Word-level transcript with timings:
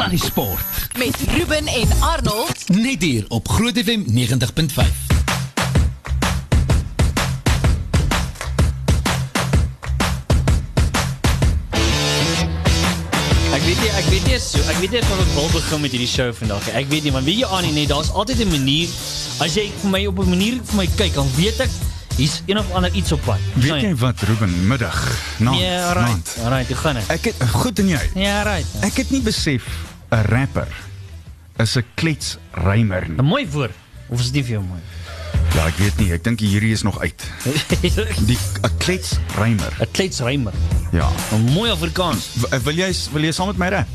Sluddy 0.00 0.16
Sport. 0.18 0.60
Met 0.98 1.16
Ruben 1.36 1.66
en 1.66 1.88
Arnold. 2.00 2.68
Net 2.68 3.02
hier 3.02 3.24
op 3.28 3.48
Groot 3.48 3.78
FM 3.84 4.00
90.5. 4.06 5.08
Ek 13.50 13.62
weet 13.66 13.80
nie, 13.82 13.90
ek 13.98 14.06
weet 14.08 14.24
nie 14.30 14.38
so, 14.40 14.62
ek 14.70 14.78
weet 14.80 14.94
nie 14.94 15.02
of 15.02 15.10
ek 15.20 15.30
wil 15.34 15.48
begin 15.52 15.82
met 15.84 15.92
hierdie 15.94 16.08
show 16.08 16.30
vandag. 16.32 16.64
nie. 16.70 16.74
Ek 16.80 16.88
weet 16.88 17.02
nie, 17.04 17.12
want 17.12 17.26
weet 17.28 17.40
jy 17.42 17.48
Annie 17.58 17.72
net, 17.76 17.88
daar's 17.92 18.08
altyd 18.14 18.40
'n 18.46 18.50
manier 18.56 18.88
as 19.44 19.54
jy 19.54 19.68
vir 19.82 19.90
my 19.90 20.06
op 20.06 20.18
'n 20.24 20.30
manier 20.30 20.56
vir 20.64 20.76
my 20.76 20.86
kyk, 20.96 21.12
dan 21.14 21.28
weet 21.36 21.60
ek 21.60 21.70
hier's 22.16 22.40
een 22.46 22.58
of 22.58 22.72
ander 22.72 22.90
iets 22.94 23.12
op 23.12 23.20
pad. 23.24 23.38
Weet 23.54 23.82
jy 23.82 23.94
wat, 23.96 24.20
Ruben, 24.22 24.66
middag, 24.66 24.96
naand, 25.38 25.58
Ja, 25.60 25.92
right. 25.92 26.06
naand. 26.08 26.36
Alright, 26.44 26.68
hoe 26.68 26.76
gaan 26.76 26.94
dit? 26.94 27.06
Ek 27.08 27.24
het, 27.24 27.34
goed 27.52 27.78
en 27.78 27.88
jy? 27.88 28.00
Ja, 28.14 28.42
right. 28.42 28.66
Ek 28.80 28.96
het 28.96 29.10
nie 29.10 29.20
besef 29.20 29.62
'n 30.10 30.22
rapper 30.28 30.68
is 31.58 31.76
'n 31.76 31.84
kletsrymer 31.94 33.08
nie. 33.08 33.16
'n 33.18 33.24
Mooi 33.24 33.46
woord. 33.50 33.74
Of 34.08 34.18
is 34.20 34.26
dit 34.30 34.34
nie 34.34 34.42
vir 34.44 34.52
jou 34.58 34.62
mooi? 34.64 34.80
Ja, 35.54 35.66
ek 35.66 35.76
weet 35.78 35.96
nie, 35.98 36.12
ek 36.12 36.22
dink 36.24 36.40
hierdie 36.40 36.72
is 36.72 36.82
nog 36.82 37.00
uit. 37.00 37.22
'n 37.44 38.26
Die 38.26 38.38
'n 38.62 38.76
kletsrymer. 38.78 39.72
Kletsrymer. 39.92 40.52
Ja. 40.92 41.08
'n 41.32 41.40
Mooi 41.52 41.70
Afrikaans. 41.70 42.28
W- 42.34 42.54
Wil 42.64 42.74
jy 42.74 42.94
wil 43.12 43.22
jy 43.22 43.32
saam 43.32 43.46
met 43.48 43.56
my 43.58 43.68
rap? 43.68 43.86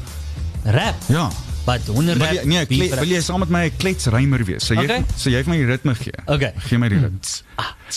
Rap. 0.63 0.95
Ja. 1.07 1.29
Wat 1.65 1.81
honder 1.89 2.13
Wil 2.17 2.25
rap? 2.25 2.33
jy, 2.35 2.43
nee, 2.45 2.65
kle, 2.69 2.87
wil 2.99 3.09
jy 3.09 3.19
saam 3.25 3.39
met 3.41 3.49
my 3.49 3.63
'n 3.65 3.71
kletsrymer 3.77 4.43
wees? 4.45 4.63
Sê 4.69 4.75
jy 4.77 4.83
Okay. 4.85 5.03
sê 5.17 5.31
jy 5.33 5.41
vir 5.43 5.49
my 5.49 5.57
die 5.57 5.65
ritme 5.65 5.95
gee? 5.95 6.13
Okay. 6.25 6.53
Gee 6.67 6.77
my 6.77 6.89
die 6.89 6.99
ritme. 6.99 7.19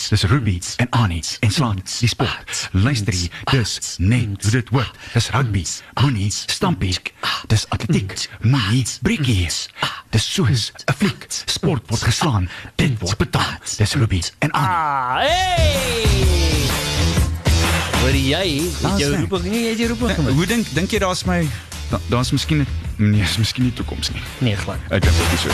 Dis 0.09 0.23
Ruby 0.23 0.61
en 0.77 0.87
Annie 0.89 1.23
en 1.41 1.51
Slant, 1.51 1.99
die 1.99 2.07
sport. 2.07 2.69
Luister 2.73 3.13
jy, 3.13 3.29
dis 3.51 3.95
net 3.99 4.41
hoe 4.41 4.51
dit 4.51 4.69
word. 4.69 4.91
Dis 5.13 5.29
rugby, 5.29 5.65
moenie, 6.01 6.31
stampie. 6.31 6.97
Dis 7.47 7.65
atletiek, 7.69 8.27
moenie, 8.41 8.85
briekies. 9.01 9.67
Dis 10.11 10.33
soos 10.33 10.71
'n 10.87 10.93
fliek. 10.93 11.27
Sport 11.45 11.83
word 11.89 12.01
geslaan, 12.01 12.49
dit 12.75 12.97
word 12.99 13.17
betaal. 13.17 13.57
Dis 13.77 13.93
Ruby 13.93 14.21
en 14.39 14.51
Annie. 14.51 14.69
Ah, 14.69 15.17
hey! 15.19 16.69
Hoor 18.01 18.15
jy, 18.15 18.61
het 18.81 18.99
jou 18.99 19.15
roeping, 19.15 19.43
nee, 19.51 19.61
jy 19.63 19.69
het 19.69 19.77
jou 19.77 19.89
roeping 19.89 20.11
gemaak. 20.15 20.33
Hoe 20.33 20.45
dink 20.45 20.65
dink 20.73 20.91
jy 20.91 20.99
daar's 20.99 21.23
my 21.25 21.47
da- 21.89 21.99
daar's 22.09 22.31
miskien 22.31 22.65
nee, 22.97 23.21
is 23.21 23.37
miskien 23.37 23.63
nie 23.63 23.73
toekoms 23.73 24.09
nie. 24.13 24.21
Nee, 24.39 24.55
glad. 24.55 24.77
Ek 24.89 25.01
dink 25.01 25.15
dit 25.17 25.31
is 25.33 25.41
so. 25.41 25.49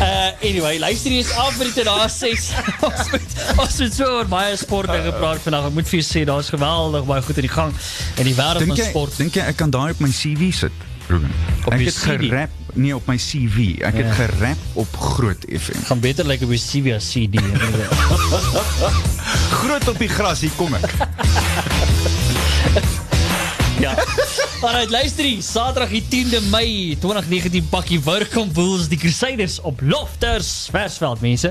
Uh 0.00 0.30
anyway, 0.48 0.78
luister 0.78 1.10
hier 1.10 1.20
is 1.24 1.32
af 1.36 1.54
vir 1.58 1.64
die 1.74 1.84
daar 1.84 2.10
6. 2.16 2.50
ons 2.80 3.10
moet 3.12 3.22
ons 3.56 3.78
het 3.78 3.94
so 3.94 4.04
oor 4.18 4.26
baie 4.30 4.56
sport 4.56 4.88
dinge 4.92 5.10
gepraat 5.12 5.40
vandag. 5.44 5.66
Ek 5.70 5.74
moet 5.80 5.88
vir 5.88 5.98
jou 6.00 6.06
sê 6.10 6.24
daar's 6.28 6.48
geweldig 6.52 7.04
baie 7.08 7.22
goed 7.22 7.36
in 7.42 7.46
die 7.48 7.54
gang 7.56 7.72
in 8.16 8.24
die 8.30 8.34
wêreld 8.38 8.66
van 8.72 8.76
sport. 8.90 9.16
dink 9.20 9.34
jy 9.40 9.44
ek 9.52 9.56
kan 9.56 9.70
daai 9.70 9.90
op 9.96 10.00
my 10.00 10.10
CV 10.10 10.52
sit? 10.54 10.72
Ruben. 11.10 11.30
Op 11.66 11.72
ek 11.74 11.80
het 11.88 11.96
gerap 12.06 12.50
nee 12.78 12.94
op 12.94 13.06
my 13.10 13.16
CV. 13.18 13.56
Ek 13.82 13.94
Ja. 13.98 14.02
het 14.04 14.14
gerap 14.14 14.58
op 14.78 14.90
Groot 14.96 15.42
FM. 15.48 15.80
gaan 15.88 16.00
beter 16.00 16.24
lyk 16.24 16.40
like 16.40 16.44
op 16.44 16.50
die 16.54 16.62
CV 16.62 16.94
as 16.94 17.10
CD. 17.10 17.34
Groot 19.60 19.88
op 19.88 19.98
die 19.98 20.08
gras, 20.08 20.40
hier 20.40 20.50
kom 20.56 20.74
ek. 20.74 20.90
ja. 23.84 23.94
Alright, 24.60 24.90
luister 24.90 25.24
hier. 25.24 25.38
Saterdag 25.40 25.88
die 25.88 26.02
10de 26.04 26.42
Mei 26.52 26.94
2019 27.00 27.70
pakkie 27.72 27.96
Woudekamp 28.04 28.52
Bulls 28.52 28.90
die 28.92 28.98
Crusaders 29.00 29.54
op 29.64 29.80
Lofters 29.80 30.68
Versveld 30.68 31.22
mense. 31.24 31.48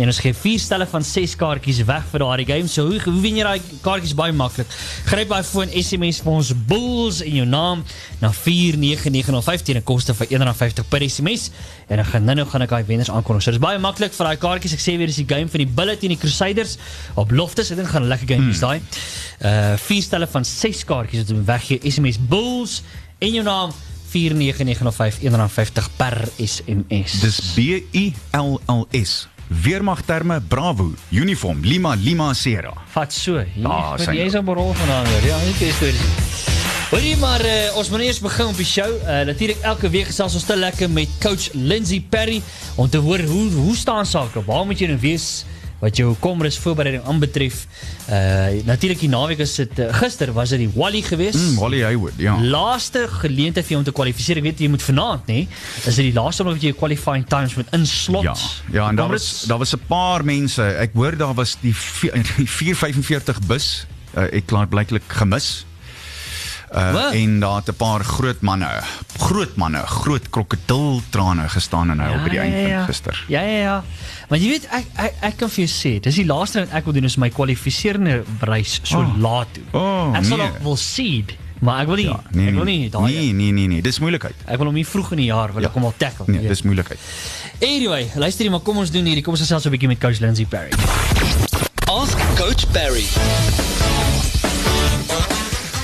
En 0.00 0.08
ons 0.08 0.20
gee 0.24 0.32
vier 0.32 0.62
stelle 0.64 0.86
van 0.88 1.04
6 1.04 1.34
kaartjies 1.36 1.82
weg 1.84 2.06
vir 2.08 2.24
daardie 2.24 2.46
game. 2.48 2.70
So 2.72 2.86
hoe, 2.88 2.96
hoe 3.04 3.20
wen 3.20 3.36
jy 3.36 3.44
daai 3.44 3.74
kaartjies 3.84 4.16
baie 4.16 4.32
maklik? 4.32 4.72
Gryp 5.10 5.34
daai 5.34 5.44
foon 5.44 5.68
SMS 5.68 6.22
vir 6.24 6.32
ons 6.32 6.54
Bulls 6.70 7.20
en 7.26 7.36
jou 7.42 7.44
naam 7.50 7.84
na 8.24 8.32
49905 8.32 9.66
teen 9.68 9.82
'n 9.82 9.84
koste 9.92 10.16
van 10.16 10.32
R1.50 10.32 10.88
per 10.88 11.04
SMS 11.04 11.50
en 11.88 11.96
dan 11.96 12.04
gaan 12.06 12.24
nou 12.24 12.46
gaan 12.50 12.62
ek 12.62 12.70
daai 12.70 12.84
wenners 12.84 13.10
aankondig. 13.10 13.42
So 13.42 13.50
dis 13.50 13.60
baie 13.60 13.78
maklik 13.78 14.12
vir 14.12 14.26
daai 14.26 14.36
kaartjies. 14.36 14.72
Ek 14.74 14.80
sê 14.82 14.96
weer 14.98 15.06
dis 15.06 15.16
die 15.22 15.26
game 15.28 15.48
van 15.48 15.58
die 15.58 15.66
Bulls 15.70 15.98
teen 15.98 16.10
die 16.10 16.18
Crusaders 16.18 16.76
op 17.14 17.30
Loftus. 17.30 17.70
Ek 17.70 17.76
dink 17.76 17.88
gaan 17.88 18.02
'n 18.02 18.08
lekker 18.08 18.26
game 18.28 18.46
wees 18.46 18.60
daai. 18.60 18.80
Uh 19.44 19.76
vier 19.76 20.02
stelle 20.02 20.26
van 20.26 20.44
6 20.44 20.84
kaartjies 20.84 21.22
wat 21.26 21.30
ons 21.36 21.46
weggee. 21.46 21.78
SMS 21.90 22.18
Bulls 22.18 22.82
en 23.18 23.30
jou 23.32 23.42
naam 23.44 23.70
49905 24.10 25.18
R1.50 25.22 25.88
per 25.96 26.28
SMS. 26.38 27.20
Dis 27.20 27.40
B 27.54 27.58
U 27.92 28.12
L 28.32 28.60
L 28.66 28.86
S. 28.92 29.28
Weermagterme 29.48 30.40
Bravo, 30.40 30.92
uniform 31.10 31.60
Lima 31.62 31.94
Lima 31.94 32.32
Sierra. 32.34 32.72
Vat 32.94 33.12
so. 33.12 33.38
Ja, 33.54 33.68
Ah, 33.68 33.90
met 33.92 34.00
sy 34.00 34.12
jy 34.16 34.24
is 34.26 34.32
nou. 34.32 34.42
op 34.48 34.56
rol 34.56 34.74
vanaand. 34.74 35.08
Ja, 35.24 35.38
nie 35.44 35.54
te 35.58 35.70
stories. 35.76 36.55
Hoorie 36.96 37.16
maar 37.20 37.42
uh, 37.44 37.76
ons 37.76 37.90
moet 37.92 38.06
eers 38.06 38.18
begin 38.24 38.46
op 38.48 38.56
die 38.56 38.64
show. 38.64 38.86
Uh, 38.88 39.18
Natuurlik 39.28 39.58
elke 39.68 39.88
week 39.92 40.06
gesels 40.08 40.32
ons 40.38 40.46
te 40.48 40.54
lekker 40.56 40.88
met 40.88 41.10
coach 41.20 41.50
Lindsay 41.52 41.98
Perry 42.00 42.38
om 42.80 42.88
te 42.88 43.02
hoor 43.04 43.20
hoe 43.20 43.50
hoe 43.52 43.74
staan 43.76 44.08
sake. 44.08 44.40
Waar 44.46 44.64
moet 44.64 44.80
jy 44.80 44.88
nou 44.88 44.96
wees 45.02 45.26
wat 45.82 46.00
jou 46.00 46.14
komres 46.24 46.56
voorbereiding 46.64 47.04
aanbetref? 47.04 47.58
Uh 48.08 48.64
natuurlik 48.64 49.04
die 49.04 49.12
naweek 49.12 49.44
is 49.44 49.52
dit 49.60 49.82
uh, 49.84 49.90
gister 49.98 50.32
was 50.32 50.56
dit 50.56 50.64
die 50.64 50.70
Wally 50.72 51.04
geweest. 51.04 51.36
Mm, 51.36 51.60
Wally 51.60 51.82
Haywood, 51.84 52.16
ja. 52.16 52.38
Laaste 52.40 53.04
geleentheid 53.18 53.68
vir 53.68 53.76
jou 53.76 53.82
om 53.84 53.86
te 53.92 53.96
kwalifiseer. 54.00 54.40
Ek 54.40 54.48
weet 54.48 54.64
jy 54.64 54.72
moet 54.72 54.88
vanaand 54.88 55.28
nê. 55.28 55.42
Is 55.84 56.00
dit 56.00 56.08
die 56.08 56.16
laaste 56.16 56.48
om 56.48 56.54
wat 56.54 56.64
jy 56.64 56.72
qualifying 56.80 57.28
times 57.28 57.60
met 57.60 57.76
inslot? 57.76 58.24
Ja, 58.24 58.40
ja 58.72 58.88
en 58.88 58.96
daar 58.96 59.12
was 59.12 59.44
daar 59.52 59.60
was 59.60 59.76
'n 59.76 59.84
paar 59.92 60.24
mense. 60.24 60.64
Ek 60.64 60.96
hoor 60.96 61.20
daar 61.20 61.36
was 61.36 61.58
die 61.60 61.76
die 62.40 62.48
445 62.48 63.44
bus. 63.44 63.72
Uh, 64.16 64.30
ek 64.32 64.48
klaar 64.48 64.64
blyklik 64.64 65.04
gemis. 65.12 65.66
Uh, 66.74 67.14
en 67.14 67.40
daar 67.40 67.56
het 67.56 67.68
'n 67.70 67.74
paar 67.76 68.04
groot 68.04 68.40
manne, 68.40 68.66
groot 69.18 69.56
manne, 69.56 69.78
groot 69.86 70.30
krokodiltrane 70.30 71.48
gestaan 71.48 71.90
en 71.90 72.00
hy 72.00 72.10
op 72.16 72.22
by 72.24 72.28
die 72.30 72.38
einde 72.40 72.74
van 72.74 72.84
gister. 72.86 73.24
Ja, 73.28 73.40
ja, 73.40 73.58
ja. 73.58 73.84
Want 74.28 74.42
jy 74.42 74.48
weet 74.48 74.66
ek 74.70 74.84
ek, 74.96 75.12
ek 75.20 75.36
kan 75.36 75.48
vir 75.50 75.64
jou 75.64 75.68
sê, 75.96 76.00
dis 76.00 76.14
die 76.14 76.26
laaste 76.26 76.58
wat 76.58 76.68
ek 76.72 76.84
wil 76.84 76.92
doen 76.92 77.04
is 77.04 77.16
my 77.16 77.28
kwalifiserende 77.30 78.22
reis 78.40 78.80
so 78.82 78.98
Oh. 78.98 79.18
laat 79.18 79.46
doen. 79.54 79.64
Oh, 79.72 80.16
ek 80.16 80.24
sal 80.24 80.36
nee. 80.36 80.46
nog 80.46 80.58
wil 80.62 80.76
seed, 80.76 81.36
maar 81.60 81.80
ek 81.80 81.86
wil 81.86 81.96
nie 81.96 82.04
Ja, 82.04 82.20
nee, 82.30 82.48
ek 82.48 82.54
wil 82.54 82.64
nee, 82.64 82.78
nie 82.78 82.90
daai 82.90 83.12
nee, 83.12 83.32
nee, 83.32 83.52
nee, 83.52 83.66
nee, 83.68 83.82
dis 83.82 83.98
moeilikheid. 83.98 84.34
ek 84.46 84.56
wil 84.56 84.66
hom 84.66 84.74
hier 84.74 84.86
vroeg 84.86 85.10
in 85.10 85.16
die 85.16 85.26
jaar 85.26 85.52
wil 85.52 85.62
Ja. 85.62 85.68
ek 85.68 85.74
hom 85.74 85.84
al 85.84 85.94
tackle. 85.96 86.24
Nee, 86.26 86.42
jy 86.42 86.48
dis 86.48 86.62
moeilikheid. 86.62 86.98
Anyway, 87.60 88.10
luister 88.16 88.42
hier, 88.42 88.50
maar 88.50 88.60
kom 88.60 88.76
ons 88.76 88.90
doen 88.90 89.04
hierdie. 89.04 89.22
Kom 89.22 89.32
ons 89.32 89.40
gesels 89.40 89.64
'n 89.66 89.70
bietjie 89.70 89.88
met 89.88 89.98
coach 90.00 90.18
Lindsay 90.20 90.44
Perry. 90.46 90.70
Ask 91.88 92.18
Coach 92.36 92.66
Barry. 92.72 93.06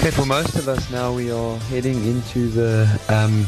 Okay, 0.02 0.10
for 0.10 0.26
most 0.26 0.56
of 0.56 0.66
us 0.66 0.90
now, 0.90 1.14
we 1.14 1.30
are 1.30 1.56
heading 1.70 2.04
into 2.04 2.48
the 2.48 2.90
um, 3.08 3.46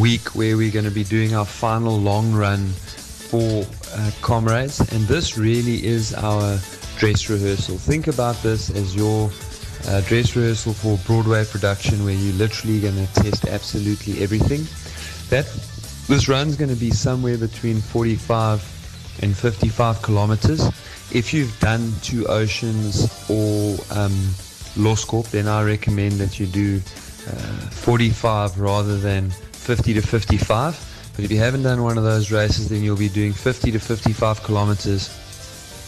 week 0.00 0.36
where 0.36 0.56
we're 0.56 0.70
going 0.70 0.84
to 0.84 0.92
be 0.92 1.02
doing 1.02 1.34
our 1.34 1.44
final 1.44 1.98
long 1.98 2.32
run 2.32 2.68
for 2.68 3.66
uh, 3.92 4.10
comrades, 4.20 4.78
and 4.78 5.02
this 5.08 5.36
really 5.36 5.84
is 5.84 6.14
our 6.14 6.60
dress 6.98 7.28
rehearsal. 7.28 7.78
Think 7.78 8.06
about 8.06 8.40
this 8.44 8.70
as 8.70 8.94
your 8.94 9.28
uh, 9.88 10.02
dress 10.02 10.36
rehearsal 10.36 10.72
for 10.72 10.98
Broadway 10.98 11.44
production, 11.44 12.04
where 12.04 12.14
you're 12.14 12.34
literally 12.34 12.78
going 12.78 13.04
to 13.04 13.12
test 13.14 13.46
absolutely 13.46 14.22
everything. 14.22 14.60
That 15.30 15.46
this 16.06 16.28
run's 16.28 16.54
going 16.54 16.70
to 16.70 16.76
be 16.76 16.92
somewhere 16.92 17.38
between 17.38 17.80
45 17.80 19.18
and 19.20 19.36
55 19.36 20.00
kilometers. 20.00 20.64
If 21.10 21.34
you've 21.34 21.58
done 21.58 21.92
two 22.02 22.24
oceans 22.28 23.10
or 23.28 23.76
um, 23.90 24.32
Loscorp, 24.76 25.30
then 25.30 25.48
I 25.48 25.62
recommend 25.62 26.12
that 26.12 26.40
you 26.40 26.46
do 26.46 26.80
uh, 27.28 27.30
45 27.70 28.58
rather 28.58 28.98
than 28.98 29.30
50 29.30 29.94
to 29.94 30.02
55. 30.02 31.12
But 31.14 31.24
if 31.24 31.30
you 31.30 31.38
haven't 31.38 31.62
done 31.62 31.82
one 31.82 31.98
of 31.98 32.04
those 32.04 32.32
races, 32.32 32.68
then 32.68 32.82
you'll 32.82 32.96
be 32.96 33.08
doing 33.08 33.32
50 33.32 33.70
to 33.72 33.78
55 33.78 34.42
kilometers. 34.42 35.10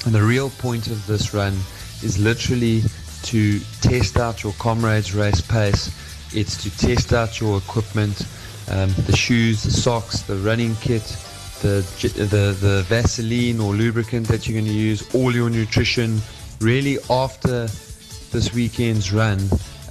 And 0.05 0.15
the 0.15 0.23
real 0.23 0.51
point 0.51 0.89
of 0.89 1.07
this 1.07 1.33
run 1.33 1.55
is 2.03 2.19
literally 2.19 2.83
to 3.23 3.59
test 3.81 4.19
out 4.19 4.43
your 4.43 4.53
comrades' 4.59 5.15
race 5.15 5.41
pace. 5.41 5.91
It's 6.35 6.63
to 6.63 6.77
test 6.77 7.13
out 7.13 7.41
your 7.41 7.59
equipment, 7.59 8.27
um, 8.71 8.91
the 9.07 9.17
shoes, 9.17 9.63
the 9.63 9.71
socks, 9.71 10.21
the 10.21 10.37
running 10.37 10.75
kit, 10.77 11.03
the, 11.63 11.81
the 12.03 12.57
the 12.61 12.83
Vaseline 12.83 13.61
or 13.61 13.73
lubricant 13.73 14.29
that 14.29 14.47
you're 14.47 14.61
going 14.61 14.71
to 14.71 14.79
use, 14.79 15.15
all 15.15 15.35
your 15.35 15.49
nutrition. 15.49 16.21
Really, 16.61 16.99
after 17.09 17.67
this 18.35 18.53
weekend's 18.53 19.13
run, 19.13 19.39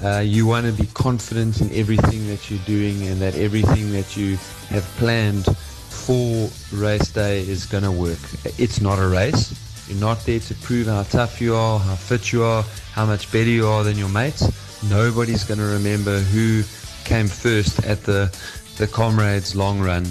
uh, 0.04 0.20
you 0.20 0.46
want 0.46 0.66
to 0.66 0.74
be 0.74 0.86
confident 0.88 1.62
in 1.62 1.72
everything 1.72 2.28
that 2.28 2.52
you're 2.52 2.60
doing 2.66 3.08
and 3.08 3.22
that 3.22 3.36
everything 3.36 3.90
that 3.94 4.18
you 4.18 4.36
have 4.68 4.84
planned 4.98 5.46
for 5.46 6.50
race 6.74 7.08
day 7.08 7.40
is 7.40 7.66
going 7.66 7.86
to 7.86 7.92
work. 7.92 8.20
It's 8.60 8.82
not 8.82 9.00
a 9.00 9.08
race. 9.08 9.58
You're 9.88 10.02
not 10.02 10.20
there 10.26 10.42
to 10.42 10.54
prove 10.56 10.88
how 10.88 11.04
tough 11.04 11.40
you 11.40 11.56
are, 11.56 11.80
how 11.80 11.96
fit 11.96 12.34
you 12.34 12.44
are, 12.44 12.64
how 12.92 13.06
much 13.06 13.32
better 13.32 13.50
you 13.50 13.66
are 13.66 13.86
than 13.86 13.98
your 13.98 14.10
mates. 14.10 14.44
Nobody's 14.90 15.46
going 15.46 15.62
to 15.62 15.66
remember 15.66 16.20
who 16.20 16.64
came 17.06 17.30
first 17.30 17.86
at 17.86 18.04
the 18.04 18.30
the 18.78 18.88
comrades 18.88 19.56
long 19.56 19.80
run. 19.80 20.04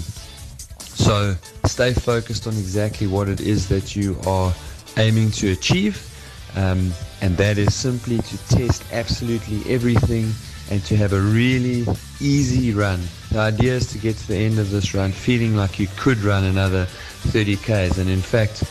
So 0.79 1.35
stay 1.65 1.93
focused 1.93 2.47
on 2.47 2.53
exactly 2.53 3.05
what 3.05 3.29
it 3.29 3.41
is 3.41 3.67
that 3.69 3.95
you 3.95 4.17
are 4.25 4.51
aiming 4.97 5.29
to 5.31 5.51
achieve. 5.51 6.09
Um, 6.55 6.93
and 7.23 7.37
that 7.37 7.57
is 7.57 7.73
simply 7.73 8.17
to 8.17 8.37
test 8.49 8.83
absolutely 8.91 9.63
everything 9.73 10.27
and 10.69 10.83
to 10.83 10.97
have 10.97 11.13
a 11.13 11.21
really 11.21 11.85
easy 12.19 12.73
run. 12.73 12.99
The 13.31 13.39
idea 13.39 13.75
is 13.75 13.87
to 13.93 13.97
get 13.97 14.17
to 14.17 14.27
the 14.27 14.35
end 14.35 14.59
of 14.59 14.71
this 14.71 14.93
run 14.93 15.13
feeling 15.13 15.55
like 15.55 15.79
you 15.79 15.87
could 15.95 16.19
run 16.19 16.43
another 16.43 16.85
30 17.31 17.55
Ks. 17.55 17.97
And 17.97 18.09
in 18.09 18.19
fact, 18.19 18.65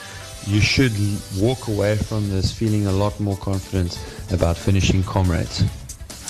you 0.46 0.60
should 0.60 0.92
walk 1.38 1.68
away 1.68 1.96
from 1.96 2.28
this 2.28 2.52
feeling 2.52 2.86
a 2.86 2.92
lot 2.92 3.18
more 3.20 3.38
confident 3.38 3.98
about 4.30 4.58
finishing 4.58 5.02
comrades. 5.02 5.64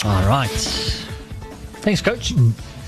All 0.04 0.24
right. 0.28 0.62
Thanks 1.82 2.00
coach. 2.00 2.34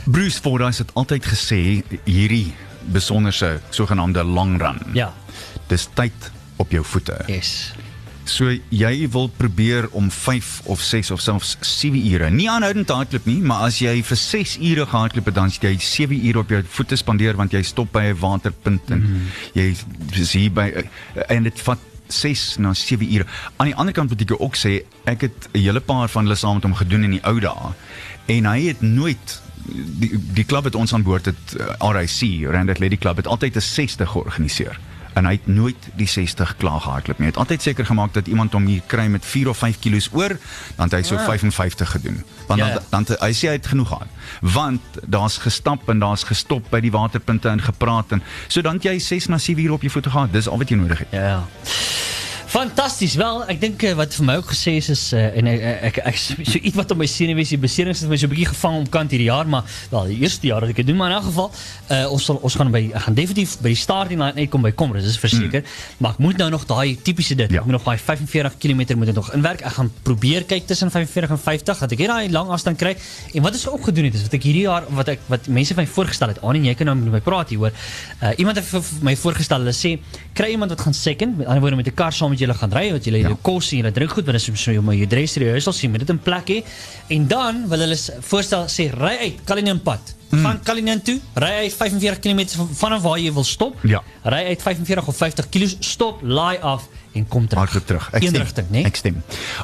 Bruce 0.05 0.39
Fordyce 0.39 0.79
het 0.79 0.95
altyd 0.95 1.27
gesê 1.27 1.83
hierdie 2.05 2.55
besonderse 2.93 3.61
sogenaamde 3.71 4.23
long 4.25 4.61
run. 4.61 4.79
Ja. 4.93 5.11
Dis 5.67 5.89
tyd 5.95 6.31
op 6.57 6.71
jou 6.71 6.85
voete. 6.85 7.19
Yes. 7.27 7.73
So 8.25 8.49
jy 8.73 9.09
wil 9.13 9.29
probeer 9.37 9.89
om 9.93 10.11
5 10.11 10.61
of 10.73 10.81
6 10.81 11.11
of 11.11 11.21
selfs 11.21 11.57
7 11.61 12.01
ure. 12.13 12.31
Nie 12.31 12.49
aanhoudend 12.51 12.89
hardloop 12.89 13.27
nie, 13.29 13.41
maar 13.45 13.67
as 13.69 13.79
jy 13.85 13.99
vir 14.03 14.17
6 14.17 14.57
ure 14.61 14.87
gehardloop 14.87 15.29
het, 15.29 15.35
dan 15.35 15.53
het 15.53 15.67
jy 15.67 15.75
7 15.79 16.27
ure 16.31 16.39
op 16.39 16.53
jou 16.55 16.63
voete 16.77 16.97
spandeer 16.97 17.37
want 17.37 17.53
jy 17.53 17.63
stop 17.63 17.93
by 17.93 18.11
'n 18.13 18.21
waterpunt 18.21 18.91
en 18.91 19.01
mm. 19.01 19.27
jy 19.53 19.75
is 20.21 20.33
hier 20.33 20.53
by 20.53 20.71
en 21.29 21.43
dit 21.43 21.61
vat 21.61 21.79
6 22.09 22.57
na 22.59 22.75
7 22.75 23.13
ure. 23.13 23.27
Aan 23.57 23.73
die 23.73 23.77
ander 23.77 23.95
kant 23.95 24.11
moet 24.11 24.21
ek 24.21 24.29
jou 24.29 24.41
ook 24.41 24.57
sê, 24.57 24.85
ek 25.05 25.21
het 25.29 25.49
'n 25.53 25.59
hele 25.59 25.81
paar 25.81 26.09
van 26.09 26.25
hulle 26.25 26.37
saam 26.37 26.55
met 26.55 26.65
hom 26.65 26.75
gedoen 26.75 27.05
in 27.05 27.17
die 27.19 27.25
ou 27.25 27.41
dae 27.41 27.73
en 28.27 28.47
hy 28.47 28.61
het 28.69 28.81
nooit 28.81 29.43
die 30.01 30.17
die 30.37 30.45
klub 30.45 30.65
het 30.65 30.75
ons 30.75 30.93
aan 30.95 31.03
boord 31.03 31.25
het 31.25 31.57
uh, 31.57 31.77
RIC, 31.81 32.49
Rand 32.51 32.71
Athletic 32.71 33.01
Club 33.01 33.17
het 33.17 33.27
altyd 33.27 33.57
'n 33.57 33.61
60 33.61 34.11
georganiseer 34.11 34.79
en 35.15 35.25
hy 35.27 35.33
het 35.33 35.47
nooit 35.47 35.77
die 35.95 36.07
60 36.09 36.57
klaar 36.57 36.81
gehardloop 36.81 37.19
nie. 37.19 37.27
Hy 37.29 37.33
het 37.33 37.41
altyd 37.41 37.63
seker 37.63 37.87
gemaak 37.87 38.13
dat 38.15 38.27
iemand 38.27 38.53
hom 38.53 38.67
hier 38.67 38.83
kry 38.87 39.07
met 39.07 39.25
4 39.25 39.49
of 39.49 39.59
5 39.59 39.79
kilos 39.79 40.09
oor, 40.13 40.35
dan 40.77 40.85
het 40.91 40.93
hy 40.93 41.03
so 41.03 41.17
Ah. 41.17 41.25
55 41.25 41.91
gedoen. 41.91 42.25
Want 42.47 42.61
Ja, 42.61 42.67
dan 42.67 43.05
ja. 43.07 43.15
dan 43.15 43.17
hy 43.21 43.33
sê 43.33 43.47
hy 43.49 43.53
het 43.59 43.67
genoeg 43.67 43.89
gehad. 43.89 44.09
Want 44.41 44.81
daar's 45.07 45.39
gestap 45.39 45.89
en 45.89 45.99
daar's 45.99 46.25
gestop 46.25 46.71
by 46.71 46.81
die 46.81 46.91
waterpunte 46.91 47.49
en 47.49 47.63
gepraat 47.63 48.13
en 48.13 48.23
so 48.49 48.61
dan 48.61 48.79
jy 48.83 48.99
6 48.99 49.27
na 49.29 49.39
7 49.39 49.65
uur 49.65 49.73
op 49.73 49.81
jou 49.81 49.93
voete 49.93 50.11
gehad. 50.11 50.33
Dis 50.33 50.49
al 50.49 50.59
wat 50.59 50.69
jy 50.69 50.77
nodig 50.77 50.99
het. 50.99 51.09
Ja. 51.11 51.21
ja. 51.29 51.43
Fantasties. 52.55 53.17
Wel, 53.19 53.41
ek 53.51 53.59
dink 53.59 53.83
eh, 53.83 53.97
wat 53.99 54.15
vir 54.15 54.27
my 54.29 54.35
ook 54.39 54.53
gesê 54.53 54.77
is 54.79 54.87
is 54.93 55.01
uh, 55.11 55.25
en 55.41 55.49
ek 55.51 55.63
ek, 55.89 55.97
ek 56.07 56.19
so 56.21 56.61
iets 56.61 56.77
wat 56.79 56.93
op 56.95 57.01
my 57.01 57.07
senuwees 57.11 57.51
die 57.51 57.59
beserings 57.59 58.05
het 58.05 58.11
my 58.13 58.15
so 58.15 58.29
'n 58.29 58.31
bietjie 58.31 58.47
gevang 58.47 58.77
om 58.79 58.85
kant 58.87 59.11
hierdie 59.11 59.27
jaar, 59.27 59.49
maar 59.51 59.65
wel 59.91 60.13
die 60.13 60.21
eerste 60.23 60.47
jaar 60.47 60.63
dat 60.63 60.71
ek 60.71 60.79
dit 60.85 60.87
doen, 60.87 61.01
maar 61.01 61.11
in 61.11 61.17
elk 61.17 61.27
geval 61.33 61.49
uh, 61.51 62.13
ons 62.15 62.29
sal 62.31 62.39
ons 62.47 62.55
gaan 62.55 62.71
by 62.71 62.93
ek 62.95 63.03
gaan 63.09 63.17
definitief 63.19 63.57
by 63.59 63.73
die 63.75 63.81
starting 63.81 64.23
line 64.23 64.39
uitkom 64.39 64.63
by 64.63 64.71
Komrus, 64.71 65.03
dis 65.03 65.19
verseker. 65.19 65.65
Mm. 65.67 65.99
Maar 65.99 66.15
ek 66.15 66.21
moet 66.23 66.39
nou 66.45 66.49
nog 66.55 66.67
daai 66.71 66.95
tipiese 67.03 67.35
dit. 67.35 67.51
Ja. 67.51 67.65
Ek 67.65 67.67
moet 67.67 67.75
nog 67.75 67.89
daai 67.89 67.99
45 67.99 68.55
km 68.63 68.85
moet 69.03 69.11
ek 69.11 69.19
nog 69.19 69.33
inwerk. 69.35 69.67
Ek 69.67 69.75
gaan 69.81 69.91
probeer 70.07 70.47
kyk 70.47 70.71
tussen 70.71 70.95
45 70.95 71.35
en 71.35 71.43
50 71.43 71.83
dat 71.83 71.97
ek 71.99 72.05
hier 72.05 72.15
daai 72.15 72.31
lang 72.31 72.55
afstand 72.55 72.79
kry. 72.79 72.95
En 73.35 73.43
wat 73.43 73.59
is 73.59 73.67
ook 73.67 73.91
gedoen 73.91 74.07
het 74.13 74.15
is 74.15 74.29
wat 74.29 74.39
ek 74.39 74.47
hierdie 74.47 74.69
jaar 74.69 74.87
wat 74.95 75.11
ek 75.11 75.27
wat 75.27 75.51
mense 75.51 75.75
vir 75.75 75.83
my 75.83 75.89
voorgestel 75.91 76.31
het. 76.31 76.39
Aan 76.39 76.63
en 76.63 76.71
jy 76.71 76.77
kan 76.79 76.87
nou 76.87 76.95
met 77.03 77.19
my 77.19 77.23
praat 77.33 77.51
hieroor. 77.51 77.75
Uh, 78.23 78.31
iemand 78.39 78.63
het 78.63 78.71
vir 78.71 78.87
vir 78.93 79.05
my 79.11 79.19
voorgestel 79.19 79.67
hulle 79.67 79.75
sê 79.75 79.97
kry 80.39 80.55
iemand 80.55 80.71
wat 80.71 80.87
gaan 80.87 80.95
second, 80.95 81.39
met 81.43 81.51
ander 81.51 81.67
woorde 81.67 81.83
met 81.83 81.91
'n 81.91 81.99
kar 81.99 82.15
saam 82.15 82.31
met 82.31 82.44
julle 82.45 82.57
gaan 82.61 82.73
ry 82.77 82.85
wat 82.93 83.05
julle 83.09 83.23
Ja. 83.25 83.37
kos 83.43 83.71
en 83.73 83.79
julle 83.83 83.93
drink 83.97 84.11
goed 84.17 84.25
want 84.29 84.39
dit 84.39 84.49
is 84.49 84.63
so 84.65 84.73
jy 84.73 84.81
maar 84.85 84.95
jy 84.95 85.07
dress 85.11 85.37
rehearsal 85.41 85.73
sien 85.73 85.91
met 85.91 86.01
dit 86.05 86.11
in 86.15 86.19
plek 86.19 86.49
hê. 86.53 86.61
En 87.09 87.27
dan 87.29 87.65
wil 87.69 87.79
hulle 87.87 87.97
voorstel 88.21 88.65
sê 88.69 88.91
ry 88.95 89.17
uit 89.27 89.45
Kalinin 89.45 89.81
pad. 89.83 90.15
Mm. 90.31 90.43
Gaan 90.45 90.61
Kalinin 90.67 91.03
toe, 91.03 91.21
ry 91.39 91.51
uit 91.65 91.75
45 91.75 92.19
km 92.21 92.47
van 92.57 92.69
vanaf 92.75 93.03
waar 93.03 93.19
jy 93.19 93.33
wil 93.33 93.45
stop. 93.45 93.77
Ja. 93.87 94.03
Ry 94.25 94.45
uit 94.51 94.63
45 94.63 95.07
of 95.09 95.17
50 95.17 95.49
km, 95.49 95.77
stop, 95.81 96.23
laai 96.23 96.59
af 96.59 96.89
en 97.15 97.29
kom 97.29 97.47
terug. 97.49 97.63
Hardloop 97.65 97.87
terug. 97.87 98.09
Ek 98.13 98.23
stem. 98.23 98.41
rigting, 98.43 98.69
né? 98.71 98.83
Ek 98.85 98.97
stem. 98.97 99.23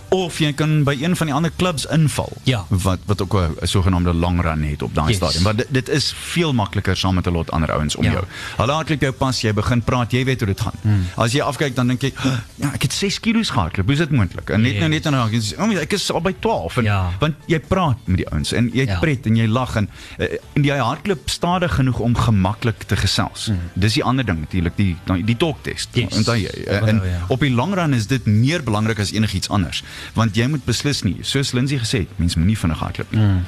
Of 0.08 0.38
jy 0.38 0.52
kan 0.52 0.84
by 0.84 0.96
een 1.00 1.16
van 1.16 1.26
die 1.26 1.34
ander 1.34 1.50
klubs 1.56 1.86
inval 1.86 2.32
Ja. 2.44 2.64
wat 2.68 2.98
wat 3.06 3.22
ook 3.22 3.34
'n 3.34 3.66
sogenaamde 3.66 4.14
long 4.14 4.40
run 4.42 4.62
het 4.62 4.82
op 4.82 4.94
daai 4.94 5.08
Yes. 5.08 5.16
stadium. 5.16 5.42
Maar 5.42 5.56
dit, 5.56 5.66
dit 5.68 5.88
is 5.88 6.12
veel 6.16 6.52
makliker 6.52 6.96
saam 6.96 7.14
met 7.14 7.26
'n 7.26 7.32
lot 7.32 7.50
ander 7.50 7.72
ouens 7.72 7.96
om 7.96 8.04
Ja. 8.04 8.10
jou. 8.12 8.24
Hulle 8.56 8.72
hardloop 8.72 9.00
jou 9.00 9.12
pas, 9.12 9.40
jy 9.40 9.52
begin 9.54 9.82
praat, 9.82 10.12
jy 10.12 10.24
weet 10.24 10.38
hoe 10.40 10.46
dit 10.48 10.60
gaan. 10.60 10.72
Hmm. 10.82 11.06
As 11.16 11.32
jy 11.32 11.40
afkyk 11.40 11.74
dan 11.74 11.86
dink 11.86 12.00
jy, 12.02 12.12
"Huh, 12.16 12.32
ja, 12.54 12.72
ek 12.72 12.82
het 12.82 12.92
6 12.92 13.20
kilos 13.20 13.50
gehardloop. 13.50 13.84
Hoe 13.86 13.92
is 13.94 13.98
dit 13.98 14.10
moontlik? 14.10 14.50
En 14.50 14.60
net 14.60 14.78
nou 14.78 14.88
net 14.88 15.06
en 15.06 15.12
dan 15.12 15.30
jy 15.30 15.54
"Oh, 15.58 15.72
ek 15.80 15.92
is 15.92 16.10
al 16.12 16.20
by 16.20 16.34
12." 16.40 16.76
En, 16.76 16.84
Ja. 16.84 17.10
Want 17.18 17.34
jy 17.46 17.58
praat 17.60 17.96
met 18.04 18.16
die 18.16 18.28
ouens 18.30 18.52
en 18.52 18.70
jy 18.72 18.84
Ja. 18.86 18.98
pret 18.98 19.26
en 19.26 19.36
jy 19.36 19.46
lag 19.46 19.76
en 19.76 19.88
uh, 20.18 20.26
en 20.54 20.62
jy 20.64 20.76
hardloop 20.78 21.28
stadig 21.30 21.74
genoeg 21.74 21.98
om 21.98 22.14
gemaklik 22.16 22.82
te 22.86 22.96
gesels. 22.96 23.46
Hmm. 23.46 23.58
Dis 23.74 23.94
die 23.94 24.04
ander 24.04 24.24
ding 24.24 24.40
natuurlik, 24.40 24.76
die 24.76 24.96
die, 25.06 25.24
die 25.24 25.36
talk 25.36 25.62
test. 25.62 25.88
Yes. 25.92 26.16
Onthou 26.16 26.36
jy? 26.36 26.50
Uh, 26.66 26.74
en 26.76 26.82
Onthou, 26.82 27.06
ja. 27.08 27.24
Op 27.40 27.46
die 27.48 27.54
lang 27.54 27.74
run 27.78 27.96
is 27.96 28.06
dit 28.10 28.28
meer 28.28 28.64
belangrik 28.66 29.00
as 29.00 29.14
enigiets 29.16 29.48
anders 29.48 29.82
want 30.14 30.36
jy 30.36 30.46
moet 30.52 30.64
beslis 30.68 31.02
nie 31.08 31.16
soos 31.22 31.54
Lindsay 31.56 31.80
gesê 31.80 32.04
het 32.04 32.18
mens 32.20 32.36
moenie 32.36 32.58
vinnig 32.58 32.84
hardloop 32.84 33.16
nie 33.16 33.24
mm. 33.24 33.44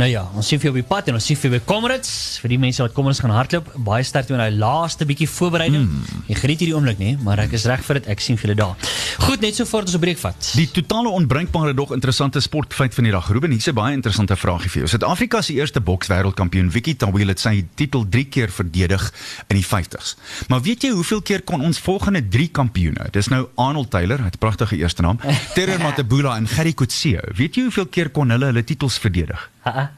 Nou 0.00 0.08
ja, 0.08 0.22
ons 0.38 0.46
sien 0.48 0.60
vir 0.60 0.70
jou 0.70 0.72
op 0.72 0.78
die 0.78 0.88
pad 0.88 1.08
en 1.10 1.18
ons 1.18 1.26
sien 1.26 1.36
vir 1.36 1.50
jou 1.50 1.52
by 1.58 1.60
Comrades. 1.68 2.12
Vir 2.40 2.54
die 2.54 2.58
mense 2.62 2.80
wat 2.80 2.94
Comrades 2.96 3.20
gaan 3.20 3.34
hardloop, 3.34 3.66
baie 3.84 4.04
sterk 4.06 4.30
doen 4.30 4.40
hy 4.40 4.48
laaste 4.54 5.04
bietjie 5.08 5.28
voorbereiding. 5.28 5.84
Mm. 5.84 6.22
Jy 6.30 6.36
geniet 6.38 6.62
hierdie 6.62 6.76
oomblik 6.78 7.02
nie, 7.02 7.12
maar 7.20 7.42
ek 7.42 7.52
is 7.58 7.66
reg 7.68 7.82
vir 7.84 8.00
dit. 8.00 8.08
Ek 8.14 8.22
sien 8.24 8.38
vir 8.40 8.48
julle 8.48 8.58
daar. 8.62 8.92
Goed, 9.26 9.42
net 9.44 9.58
so 9.58 9.68
voor 9.68 9.84
ons 9.84 9.94
'n 9.94 10.00
breek 10.00 10.18
vat. 10.22 10.50
Die 10.56 10.68
totale 10.70 11.12
onbruikbare 11.12 11.74
dog 11.74 11.92
interessante 11.92 12.40
sportfeit 12.40 12.94
van 12.94 13.04
die 13.04 13.12
dag. 13.12 13.28
Ruben, 13.28 13.50
hier's 13.50 13.68
'n 13.68 13.74
baie 13.74 13.92
interessante 13.92 14.36
vraagie 14.36 14.70
vir 14.70 14.80
jou. 14.80 14.88
Suid-Afrika 14.88 15.42
se 15.42 15.52
eerste 15.52 15.80
bokswêreldkampioen 15.80 16.70
Vicky 16.70 16.96
Tawil 16.96 17.28
het 17.28 17.40
sy 17.40 17.66
titel 17.74 18.06
3 18.08 18.24
keer 18.24 18.50
verdedig 18.50 19.12
in 19.48 19.56
die 19.56 19.66
50s. 19.66 20.16
Maar 20.48 20.62
weet 20.62 20.82
jy 20.82 20.90
hoeveel 20.90 21.22
keer 21.22 21.42
kon 21.42 21.60
ons 21.60 21.78
volgende 21.78 22.28
3 22.28 22.48
kampioene? 22.48 23.10
Dis 23.12 23.28
nou 23.28 23.42
Arnold 23.60 23.90
Taylor, 23.92 24.18
hy 24.18 24.24
het 24.30 24.36
'n 24.36 24.38
pragtige 24.40 24.76
eerste 24.76 25.02
naam, 25.02 25.18
Terror 25.54 25.80
Matabula 25.82 26.36
en 26.36 26.48
Gerry 26.48 26.72
Coetzee. 26.72 27.20
Weet 27.36 27.54
jy 27.54 27.62
hoeveel 27.62 27.86
keer 27.86 28.10
kon 28.10 28.30
hulle 28.30 28.44
hulle 28.48 28.64
titels 28.64 28.98
verdedig? 28.98 29.50
Ha. 29.68 29.90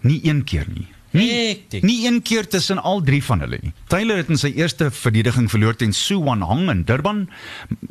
Nie 0.00 0.20
een 0.26 0.44
keer 0.44 0.66
nie. 0.74 0.88
Nie, 1.10 1.48
Hektiek. 1.48 1.82
nie 1.82 2.06
een 2.06 2.22
keer 2.22 2.48
tussen 2.48 2.82
al 2.82 3.00
drie 3.00 3.24
van 3.24 3.40
hulle 3.40 3.58
nie. 3.62 3.72
Taylor 3.88 4.16
het 4.20 4.28
in 4.28 4.36
sy 4.36 4.50
eerste 4.56 4.90
verdediging 4.92 5.48
verloor 5.50 5.76
teen 5.76 5.92
Su 5.96 6.18
Wan 6.20 6.42
Hong 6.44 6.68
in 6.70 6.82
Durban. 6.84 7.22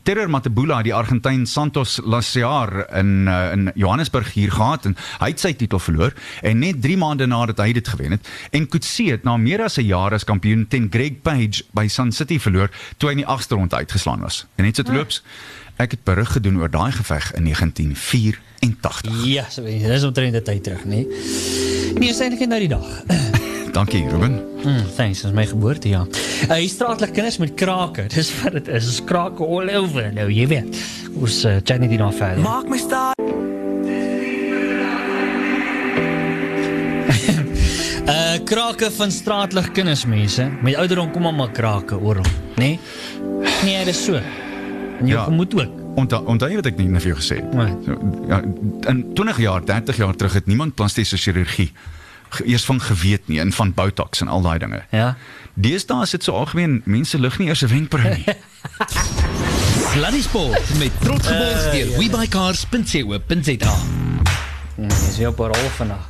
Terror 0.03 0.29
Matabula 0.29 0.77
het 0.77 0.85
die 0.85 0.93
Argentyn 0.93 1.47
Santos 1.49 1.97
Laciar 2.03 2.85
in 2.93 3.27
uh, 3.27 3.51
in 3.51 3.71
Johannesburg 3.75 4.33
hier 4.33 4.51
gehad 4.51 4.85
en 4.85 4.95
hy 5.19 5.31
het 5.33 5.41
sy 5.41 5.53
titel 5.57 5.81
verloor 5.81 6.13
en 6.45 6.61
net 6.61 6.81
3 6.83 6.97
maande 7.01 7.25
nadat 7.27 7.63
hy 7.65 7.71
dit 7.73 7.87
gewen 7.87 8.17
het 8.17 8.29
en 8.51 8.67
Coetzee 8.67 9.11
het 9.15 9.25
na 9.25 9.37
meer 9.37 9.65
as 9.65 9.77
'n 9.77 9.87
jaar 9.89 10.13
as 10.13 10.23
kampioen 10.23 10.67
teen 10.67 10.89
Greg 10.91 11.21
Page 11.21 11.63
by 11.73 11.87
Sun 11.87 12.11
City 12.11 12.39
verloor 12.39 12.69
toe 12.97 13.09
hy 13.09 13.17
in 13.17 13.23
die 13.25 13.31
agste 13.33 13.55
ronde 13.55 13.75
uitgeslaan 13.75 14.21
was. 14.21 14.45
En 14.55 14.65
net 14.65 14.75
so 14.75 14.83
terloops, 14.83 15.23
ek 15.77 15.93
het 15.93 16.03
berig 16.03 16.31
gedoen 16.31 16.57
oor 16.57 16.69
daai 16.73 16.91
geveg 16.91 17.31
in 17.37 17.43
1984. 17.43 19.25
Ja, 19.25 19.45
so 19.49 19.63
dis 19.63 20.03
omtrent 20.03 20.33
die 20.33 20.41
tyd 20.41 20.63
terug, 20.65 20.85
nê? 20.89 21.03
Nee, 21.97 22.09
is 22.09 22.21
eintlik 22.21 22.47
nou 22.49 22.59
die 22.59 22.71
dag. 22.71 22.87
Dankie 23.77 24.07
Ruben. 24.09 24.39
Mm, 24.63 24.85
thanks, 24.95 25.21
dis 25.21 25.33
my 25.37 25.45
geboorte, 25.45 25.89
ja. 25.91 26.01
Uh, 26.47 26.55
hier 26.55 26.69
straatlik 26.69 27.13
kinders 27.13 27.37
met 27.37 27.53
krake. 27.53 28.07
Dis 28.15 28.31
wat 28.41 28.57
dit 28.57 28.71
is. 28.73 28.87
Dis 28.89 29.03
krake 29.05 29.45
all 29.45 29.69
over. 29.77 30.09
Nou, 30.15 30.25
jy 30.33 30.47
weet. 30.49 30.79
Ons 31.13 31.43
uh, 31.45 31.59
chat 31.61 31.83
net 31.83 31.93
hierna 31.93 32.09
verder. 32.15 32.41
Maak 32.45 32.71
my 32.71 32.81
staan. 32.81 33.13
Uh 38.07 38.35
krake 38.49 38.89
van 38.97 39.11
straatlig 39.11 39.69
kinders 39.77 40.07
mense. 40.09 40.49
Met 40.63 40.79
ouderdom 40.81 41.11
kom 41.13 41.29
maar 41.35 41.51
krake 41.51 41.99
oral, 41.99 42.25
nê? 42.55 42.77
Nee? 42.77 42.79
nee, 43.67 43.85
dis 43.85 44.05
so. 44.07 44.21
En 44.99 45.05
jou 45.05 45.09
Ja. 45.09 45.15
ja. 45.15 45.23
gemoed 45.23 45.53
ook. 45.55 45.71
Onthou 45.95 46.25
onthou 46.25 46.49
jy 46.49 46.55
wat 46.55 46.65
ek 46.65 46.77
net 46.77 47.01
vir 47.01 47.11
jou 47.13 47.19
gesê 47.21 47.35
het? 47.41 47.53
Nee. 47.53 47.73
So, 47.85 47.97
ja, 48.27 48.41
in 48.89 49.13
20 49.13 49.37
jaar, 49.37 49.65
30 49.65 49.97
jaar 49.97 50.15
terug 50.15 50.33
het 50.33 50.45
niemand 50.45 50.75
plastiese 50.75 51.17
chirurgie 51.17 51.71
eers 52.45 52.65
van 52.65 52.81
geweet 52.81 53.27
nie 53.27 53.39
en 53.39 53.51
van 53.51 53.73
botox 53.73 54.21
en 54.21 54.27
al 54.27 54.41
daai 54.41 54.59
dinge. 54.59 54.83
Ja. 54.91 55.15
Deesdae 55.53 56.01
is 56.03 56.09
dit 56.09 56.23
so 56.23 56.31
algemeen, 56.31 56.81
mense 56.85 57.19
lig 57.19 57.37
nie 57.39 57.47
eers 57.47 57.61
'n 57.63 57.67
wenkbrau 57.67 58.09
nie. 58.15 58.25
Sluddy 59.91 60.21
Sport 60.21 60.77
met 60.77 60.91
trots 61.01 61.27
geborg 61.27 61.65
uh, 61.65 61.71
deur 61.71 61.97
webycars.co.za. 61.97 63.75
Mm, 64.75 64.87
Dis 64.87 65.17
weer 65.17 65.27
op 65.27 65.39
'n 65.39 65.43
rol 65.43 65.69
vandag. 65.75 66.09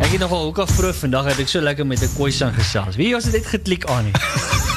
Ek 0.00 0.10
het 0.10 0.20
nogal 0.20 0.44
ook 0.46 0.58
al 0.58 0.66
vroeg 0.66 0.96
vandag 0.96 1.24
het 1.24 1.38
ek 1.38 1.48
so 1.48 1.60
lekker 1.60 1.86
met 1.86 2.00
'n 2.02 2.14
koisan 2.16 2.52
gesels. 2.52 2.96
Wie 2.96 3.12
was 3.12 3.24
dit 3.24 3.32
net 3.32 3.46
geklik 3.46 3.84
aan 3.84 4.04
nie? 4.04 4.12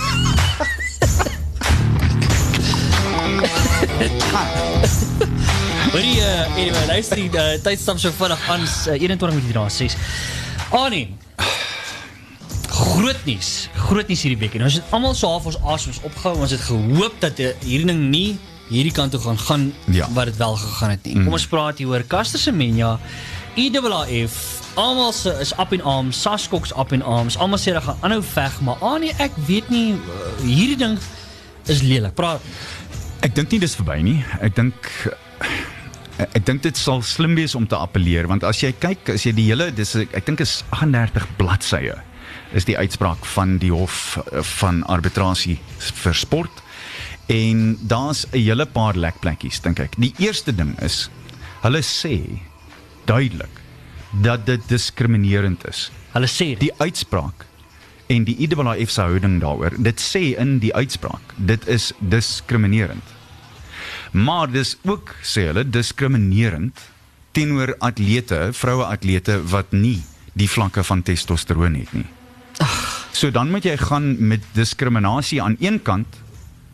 Hoorie, 5.93 6.17
uh, 6.19 6.57
anyway, 6.57 6.85
luister 6.89 7.19
die 7.19 7.29
uh, 7.29 7.51
tydstap 7.61 7.99
so 8.01 8.09
vinnig 8.17 8.41
aan 8.49 8.63
uh, 8.65 8.95
21 8.97 9.35
minute 9.37 9.53
na 9.53 9.67
6. 9.69 9.95
Annie. 10.73 11.11
Groot 12.73 13.19
nuus. 13.27 13.51
Groot 13.77 14.09
nuus 14.09 14.23
hierdie 14.25 14.39
week. 14.41 14.55
En 14.57 14.65
ons 14.65 14.79
het 14.79 14.95
almal 14.95 15.13
so 15.17 15.29
half 15.29 15.45
ons 15.51 15.59
asems 15.75 16.01
opgehou. 16.07 16.39
Ons 16.41 16.55
het 16.55 16.65
gehoop 16.65 17.19
dat 17.21 17.37
hierdie 17.61 17.85
ding 17.91 18.07
nie 18.09 18.31
hierdie 18.71 18.93
kant 18.95 19.13
toe 19.13 19.21
gaan 19.21 19.37
gaan 19.37 19.67
Ja. 19.93 20.07
wat 20.15 20.31
dit 20.31 20.37
wel 20.41 20.55
gegaan 20.57 20.95
het 20.95 21.05
nie. 21.05 21.13
Kom 21.23 21.35
ons 21.37 21.47
praat 21.47 21.77
hier 21.77 21.91
oor 21.93 22.05
Caster 22.09 22.39
Semenya, 22.41 22.95
IAAF, 23.59 24.37
almal 24.81 25.11
se 25.13 25.29
is 25.43 25.51
up 25.61 25.73
in 25.77 25.83
arms, 25.85 26.17
Saskoks 26.21 26.73
up 26.79 26.93
in 26.95 27.03
arms. 27.05 27.37
Almal 27.37 27.61
sê 27.61 27.69
hulle 27.75 27.83
gaan 27.85 28.01
aanhou 28.01 28.23
veg, 28.25 28.55
maar 28.65 28.81
Annie, 28.81 29.13
ek 29.21 29.35
weet 29.45 29.69
nie 29.69 29.93
hierdie 30.41 30.79
ding 30.79 30.97
is 31.69 31.83
lelik. 31.85 32.15
Praat. 32.17 32.41
Ek 33.23 33.31
dink 33.37 33.53
nie 33.53 33.61
dis 33.63 33.75
verby 33.79 34.01
nie. 34.03 34.17
Ek 34.43 34.55
dink 34.57 34.89
Ek 36.23 36.43
dink 36.45 36.61
dit 36.61 36.77
sal 36.77 37.01
slim 37.01 37.33
wees 37.35 37.55
om 37.57 37.65
te 37.65 37.77
appeleer 37.79 38.27
want 38.29 38.43
as 38.45 38.59
jy 38.61 38.69
kyk 38.77 39.15
as 39.15 39.23
jy 39.25 39.31
die 39.33 39.47
hele 39.47 39.71
dis 39.73 39.95
ek 39.97 40.27
dink 40.27 40.43
is 40.45 40.59
38 40.69 41.25
bladsye 41.39 41.95
is 42.53 42.67
die 42.69 42.75
uitspraak 42.77 43.25
van 43.33 43.55
die 43.61 43.71
hof 43.73 44.19
eh, 44.21 44.43
van 44.59 44.83
arbitrasie 44.93 45.57
vir 46.03 46.13
sport 46.13 46.61
en 47.33 47.79
daar's 47.81 48.27
'n 48.29 48.37
hele 48.37 48.67
paar 48.69 48.93
lekplekkies 48.93 49.61
dink 49.65 49.79
ek. 49.79 49.97
Die 49.97 50.13
eerste 50.19 50.53
ding 50.53 50.77
is 50.81 51.09
hulle 51.63 51.81
sê 51.81 52.39
duidelik 53.05 53.61
dat 54.21 54.45
dit 54.45 54.61
diskriminerend 54.69 55.65
is. 55.67 55.89
Hulle 56.13 56.27
sê 56.27 56.53
dit. 56.53 56.59
Die 56.69 56.75
uitspraak 56.77 57.47
en 58.13 58.25
die 58.27 58.35
IAAF 58.45 58.91
se 58.93 59.01
houding 59.01 59.39
daaroor, 59.41 59.75
dit 59.77 60.01
sê 60.01 60.23
in 60.39 60.57
die 60.61 60.73
uitspraak, 60.73 61.35
dit 61.37 61.67
is 61.67 61.91
diskriminerend. 61.99 63.13
Maar 64.13 64.51
dis 64.53 64.75
ook 64.85 65.15
sê 65.25 65.47
hulle 65.49 65.65
diskriminerend 65.65 66.81
teenoor 67.33 67.73
atlete, 67.81 68.51
vroue 68.53 68.85
atlete 68.85 69.39
wat 69.49 69.71
nie 69.73 70.01
die 70.37 70.49
vlakke 70.49 70.83
van 70.85 71.01
testosteroon 71.05 71.79
het 71.81 71.93
nie. 71.97 72.05
So 73.13 73.31
dan 73.33 73.49
moet 73.53 73.65
jy 73.65 73.77
gaan 73.77 74.13
met 74.27 74.45
diskriminasie 74.57 75.41
aan 75.41 75.55
een 75.59 75.79
kant, 75.81 76.19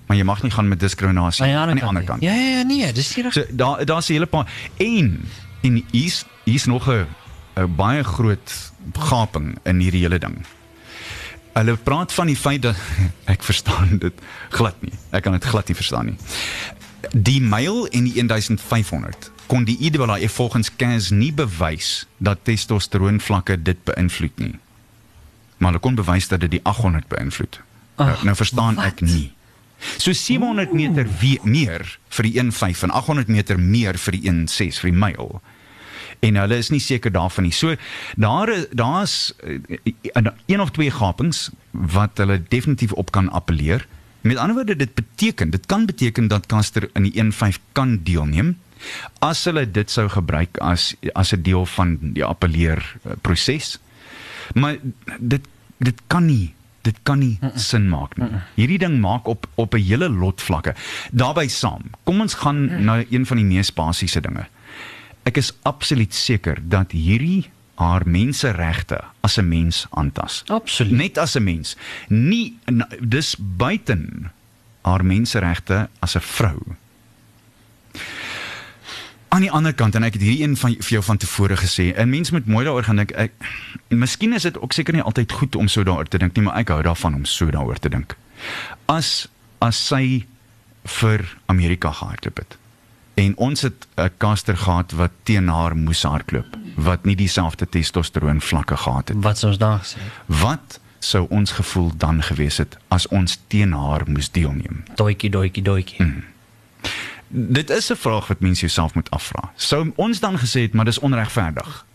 maar 0.08 0.18
jy 0.18 0.26
mag 0.28 0.44
nie 0.44 0.52
gaan 0.52 0.68
met 0.68 0.80
diskriminasie 0.80 1.46
aan 1.46 1.76
die 1.76 1.86
ander 1.86 2.04
kant. 2.08 2.24
Ja 2.24 2.34
ja 2.36 2.60
ja 2.60 2.64
nee, 2.68 2.92
dis 2.96 3.14
nie 3.16 3.26
reg. 3.28 3.34
So 3.36 3.44
daar 3.50 3.86
daar's 3.86 4.10
'n 4.10 4.14
hele 4.14 4.26
paar 4.26 4.48
en 4.78 5.28
en 5.62 5.84
hier's 5.92 6.26
hier's 6.44 6.66
nog 6.66 6.88
'n 6.88 7.08
baie 7.76 8.04
groot 8.04 8.72
gaping 8.94 9.58
in 9.64 9.80
hierdie 9.80 10.02
hele 10.02 10.20
ding. 10.20 10.46
Hulle 11.60 11.76
praat 11.84 12.14
van 12.16 12.30
die 12.32 12.38
feit 12.40 12.62
dat 12.64 12.78
ek 13.34 13.44
verstaan 13.44 13.98
dit 14.00 14.22
glad 14.56 14.78
nie. 14.86 14.94
Ek 15.12 15.26
kan 15.26 15.36
dit 15.36 15.44
glad 15.52 15.68
nie 15.68 15.76
verstaan 15.76 16.14
nie. 16.14 16.18
Die 17.12 17.40
myl 17.44 17.86
en 17.96 18.08
die 18.08 18.16
1500 18.22 19.32
kon 19.50 19.66
die 19.66 19.78
IAAF 19.90 20.36
volgens 20.38 20.70
CAS 20.78 21.10
nie 21.10 21.32
bewys 21.34 22.06
dat 22.22 22.44
testosteroon 22.46 23.18
vlakke 23.24 23.56
dit 23.58 23.80
beïnvloed 23.88 24.38
nie. 24.44 24.54
Maar 25.58 25.74
hulle 25.74 25.82
kon 25.84 25.98
bewys 25.98 26.30
dat 26.32 26.44
dit 26.46 26.54
die 26.60 26.62
800 26.64 27.08
beïnvloed. 27.12 27.60
Nou, 28.00 28.14
nou 28.30 28.36
verstaan 28.38 28.78
wat? 28.78 28.86
ek 28.94 29.02
nie. 29.04 29.32
So 29.98 30.14
700 30.14 30.74
meter 30.76 31.08
we- 31.20 31.40
meer 31.44 31.84
vir 32.16 32.28
die 32.30 32.36
1.5 32.40 32.84
en 32.88 32.92
800 32.94 33.28
meter 33.28 33.60
meer 33.60 33.98
vir 33.98 34.12
die 34.20 34.30
1.6 34.30 34.80
vir 34.84 34.92
die 34.92 35.00
myl. 35.00 35.42
En 36.20 36.36
hulle 36.36 36.58
is 36.58 36.70
nie 36.70 36.82
seker 36.84 37.12
daarvan 37.12 37.44
nie. 37.44 37.54
So 37.56 37.76
daar 38.16 38.52
daar's 38.72 39.34
eh, 39.44 40.26
een 40.46 40.62
of 40.62 40.72
twee 40.72 40.92
gapings 40.92 41.50
wat 41.72 42.18
hulle 42.18 42.42
definitief 42.48 42.92
op 42.92 43.12
kan 43.12 43.30
appeleer. 43.30 43.88
Met 44.22 44.38
ander 44.38 44.56
woorde 44.56 44.76
dit 44.76 44.94
beteken, 44.94 45.50
dit 45.50 45.66
kan 45.66 45.86
beteken 45.86 46.28
dat 46.28 46.46
Caster 46.46 46.90
in 46.94 47.04
die 47.04 47.24
1.5 47.24 47.62
kan 47.72 48.00
deelneem 48.04 48.58
as 49.20 49.44
hulle 49.44 49.66
dit 49.68 49.92
sou 49.92 50.08
gebruik 50.12 50.58
as 50.64 50.96
as 51.14 51.34
'n 51.34 51.42
deel 51.42 51.66
van 51.66 51.98
die 52.02 52.26
appeleer 52.26 52.80
eh, 53.04 53.12
proses. 53.22 53.80
Maar 54.54 54.78
dit 55.20 55.48
dit 55.78 56.02
kan 56.08 56.26
nie 56.26 56.54
dit 56.82 56.96
kan 57.04 57.20
nie 57.20 57.40
sin 57.56 57.90
maak 57.90 58.18
nie. 58.18 58.30
Hierdie 58.56 58.80
ding 58.80 59.00
maak 59.00 59.28
op 59.28 59.48
op 59.56 59.74
'n 59.74 59.84
hele 59.84 60.10
lot 60.10 60.42
vlakke. 60.42 60.76
Daarbey 61.12 61.48
saam. 61.48 61.84
Kom 62.04 62.22
ons 62.22 62.34
gaan 62.34 62.84
na 62.84 63.04
een 63.10 63.26
van 63.26 63.38
die 63.38 63.46
mees 63.46 63.74
basiese 63.74 64.22
dinge. 64.22 64.48
Ek 65.30 65.38
is 65.38 65.54
absoluut 65.68 66.14
seker 66.16 66.58
dat 66.72 66.96
hierdie 66.96 67.52
haar 67.80 68.04
menseregte 68.10 68.98
as 69.22 69.38
'n 69.38 69.48
mens 69.48 69.86
aantas. 69.90 70.44
Absoluut. 70.48 70.98
Net 70.98 71.18
as 71.18 71.36
'n 71.36 71.44
mens. 71.44 71.78
Nie 72.08 72.58
dis 73.00 73.36
buiten 73.38 74.32
haar 74.82 75.06
menseregte 75.06 75.90
as 76.00 76.16
'n 76.16 76.22
vrou. 76.22 76.60
Aan 79.28 79.42
die 79.42 79.52
ander 79.52 79.74
kant 79.74 79.96
en 79.96 80.04
ek 80.04 80.14
het 80.14 80.22
hierdie 80.22 80.44
een 80.44 80.58
van 80.58 80.72
vir 80.74 80.92
jou 80.92 81.04
van 81.04 81.18
tevore 81.18 81.58
gesê, 81.58 81.94
'n 81.96 82.10
mens 82.10 82.32
moet 82.32 82.46
mooi 82.46 82.66
daaroor 82.66 82.84
gaan 82.84 82.96
dink. 82.96 83.12
Ek 83.12 83.32
miskien 83.88 84.34
is 84.34 84.42
dit 84.42 84.60
ook 84.60 84.74
seker 84.74 84.94
nie 84.94 85.04
altyd 85.04 85.32
goed 85.32 85.56
om 85.56 85.68
so 85.68 85.84
daaroor 85.84 86.08
te 86.08 86.18
dink 86.18 86.36
nie, 86.36 86.44
maar 86.44 86.58
ek 86.58 86.68
hou 86.68 86.82
daarvan 86.82 87.14
om 87.14 87.26
so 87.26 87.46
daaroor 87.52 87.80
te 87.80 87.90
dink. 87.90 88.18
As 88.86 89.28
as 89.60 89.88
sy 89.88 90.26
vir 90.84 91.38
Amerika 91.46 91.92
gehardloop 91.92 92.38
het 92.38 92.59
en 93.20 93.38
ons 93.38 93.62
het 93.62 93.88
'n 93.96 94.12
caster 94.18 94.58
gehad 94.58 94.92
wat 94.92 95.12
teen 95.24 95.48
haar 95.48 95.76
moes 95.76 96.04
hardloop 96.04 96.58
wat 96.76 97.04
nie 97.04 97.16
dieselfde 97.16 97.70
testosteroon 97.70 98.42
vlakke 98.42 98.78
gehad 98.78 99.08
het. 99.08 99.18
Wat 99.22 99.44
ons 99.44 99.58
dan 99.58 99.80
gesê? 99.80 99.98
Wat 100.26 100.80
sou 101.00 101.28
ons 101.30 101.52
gevoel 101.52 101.92
dan 101.98 102.24
gewees 102.24 102.58
het 102.58 102.78
as 102.88 103.08
ons 103.08 103.40
teen 103.48 103.74
haar 103.74 104.04
moes 104.08 104.32
deelneem? 104.32 104.84
Doetjie 104.96 105.30
doetjie 105.30 105.64
doetjie. 105.64 106.24
Dit 107.28 107.70
is 107.70 107.92
'n 107.92 107.96
vraag 107.96 108.28
wat 108.28 108.40
mense 108.40 108.60
jouself 108.60 108.94
moet 108.94 109.10
afvra. 109.10 109.52
Sou 109.56 109.92
ons 109.96 110.20
dan 110.20 110.40
gesê 110.40 110.62
het 110.62 110.74
maar 110.74 110.86
dis 110.86 111.00
onregverdig? 111.00 111.86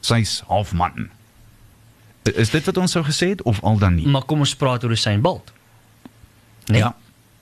Sy's 0.00 0.42
half 0.46 0.72
man. 0.72 1.08
Is 2.22 2.50
dit 2.50 2.64
wat 2.64 2.76
ons 2.76 2.92
sou 2.92 3.04
gesê 3.04 3.28
het 3.28 3.42
of 3.42 3.62
al 3.62 3.78
dan 3.78 3.94
nie? 3.94 4.06
Maar 4.06 4.22
kom 4.22 4.38
ons 4.38 4.56
praat 4.56 4.84
oor 4.84 4.90
Usain 4.90 5.20
Bolt. 5.20 5.52
Nee. 6.64 6.78
Ja. 6.78 6.96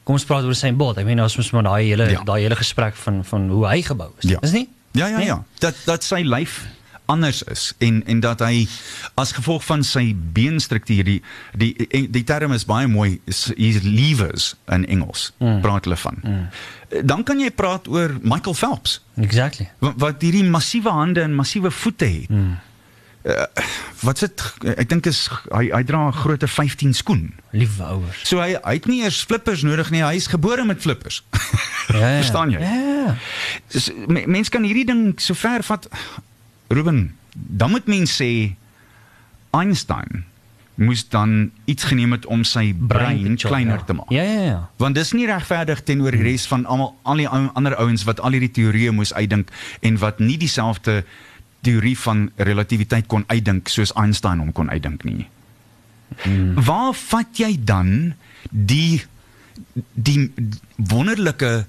Kom 0.04 0.14
ons 0.14 0.24
praat 0.24 0.42
oor 0.42 0.50
Usain 0.54 0.76
Bolt. 0.76 0.98
Ek 0.98 1.04
meen 1.04 1.20
ons 1.20 1.36
moet 1.36 1.52
maar 1.52 1.62
daai 1.62 1.86
hele 1.90 2.10
Ja. 2.10 2.22
daai 2.24 2.42
hele 2.42 2.56
gesprek 2.56 2.94
van 2.96 3.24
van 3.24 3.48
hoe 3.48 3.66
hy 3.68 3.82
gebou 3.82 4.10
is. 4.18 4.30
Ja. 4.30 4.38
Is 4.40 4.52
nie? 4.52 4.68
Ja 4.92 5.06
ja 5.06 5.16
Nee. 5.18 5.26
ja. 5.26 5.44
Dat 5.58 5.74
dat 5.84 6.04
sy 6.04 6.22
lyf 6.24 6.66
anders 7.10 7.42
is 7.42 7.72
en 7.78 8.02
en 8.06 8.20
dat 8.20 8.40
hy 8.40 8.68
as 9.18 9.32
gevolg 9.32 9.64
van 9.64 9.82
sy 9.84 10.14
beenstruktuur 10.32 11.04
die 11.04 11.22
die 11.58 11.72
die, 11.90 12.10
die 12.10 12.24
term 12.24 12.52
is 12.52 12.64
baie 12.64 12.86
mooi 12.86 13.20
is 13.26 13.52
his 13.56 13.82
levers 13.82 14.54
in 14.68 14.86
Engels 14.86 15.32
mm. 15.38 15.60
praat 15.60 15.84
hulle 15.84 15.96
van. 15.96 16.18
Mm. 16.22 16.48
Dan 17.06 17.22
kan 17.22 17.38
jy 17.40 17.50
praat 17.50 17.88
oor 17.88 18.16
Michael 18.22 18.54
Phelps 18.54 19.00
Exactly. 19.16 19.70
wat, 19.78 19.94
wat 19.96 20.22
hierdie 20.22 20.44
massiewe 20.44 20.90
hande 20.90 21.20
en 21.22 21.34
massiewe 21.34 21.70
voete 21.70 22.04
het. 22.04 22.28
Mm. 22.30 22.56
Uh, 23.20 23.44
wat 24.00 24.18
sit 24.18 24.40
ek 24.64 24.88
dink 24.88 25.04
is 25.10 25.26
hy 25.52 25.66
hy 25.68 25.82
dra 25.84 26.06
'n 26.08 26.16
grootte 26.16 26.48
15 26.48 26.94
skoen. 26.96 27.34
Liewe 27.52 27.84
ouers. 27.84 28.22
So 28.24 28.40
hy 28.40 28.56
hy 28.56 28.74
het 28.78 28.86
nie 28.88 29.02
eers 29.04 29.20
flippers 29.28 29.60
nodig 29.62 29.90
nie, 29.92 30.00
hy 30.00 30.16
is 30.16 30.26
gebore 30.26 30.64
met 30.64 30.80
flippers. 30.80 31.22
Ja, 31.90 31.98
ja. 31.98 32.16
Verstaan 32.22 32.50
jy? 32.54 32.60
Ja. 32.62 33.16
Dus, 33.68 33.90
me- 34.06 34.26
mens 34.26 34.48
kan 34.48 34.62
hierdie 34.62 34.86
ding 34.86 35.20
so 35.20 35.34
ver 35.34 35.62
vat. 35.66 35.88
Ruben, 36.70 37.16
dan 37.34 37.70
moet 37.70 37.86
mens 37.90 38.14
sê 38.14 38.54
Einstein 39.50 40.24
moes 40.80 41.08
dan 41.08 41.50
iets 41.64 41.84
geneem 41.84 42.12
het 42.12 42.26
om 42.26 42.44
sy 42.44 42.70
brein 42.72 43.36
te 43.36 43.42
chop, 43.42 43.50
kleiner 43.52 43.82
ja. 43.82 43.84
te 43.84 43.92
maak. 43.92 44.10
Ja 44.14 44.22
ja 44.22 44.40
ja. 44.40 44.60
Want 44.80 44.94
dis 44.94 45.12
nie 45.12 45.26
regverdig 45.28 45.82
teenoor 45.82 46.14
die 46.16 46.22
res 46.24 46.46
van 46.48 46.64
almal 46.64 46.94
al 47.02 47.20
die 47.20 47.28
ander 47.28 47.76
ouens 47.76 48.06
wat 48.08 48.20
al 48.20 48.38
hierdie 48.38 48.52
teorieë 48.56 48.94
moes 48.96 49.12
uitdink 49.12 49.50
en 49.84 49.98
wat 50.00 50.22
nie 50.24 50.38
dieselfde 50.40 51.02
teorie 51.62 51.98
van 51.98 52.30
relativiteit 52.36 53.06
kon 53.06 53.24
uitdink 53.28 53.68
soos 53.68 53.92
Einstein 53.94 54.38
hom 54.38 54.52
kon 54.52 54.70
uitdink 54.70 55.04
nie. 55.04 55.26
Hmm. 56.24 56.54
Waar 56.54 56.94
vat 56.94 57.36
jy 57.38 57.54
dan 57.64 58.14
die 58.50 59.02
die 59.94 60.32
wonderlike 60.76 61.66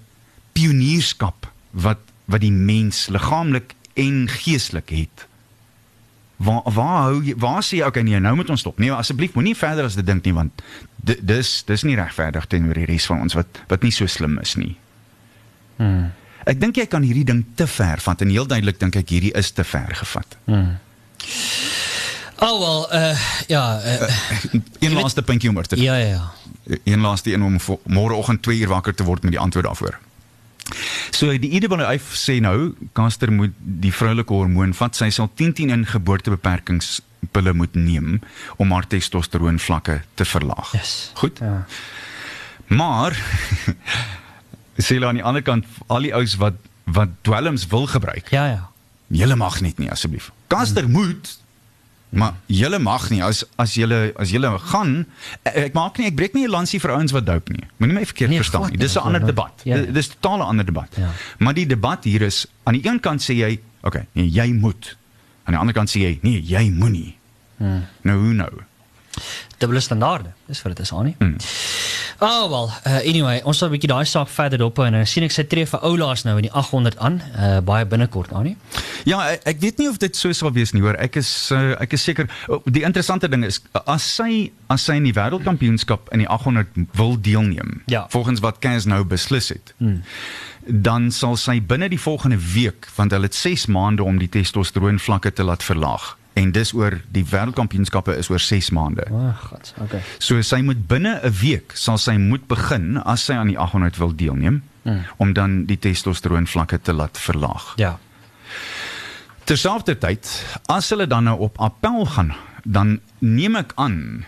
pionierskap 0.55 1.49
wat 1.71 1.99
wat 2.31 2.41
die 2.41 2.51
mens 2.53 3.07
liggaamlik 3.11 3.73
en 3.99 4.27
geestelik 4.31 4.89
het? 4.95 5.25
Waar 6.41 6.61
waar 6.73 7.01
hou 7.09 7.19
jy 7.23 7.35
waar 7.37 7.61
sê 7.63 7.81
jy 7.81 7.85
okay 7.89 8.01
nee 8.07 8.19
nou 8.19 8.35
moet 8.35 8.49
ons 8.49 8.59
stop. 8.63 8.79
Nee 8.79 8.91
asseblief 8.95 9.35
moenie 9.37 9.55
verder 9.57 9.85
as 9.85 9.95
dit 9.99 10.05
dink 10.07 10.25
nie 10.25 10.33
want 10.33 10.63
di- 10.95 11.19
dis 11.21 11.63
dis 11.67 11.83
nie 11.83 11.95
regverdig 11.99 12.47
teenoor 12.47 12.79
die 12.79 12.87
res 12.89 13.05
van 13.11 13.21
ons 13.27 13.35
wat 13.37 13.61
wat 13.67 13.83
nie 13.83 13.91
so 13.93 14.07
slim 14.07 14.39
is 14.41 14.55
nie. 14.55 14.73
Hmm. 15.77 16.09
Ek 16.45 16.59
dink 16.61 16.77
jy 16.77 16.87
kan 16.89 17.03
hierdie 17.05 17.25
ding 17.27 17.43
te 17.55 17.67
ver 17.67 18.01
vat 18.01 18.21
en 18.21 18.29
heel 18.33 18.47
duidelik 18.47 18.79
dink 18.79 18.95
ek 18.95 19.09
hierdie 19.13 19.33
is 19.37 19.51
te 19.51 19.63
ver 19.63 19.95
gevat. 19.95 20.37
Oh 22.41 22.59
wel, 22.59 22.87
uh 22.97 23.17
ja, 23.47 23.81
uh, 23.85 24.13
Een 24.79 24.93
laaste 24.97 25.21
puntjie 25.21 25.49
om 25.49 25.57
oor 25.57 25.67
te 25.69 25.77
ja 25.77 25.95
ja 25.95 26.07
ja. 26.07 26.77
een 26.83 27.01
laaste 27.01 27.33
een 27.33 27.43
om 27.43 27.59
môreoggend 27.83 28.41
2 28.41 28.57
uur 28.57 28.67
wakker 28.67 28.95
te 28.95 29.03
word 29.03 29.23
met 29.23 29.31
die 29.31 29.39
antwoord 29.39 29.65
daarvoor. 29.65 29.99
So 31.11 31.37
die 31.37 31.51
IAAF 31.59 32.13
sê 32.15 32.39
nou 32.41 32.73
Caster 32.97 33.31
moet 33.31 33.53
die 33.59 33.93
vroulike 33.93 34.33
hormoon 34.33 34.73
vat. 34.73 34.95
Sy 34.95 35.09
sal 35.13 35.29
10 35.35 35.53
10 35.59 35.73
in 35.75 35.85
geboortebeperkingspille 35.85 37.53
moet 37.53 37.75
neem 37.75 38.21
om 38.57 38.71
haar 38.71 38.87
testosteroon 38.87 39.59
vlakke 39.59 40.01
te 40.15 40.25
verlaag. 40.25 40.73
Yes. 40.73 41.11
Goed. 41.19 41.41
Ja. 41.43 41.65
Maar 42.71 43.17
sê 44.77 44.95
hulle 44.95 45.07
aan 45.07 45.19
die 45.19 45.23
ander 45.23 45.41
kant 45.41 45.65
al 45.87 46.01
die 46.07 46.13
ouens 46.13 46.37
wat 46.41 46.53
wat 46.91 47.09
dwelms 47.21 47.67
wil 47.67 47.87
gebruik. 47.87 48.31
Ja 48.31 48.45
ja. 48.47 48.69
Julle 49.07 49.35
mag 49.35 49.61
net 49.61 49.77
nie 49.77 49.91
asseblief. 49.91 50.31
Caster 50.47 50.89
moet 50.89 51.37
maar 52.11 52.33
julle 52.45 52.79
mag 52.79 53.09
nie 53.09 53.21
as 53.23 53.45
as 53.55 53.73
julle 53.79 54.11
as 54.19 54.33
julle 54.35 54.49
gaan 54.59 55.05
ek, 55.47 55.55
ek 55.55 55.73
maak 55.77 55.97
nie 55.97 56.09
ek 56.09 56.15
breek 56.15 56.33
nie 56.35 56.43
'n 56.43 56.51
lansie 56.51 56.79
vir 56.79 56.91
ouens 56.91 57.11
wat 57.15 57.25
dope 57.25 57.53
nie. 57.53 57.63
Moenie 57.77 57.95
my 57.95 58.05
verkeerd 58.05 58.29
Nee, 58.29 58.41
verstaan 58.43 58.69
nie. 58.69 58.77
Dis 58.77 58.95
'n 58.95 58.99
ander 58.99 59.25
debat. 59.25 59.61
Ja, 59.63 59.77
ja. 59.77 59.91
Dis 59.91 60.09
'n 60.09 60.15
totaal 60.19 60.41
ander 60.41 60.65
debat. 60.65 60.89
Ja. 60.95 61.09
Maar 61.39 61.53
die 61.53 61.65
debat 61.65 62.03
hier 62.03 62.21
is 62.21 62.47
aan 62.63 62.73
die 62.73 62.87
een 62.87 62.99
kant 62.99 63.21
sê 63.21 63.33
jy, 63.33 63.59
okay, 63.81 64.07
nee, 64.11 64.29
jy 64.29 64.51
moet. 64.53 64.97
Aan 65.43 65.53
die 65.53 65.59
ander 65.59 65.73
kant 65.73 65.89
sê 65.89 65.99
jy, 65.99 66.19
nee, 66.21 66.41
jy 66.41 66.69
moenie. 66.69 67.15
Hmm. 67.57 67.85
Nou 68.01 68.19
hoe 68.19 68.33
nou? 68.33 68.51
Dubbele 69.57 69.79
standaarde. 69.79 70.31
Dis 70.45 70.61
wat 70.61 70.75
dit 70.75 70.85
is 70.85 70.93
aan 70.93 71.05
nie. 71.05 71.15
Mm. 71.19 71.35
Oh 72.23 72.49
wel, 72.49 72.67
uh, 72.87 72.99
anyway, 73.09 73.39
ons 73.49 73.57
sal 73.57 73.67
'n 73.67 73.71
bietjie 73.73 73.89
daai 73.89 74.05
saak 74.05 74.29
verder 74.29 74.59
dop 74.61 74.77
en 74.79 74.93
dan 74.93 75.07
sien 75.09 75.23
ek 75.25 75.31
sy 75.33 75.41
tree 75.49 75.65
vir 75.65 75.79
Oulaas 75.87 76.21
nou 76.23 76.35
in 76.37 76.45
die 76.45 76.51
800 76.53 76.99
aan, 77.01 77.15
uh, 77.33 77.59
baie 77.65 77.85
binnekort 77.85 78.29
aan 78.37 78.43
nie. 78.43 78.57
Ja, 79.09 79.23
ek, 79.31 79.41
ek 79.49 79.59
weet 79.63 79.77
nie 79.81 79.87
of 79.89 79.97
dit 79.97 80.15
so 80.15 80.29
sal 80.31 80.51
wees 80.53 80.71
nie 80.73 80.81
hoor. 80.85 80.93
Ek 81.01 81.15
is 81.17 81.49
uh, 81.51 81.73
ek 81.81 81.93
is 81.97 82.03
seker 82.05 82.29
oh, 82.47 82.61
die 82.69 82.83
interessante 82.85 83.25
ding 83.29 83.41
is 83.43 83.57
as 83.87 84.05
sy 84.05 84.51
as 84.69 84.85
sy 84.85 84.99
in 85.01 85.03
die 85.09 85.15
wêreldkampioenskap 85.17 86.13
in 86.13 86.19
die 86.19 86.29
800 86.29 86.67
wil 86.93 87.17
deelneem, 87.21 87.81
Ja. 87.89 88.05
volgens 88.13 88.39
wat 88.45 88.59
Kaz 88.61 88.85
nou 88.85 89.03
beslis 89.03 89.49
het. 89.49 89.73
Hmm. 89.79 90.03
Dan 90.67 91.09
sal 91.11 91.35
sy 91.41 91.57
binne 91.59 91.89
die 91.89 91.99
volgende 91.99 92.37
week, 92.53 92.85
want 92.95 93.11
hulle 93.11 93.25
het 93.25 93.35
6 93.35 93.65
maande 93.65 94.03
om 94.03 94.19
die 94.21 94.29
testosteroon 94.29 94.99
vlakke 94.99 95.33
te 95.33 95.43
laat 95.43 95.63
verlaag. 95.63 96.17
En 96.33 96.51
dis 96.55 96.73
oor 96.73 96.95
die 97.11 97.25
wêreldkampioenskappe 97.27 98.15
is 98.17 98.29
oor 98.31 98.39
6 98.39 98.69
maande. 98.75 99.03
Ag, 99.09 99.13
oh, 99.13 99.45
god. 99.49 99.73
Okay. 99.83 100.01
So 100.17 100.41
sy 100.41 100.61
moet 100.63 100.87
binne 100.87 101.19
'n 101.19 101.33
week 101.41 101.75
sal 101.75 101.97
sy 101.97 102.15
moet 102.17 102.47
begin 102.47 102.97
as 103.03 103.25
sy 103.25 103.33
aan 103.33 103.51
die 103.51 103.59
800 103.59 103.97
wil 103.97 104.15
deelneem 104.15 104.61
hmm. 104.83 105.03
om 105.17 105.33
dan 105.33 105.65
die 105.65 105.79
testosteroon 105.79 106.47
vlakke 106.47 106.79
te 106.81 106.93
laat 106.93 107.17
verlaag. 107.17 107.73
Ja. 107.75 107.99
Terselfdertyd, 109.43 110.27
as 110.71 110.89
hulle 110.89 111.07
dan 111.07 111.23
nou 111.27 111.39
op 111.39 111.59
appel 111.59 112.05
gaan, 112.05 112.35
dan 112.63 112.99
neem 113.19 113.55
ek 113.55 113.73
aan 113.75 114.25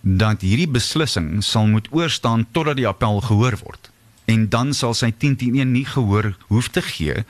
dat 0.00 0.40
hierdie 0.40 0.68
beslissing 0.68 1.42
sal 1.44 1.66
moet 1.66 1.88
oorstaan 1.90 2.46
totdat 2.52 2.76
die 2.76 2.88
appel 2.88 3.20
gehoor 3.20 3.56
word. 3.64 3.90
En 4.24 4.48
dan 4.48 4.72
sal 4.72 4.94
sy 4.96 5.10
10-10-1 5.12 5.72
nie 5.72 5.84
gehoor 5.84 6.32
hoef 6.48 6.68
te 6.72 6.82
gee 6.84 7.24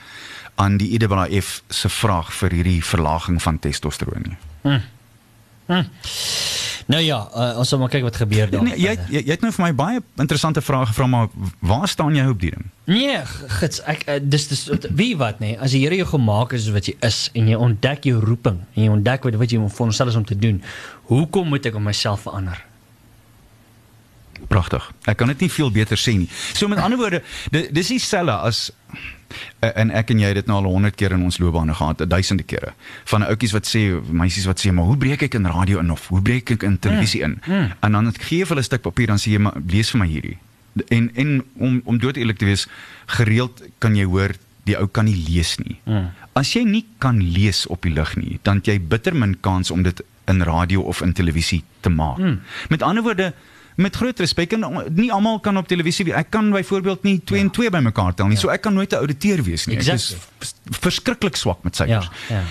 aan 0.61 0.77
die 0.77 0.93
IWF 0.99 1.63
se 1.69 1.89
vraag 1.89 2.33
vir 2.33 2.59
hierdie 2.59 2.81
verlaging 2.85 3.43
van 3.43 3.59
testosteroon 3.59 4.29
nie. 4.29 4.39
Nou 6.87 7.01
ja, 7.01 7.19
uh, 7.33 7.59
ons 7.59 7.69
sal 7.69 7.81
maar 7.81 7.89
kyk 7.89 8.05
wat 8.05 8.19
gebeur 8.21 8.51
daar. 8.53 8.65
Nee, 8.67 8.77
jy 8.77 8.93
jy, 9.09 9.23
jy 9.25 9.33
het 9.33 9.45
nou 9.45 9.51
vir 9.57 9.65
my 9.65 9.71
baie 9.77 10.03
interessante 10.21 10.61
vrae 10.61 10.85
gevra 10.91 11.07
maar 11.09 11.31
waar 11.65 11.89
staan 11.89 12.17
jy 12.17 12.27
op 12.29 12.43
die 12.43 12.51
ding? 12.53 12.67
Nee, 12.91 13.23
gits, 13.61 13.81
ek 13.89 14.05
uh, 14.05 14.19
dis 14.21 14.45
dis 14.51 14.67
wie 14.93 15.15
wat 15.21 15.41
nê, 15.41 15.55
as 15.57 15.73
die 15.73 15.81
Here 15.87 15.97
jou 16.03 16.11
gemaak 16.13 16.53
het 16.53 16.61
soos 16.61 16.77
wat 16.77 16.91
jy 16.91 16.97
is 17.09 17.23
en 17.33 17.49
jy 17.49 17.57
ontdek 17.57 18.05
jou 18.11 18.21
roeping 18.21 18.61
en 18.75 18.83
jy 18.83 18.93
ontdek 18.93 19.25
wat 19.25 19.41
wat 19.41 19.57
jy 19.57 19.63
veronderstel 19.65 20.13
is 20.13 20.21
om 20.21 20.29
te 20.29 20.37
doen, 20.37 20.61
hoekom 21.09 21.49
moet 21.55 21.73
ek 21.73 21.81
om 21.81 21.89
myself 21.89 22.29
verander? 22.29 22.61
Pragtig. 24.49 24.93
Ek 25.05 25.17
kan 25.17 25.29
dit 25.29 25.41
nie 25.41 25.51
veel 25.51 25.71
beter 25.71 25.97
sê 25.99 26.17
nie. 26.19 26.29
So 26.55 26.69
met 26.69 26.79
ander 26.79 26.99
woorde, 26.99 27.23
di- 27.51 27.69
dis 27.73 27.89
dieselfde 27.89 28.33
as 28.33 28.73
en 29.61 29.91
ek 29.91 30.11
en 30.11 30.19
jy 30.21 30.27
het 30.31 30.35
dit 30.35 30.47
nou 30.47 30.59
al 30.61 30.69
100 30.71 30.95
keer 30.95 31.13
in 31.17 31.23
ons 31.27 31.39
loopbane 31.43 31.75
gehad, 31.75 32.05
duisende 32.11 32.43
kere. 32.47 32.75
Van 33.11 33.25
ouetjies 33.27 33.53
wat 33.57 33.67
sê, 33.67 33.81
meisies 34.13 34.45
wat 34.47 34.61
sê, 34.61 34.73
"Maar 34.73 34.85
hoe 34.85 34.97
breek 34.97 35.23
ek 35.23 35.35
in 35.35 35.47
radio 35.47 35.79
in 35.79 35.91
of 35.91 36.07
hoe 36.09 36.23
breek 36.23 36.51
ek 36.51 36.63
in 36.63 36.79
televisie 36.79 37.23
in?" 37.23 37.41
En 37.81 37.93
dan 37.93 38.07
het 38.07 38.19
gee 38.23 38.39
jy 38.39 38.47
hulle 38.49 38.61
'n 38.61 38.65
stuk 38.65 38.83
papier 38.83 39.07
dan 39.07 39.17
sê 39.19 39.31
jy, 39.33 39.39
"Maar 39.39 39.55
lees 39.67 39.91
vir 39.91 40.01
my 40.01 40.07
hierdie." 40.07 40.39
En 40.89 41.11
en 41.15 41.45
om 41.59 41.81
om 41.85 41.99
dood 41.99 42.17
eerlik 42.17 42.39
te 42.39 42.45
wees, 42.45 42.67
gereeld 43.07 43.63
kan 43.79 43.95
jy 43.97 44.05
hoor 44.05 44.31
die 44.65 44.77
ou 44.79 44.87
kan 44.87 45.05
nie 45.05 45.25
lees 45.29 45.57
nie. 45.59 45.81
As 46.35 46.53
jy 46.55 46.65
nie 46.65 46.85
kan 46.99 47.21
lees 47.33 47.67
op 47.67 47.83
die 47.83 47.93
lig 47.93 48.17
nie, 48.17 48.39
dan 48.43 48.61
jy 48.65 48.79
bitter 48.81 49.15
min 49.15 49.37
kans 49.41 49.71
om 49.71 49.83
dit 49.83 50.01
in 50.27 50.43
radio 50.43 50.81
of 50.81 51.01
in 51.03 51.13
televisie 51.13 51.63
te 51.81 51.89
maak. 51.91 52.19
Met 52.69 52.83
ander 52.83 53.03
woorde, 53.03 53.33
met 53.77 53.97
groot 53.97 54.19
respek 54.21 54.53
en 54.53 54.65
nie 54.95 55.13
almal 55.13 55.41
kan 55.41 55.57
op 55.57 55.69
televisie 55.69 56.05
wees. 56.05 56.15
Ek 56.15 56.31
kan 56.31 56.51
byvoorbeeld 56.51 57.03
nie 57.03 57.21
2 57.25 57.41
en 57.41 57.51
2 57.51 57.71
bymekaar 57.71 58.15
tel 58.15 58.27
nie. 58.27 58.37
So 58.37 58.49
ek 58.49 58.61
kan 58.63 58.75
nooit 58.75 58.93
'n 58.93 58.97
ouditeur 58.97 59.43
wees 59.43 59.67
nie. 59.67 59.77
Ek 59.77 59.83
Exactly. 59.83 60.17
is 60.17 60.23
vers- 60.39 60.79
verskriklik 60.81 61.37
swak 61.37 61.63
met 61.65 61.77
syfers. 61.77 62.09
Ja, 62.29 62.37
ja. 62.37 62.43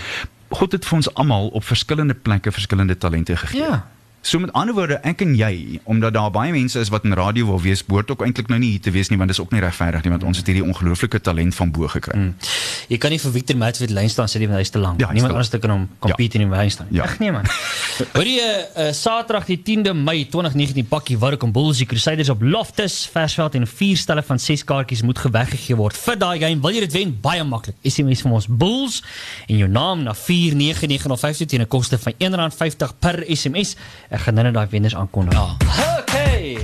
God 0.50 0.72
het 0.72 0.86
vir 0.86 0.96
ons 0.96 1.14
almal 1.14 1.48
op 1.48 1.64
verskillende 1.64 2.14
plekke 2.14 2.52
verskillende 2.52 2.98
talente 2.98 3.36
gegee. 3.38 3.62
Ja. 3.62 3.88
So 4.24 4.40
met 4.40 4.54
ander 4.56 4.72
woorde, 4.72 4.96
ek 5.04 5.20
en 5.26 5.34
jy, 5.36 5.82
omdat 5.84 6.14
daar 6.16 6.30
baie 6.32 6.54
mense 6.56 6.80
is 6.80 6.88
wat 6.94 7.04
in 7.04 7.12
radio 7.20 7.50
wil 7.50 7.60
wees, 7.60 7.82
behoort 7.84 8.14
ook 8.14 8.22
eintlik 8.24 8.48
nou 8.48 8.60
nie 8.62 8.70
hier 8.78 8.84
te 8.86 8.92
wees 8.96 9.10
nie, 9.12 9.18
want 9.20 9.34
dis 9.34 9.40
ook 9.44 9.52
nie 9.52 9.60
regverdig 9.60 10.06
nie, 10.06 10.14
want 10.14 10.24
ons 10.24 10.40
het 10.40 10.48
hierdie 10.48 10.64
ongelooflike 10.64 11.20
talent 11.20 11.52
van 11.58 11.74
bo 11.76 11.90
gekry. 11.92 12.16
Mm. 12.16 12.30
Jy 12.88 13.00
kan 13.04 13.12
nie 13.12 13.20
vir 13.20 13.34
Victor 13.36 13.60
die 13.60 13.90
lyn 13.92 14.08
staan 14.12 14.32
sê 14.32 14.40
die 14.40 14.48
want 14.48 14.62
hy's 14.62 14.72
te 14.72 14.80
lank. 14.80 15.02
Ja, 15.04 15.10
Niemand 15.12 15.36
anders 15.36 15.52
te 15.52 15.60
kan 15.60 15.74
hom 15.74 15.84
compete 16.00 16.40
in 16.40 16.46
die 16.48 16.56
lyn 16.56 16.72
staan. 16.72 16.88
Ja. 16.96 17.04
Ag 17.04 17.18
nee 17.20 17.34
man. 17.36 17.50
Hoor 18.16 18.30
jy 18.30 18.48
uh, 18.48 18.88
Saterdag 18.96 19.50
die 19.50 19.60
10de 19.60 19.92
Mei 19.98 20.24
2019 20.32 20.88
pakkie 20.88 21.18
Warwick 21.20 21.44
Bulls 21.54 21.82
die 21.84 21.88
Crusaders 21.90 22.32
op 22.32 22.42
Loftus 22.48 23.02
Versveld 23.12 23.58
en 23.60 23.68
vier 23.68 24.00
stelle 24.00 24.24
van 24.24 24.40
6 24.40 24.64
kaartjies 24.70 25.04
moet 25.04 25.20
geweggegee 25.20 25.76
word 25.76 26.00
vir 26.00 26.20
daai 26.22 26.40
game. 26.40 26.64
Wil 26.64 26.80
jy 26.80 26.86
dit 26.88 26.96
wen? 26.96 27.14
Baie 27.24 27.44
maklik. 27.44 27.76
SMS 27.84 28.24
vir 28.24 28.38
ons 28.40 28.48
Bulls 28.48 29.02
en 29.50 29.60
jou 29.60 29.68
naam 29.68 30.08
na 30.08 30.16
49950 30.16 31.52
teen 31.52 31.68
'n 31.68 31.68
koste 31.68 32.00
van 32.00 32.16
R1.50 32.24 32.96
per 33.04 33.20
SMS. 33.28 33.76
Ek 34.14 34.22
gaan 34.22 34.38
nou 34.38 34.46
net 34.46 34.54
daai 34.54 34.68
wenners 34.70 34.96
aankondig. 34.96 35.34
Ja. 35.34 35.58
Okay. 35.98 36.58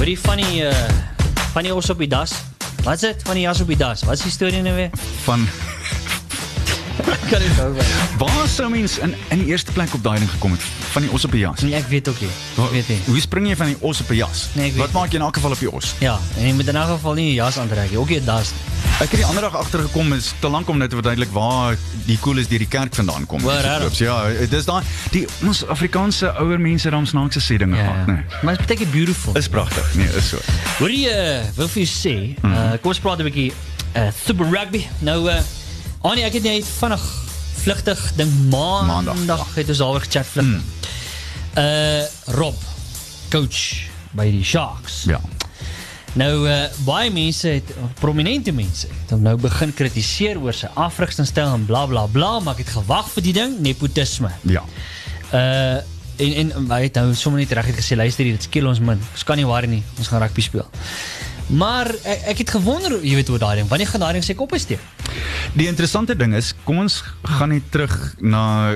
Jy 0.00 0.14
van 0.22 0.40
die 0.40 0.62
uh, 0.64 0.72
van 1.52 1.66
die 1.66 1.74
os 1.74 1.90
op 1.92 1.98
die 2.00 2.08
das? 2.08 2.32
Wat 2.86 2.94
is 2.94 3.04
dit 3.04 3.22
van 3.28 3.36
die 3.36 3.44
jas 3.44 3.60
op 3.60 3.68
die 3.68 3.76
das? 3.76 4.06
Wat 4.08 4.16
is 4.16 4.24
die 4.24 4.32
storie 4.32 4.62
nou 4.64 4.72
weer? 4.76 4.90
Van 5.26 5.44
Kan 7.30 7.44
dit 7.44 7.56
nou 7.56 7.72
wees? 7.76 7.92
waar 8.18 8.48
sou 8.48 8.70
mens 8.72 8.98
in 9.04 9.12
in 9.28 9.42
die 9.44 9.52
eerste 9.52 9.72
plek 9.72 9.92
op 9.94 10.02
daai 10.02 10.18
ding 10.18 10.30
gekom 10.30 10.56
het 10.56 10.64
van 10.92 11.02
die 11.02 11.10
os 11.12 11.24
op 11.24 11.32
die 11.32 11.40
jas? 11.40 11.60
Nee, 11.60 11.74
ek 11.74 11.86
weet 11.88 12.08
ook 12.08 12.20
nie. 12.20 12.30
Ek 12.64 12.70
weet 12.70 12.88
nie. 12.88 12.98
Hoe 13.06 13.20
spring 13.20 13.46
jy 13.48 13.56
van 13.56 13.66
die 13.66 13.76
os 13.80 14.00
op 14.00 14.10
'n 14.10 14.14
jas? 14.16 14.48
Nee, 14.54 14.72
Wat 14.76 14.92
maak 14.92 15.10
jy 15.10 15.16
in 15.16 15.22
elk 15.22 15.34
geval 15.36 15.52
op 15.52 15.58
die 15.58 15.70
os? 15.72 15.94
Ja, 16.00 16.18
en 16.36 16.46
jy 16.46 16.52
moet 16.52 16.68
in 16.68 16.76
elk 16.76 16.88
geval 16.88 17.14
nie 17.14 17.30
'n 17.30 17.34
jas 17.34 17.58
aantrek 17.58 17.90
nie. 17.90 17.98
Ook 17.98 18.08
nie 18.08 18.24
das. 18.24 18.52
Ek 19.00 19.10
het 19.10 19.20
die 19.20 19.24
ander 19.26 19.42
dag 19.42 19.54
agtergekom 19.56 20.12
is 20.12 20.32
te 20.40 20.48
lank 20.48 20.68
om 20.68 20.78
net 20.78 20.90
te 20.90 20.96
verduidelik 20.96 21.30
waar 21.32 21.76
die 22.06 22.18
koel 22.18 22.38
is 22.38 22.48
deur 22.48 22.58
die 22.58 22.68
kerk 22.68 22.94
vandaan 22.94 23.26
kom. 23.26 23.40
Waar, 23.42 23.78
klubs, 23.78 23.98
Ja, 23.98 24.28
dis 24.50 24.64
daai 24.64 24.82
die 25.10 25.26
ons 25.46 25.66
Afrikaanse 25.66 26.32
ouer 26.38 26.58
mense 26.60 26.90
dan 26.90 27.06
snaakse 27.06 27.40
sê 27.40 27.56
dinge 27.58 27.76
gehad, 27.76 28.06
nee. 28.06 28.24
Maar 28.42 28.56
dit 28.56 28.66
beteken 28.66 28.90
beautiful. 28.90 29.36
Is 29.36 29.48
pragtig. 29.48 29.94
Nee, 29.94 30.08
is 30.16 30.28
so. 30.28 30.38
Hoor 30.78 30.90
jy, 30.90 31.08
uh, 31.08 31.44
wil 31.56 31.68
vir 31.68 31.82
jou 31.82 31.86
sê, 31.86 32.34
uh, 32.44 32.70
kom 32.80 32.90
ons 32.90 32.98
praat 33.00 33.18
'n 33.18 33.24
bietjie 33.24 33.52
uh, 33.96 34.08
super 34.26 34.46
rugby. 34.50 34.86
Nou 35.00 35.28
uh 35.30 35.40
Annie, 36.02 36.24
ek 36.24 36.32
het 36.32 36.42
net 36.42 36.64
vinnig 36.78 37.00
vlugtig 37.68 38.12
dink 38.16 38.32
maandag, 38.48 38.86
Maandag, 38.86 39.16
maandag 39.16 39.48
het 39.54 39.68
ons 39.68 39.80
alweer 39.84 40.04
gechat 40.06 40.28
vlug. 40.32 40.46
Mm. 40.46 40.62
Uh 41.60 42.36
Rob, 42.38 42.62
coach 43.28 43.90
by 44.16 44.24
die 44.32 44.44
Sharks. 44.44 45.02
Ja. 45.10 45.20
Nou 46.16 46.48
uh, 46.48 46.62
baie 46.86 47.10
mense 47.12 47.58
het 47.58 47.74
prominente 48.00 48.54
mense 48.56 48.88
het 48.88 49.12
hom 49.12 49.20
nou 49.26 49.36
begin 49.40 49.74
kritiseer 49.76 50.40
oor 50.40 50.56
sy 50.56 50.70
afrigtingstyl 50.80 51.58
en 51.58 51.66
bla 51.68 51.84
bla 51.90 52.06
bla, 52.08 52.38
maar 52.40 52.56
ek 52.56 52.64
het 52.64 52.72
gewag 52.78 53.12
vir 53.18 53.26
die 53.28 53.36
ding, 53.36 53.60
nepotisme. 53.68 54.32
Ja. 54.48 54.64
Uh 55.28 55.84
en 56.18 56.50
en 56.56 56.72
hy 56.72 56.80
het 56.88 56.96
nou 56.98 57.12
sommer 57.14 57.38
net 57.38 57.52
reg 57.54 57.68
het 57.68 57.76
gesê 57.78 57.94
luister 57.94 58.26
hier 58.26 58.34
dit 58.34 58.48
skeel 58.48 58.66
ons 58.66 58.80
min. 58.82 58.98
Ons 59.12 59.28
kan 59.28 59.36
nie 59.38 59.46
worry 59.46 59.68
nie. 59.70 59.84
Ons 60.00 60.08
gaan 60.10 60.24
rugby 60.24 60.42
speel. 60.42 60.66
Maar 61.48 61.88
ek, 62.04 62.22
ek 62.34 62.38
het 62.44 62.50
gewonder, 62.50 62.98
jy 63.04 63.14
weet 63.14 63.28
hoe 63.32 63.38
daai 63.40 63.56
ding, 63.56 63.68
wanneer 63.68 63.88
gaan 63.88 64.00
daai 64.00 64.12
ding 64.18 64.24
sy 64.24 64.34
kop 64.36 64.52
steek? 64.60 64.80
Die 65.56 65.66
interessante 65.66 66.16
ding 66.16 66.34
is, 66.36 66.52
kom 66.64 66.78
ons 66.84 67.00
gaan 67.24 67.48
net 67.54 67.70
terug 67.72 67.94
na 68.20 68.74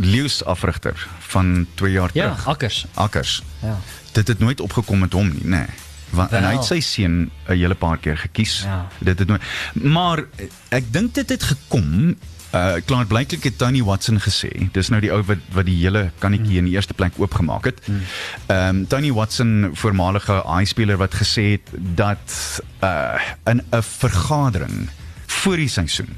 Leeu's 0.00 0.40
afrigter 0.48 0.96
van 1.28 1.66
2 1.74 1.92
jaar 1.92 2.10
Ja, 2.16 2.30
terug. 2.30 2.46
akkers. 2.46 2.86
Akkers. 2.94 3.42
Ja. 3.62 3.76
Dit 4.12 4.28
het 4.28 4.38
nooit 4.38 4.60
opgekom 4.60 4.98
met 5.04 5.12
hom 5.12 5.28
nie, 5.28 5.44
nê. 5.44 5.48
Nee. 5.66 5.84
Want 6.10 6.30
en 6.32 6.44
hy 6.44 6.48
Wel. 6.54 6.58
het 6.60 6.64
sy 6.64 6.80
seun 6.80 7.30
'n 7.48 7.52
hele 7.58 7.74
paar 7.74 7.98
keer 7.98 8.16
gekies. 8.16 8.62
Ja. 8.62 8.86
Dit 8.98 9.18
het 9.18 9.28
nooit 9.28 9.42
Maar 9.72 10.24
ek 10.68 10.92
dink 10.92 11.14
dit 11.14 11.28
het 11.28 11.42
gekom 11.42 12.16
Uh 12.56 12.76
klaar 12.88 13.06
blyklik 13.06 13.44
het 13.44 13.58
Tony 13.58 13.82
Watson 13.84 14.20
gesê. 14.22 14.48
Dis 14.72 14.88
nou 14.88 15.00
die 15.02 15.12
ou 15.12 15.20
wat 15.28 15.42
wat 15.52 15.66
die 15.68 15.76
hele 15.76 16.06
kannetjie 16.22 16.60
in 16.62 16.68
die 16.70 16.76
eerste 16.76 16.94
plek 16.96 17.18
oopgemaak 17.20 17.68
het. 17.68 17.82
Ehm 17.86 18.68
um, 18.68 18.84
Tony 18.88 19.12
Watson, 19.12 19.70
voormalige 19.74 20.42
AI-speler 20.44 20.96
wat 20.96 21.14
gesê 21.14 21.50
het 21.56 21.72
dat 21.96 22.62
uh 22.84 23.20
in 23.44 23.60
'n 23.60 23.82
vergadering 23.82 24.88
voor 25.26 25.56
die 25.56 25.68
seisoen 25.68 26.16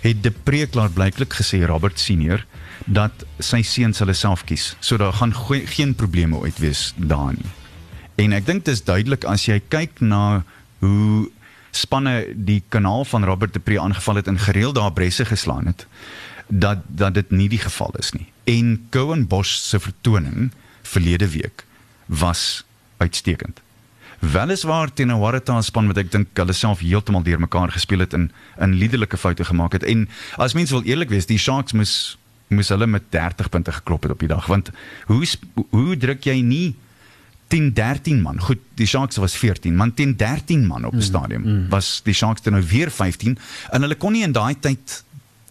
het 0.00 0.22
De 0.22 0.30
Preek 0.30 0.70
klaar 0.70 0.90
blyklik 0.90 1.34
gesê 1.34 1.64
Robert 1.66 1.98
senior 1.98 2.44
dat 2.84 3.24
sy 3.38 3.62
seuns 3.62 3.98
hulle 3.98 4.14
self 4.14 4.44
kies. 4.44 4.76
So 4.80 4.96
daar 4.96 5.12
gaan 5.12 5.34
geen 5.66 5.94
probleme 5.94 6.36
ooit 6.36 6.58
wees 6.58 6.92
daar 6.96 7.32
nie. 7.34 7.50
En 8.14 8.32
ek 8.32 8.46
dink 8.46 8.64
dis 8.64 8.84
duidelik 8.84 9.24
as 9.24 9.46
jy 9.46 9.60
kyk 9.68 10.00
na 10.00 10.44
hoe 10.78 11.28
spanne 11.76 12.26
die 12.34 12.62
kanaal 12.68 13.04
van 13.04 13.24
Robert 13.24 13.52
de 13.52 13.60
Pre 13.60 13.80
aangeval 13.80 14.14
het 14.14 14.26
en 14.26 14.38
gereeld 14.38 14.74
daar 14.74 14.92
bresse 14.92 15.24
geslaan 15.24 15.66
het 15.66 15.86
dat 16.48 16.78
dat 16.86 17.14
dit 17.14 17.30
nie 17.30 17.48
die 17.48 17.58
geval 17.58 17.94
is 17.98 18.12
nie. 18.12 18.26
En 18.44 18.86
Cohen 18.90 19.26
Bosch 19.26 19.58
se 19.58 19.80
vertoning 19.80 20.52
verlede 20.82 21.28
week 21.30 21.64
was 22.06 22.64
uitstekend. 22.96 23.60
Weliswaar 24.18 24.92
teen 24.92 25.10
'n 25.10 25.18
Waratah 25.18 25.62
span 25.62 25.86
wat 25.86 25.96
ek 25.96 26.10
dink 26.10 26.28
hulle 26.34 26.52
self 26.52 26.78
heeltemal 26.78 27.22
deurmekaar 27.22 27.72
gespeel 27.72 27.98
het 27.98 28.12
en 28.12 28.32
in 28.58 28.74
liderlike 28.74 29.16
foute 29.16 29.44
gemaak 29.44 29.72
het 29.72 29.82
en 29.82 30.08
as 30.36 30.54
mens 30.54 30.70
wil 30.70 30.82
eerlik 30.82 31.08
wees, 31.08 31.26
die 31.26 31.38
Sharks 31.38 31.72
moes 31.72 32.18
moes 32.48 32.68
hulle 32.68 32.86
met 32.86 33.02
30 33.10 33.48
punte 33.48 33.72
geklop 33.72 34.02
het 34.02 34.12
op 34.12 34.18
die 34.18 34.28
dag 34.28 34.46
want 34.46 34.70
hoe 35.06 35.26
hoe 35.70 35.96
druk 35.96 36.24
jy 36.24 36.40
nie 36.40 36.76
10 37.48 37.72
13 37.74 38.20
man. 38.22 38.40
Goed, 38.40 38.58
die 38.74 38.86
Sharks 38.86 39.16
was 39.16 39.34
14, 39.36 39.74
man 39.76 39.94
teen 39.94 40.16
13 40.16 40.66
man 40.66 40.84
op 40.84 40.94
'n 40.94 41.02
stadion. 41.02 41.42
Mm. 41.42 41.68
Was 41.68 42.00
die 42.04 42.14
Sharks 42.14 42.42
dan 42.42 42.52
nou 42.52 42.64
weer 42.66 42.90
15 42.90 43.38
en 43.70 43.80
hulle 43.80 43.94
kon 43.94 44.12
nie 44.12 44.22
in 44.22 44.32
daai 44.32 44.54
tyd 44.60 45.04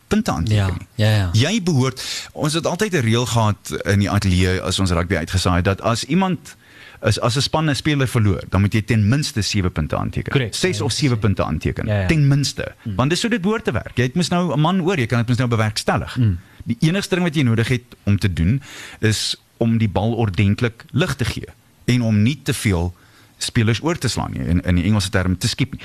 punte 0.08 0.32
aanteken 0.32 0.56
Ja, 0.56 0.68
nie. 0.68 0.88
ja, 0.96 1.10
ja. 1.16 1.30
Jy 1.50 1.64
behoort 1.64 2.30
ons 2.34 2.54
het 2.54 2.66
altyd 2.66 2.94
'n 2.94 3.00
reël 3.02 3.26
gehad 3.26 3.80
in 3.86 4.00
die 4.00 4.10
ateljee 4.10 4.62
as 4.62 4.80
ons 4.80 4.92
rugby 4.92 5.16
uitgesaai 5.16 5.56
het 5.56 5.66
dat 5.66 5.82
as 5.82 6.04
iemand 6.04 6.56
as 7.02 7.20
as 7.20 7.36
'n 7.36 7.42
span 7.42 7.70
'n 7.70 7.76
speler 7.76 8.08
verloor, 8.08 8.44
dan 8.50 8.62
moet 8.62 8.74
jy 8.74 8.82
ten 8.82 9.08
minste 9.10 9.42
7 9.42 9.72
punte 9.72 9.96
aanteken. 9.98 10.32
Korrek. 10.32 10.56
6 10.56 10.78
Ja, 10.78 10.84
of 10.84 10.92
7 10.92 11.20
punte 11.20 11.44
aanteken. 11.44 11.86
Ja, 11.88 12.00
ja. 12.02 12.08
Ten 12.08 12.28
minste. 12.28 12.76
Want 12.96 13.10
dis 13.10 13.22
hoe 13.22 13.30
dit 13.30 13.42
behoort 13.42 13.64
te 13.64 13.72
werk. 13.72 13.92
Jy 13.98 14.04
het 14.04 14.16
mos 14.16 14.28
nou 14.30 14.54
'n 14.54 14.60
man 14.60 14.82
oor, 14.82 14.98
jy 15.00 15.06
kan 15.06 15.18
dit 15.20 15.28
mos 15.28 15.38
nou 15.38 15.50
bewerkstellig. 15.50 16.18
Die 16.66 16.78
enigste 16.80 17.16
ding 17.16 17.28
wat 17.28 17.36
jy 17.36 17.42
nodig 17.44 17.68
het 17.68 17.84
om 18.04 18.18
te 18.20 18.34
doen 18.34 18.62
is 19.00 19.36
om 19.58 19.78
die 19.78 19.90
bal 19.90 20.14
ordentlik 20.14 20.86
lig 20.92 21.16
te 21.16 21.26
gee 21.26 21.46
en 21.86 22.02
om 22.02 22.22
nie 22.24 22.38
te 22.44 22.54
veel 22.54 22.94
spelers 23.38 23.82
oor 23.84 23.98
te 24.00 24.08
slaan 24.08 24.32
nie 24.32 24.46
in 24.48 24.62
in 24.64 24.80
die 24.80 24.86
Engelse 24.88 25.12
term 25.12 25.38
te 25.38 25.48
skiep 25.52 25.76
nie. 25.76 25.82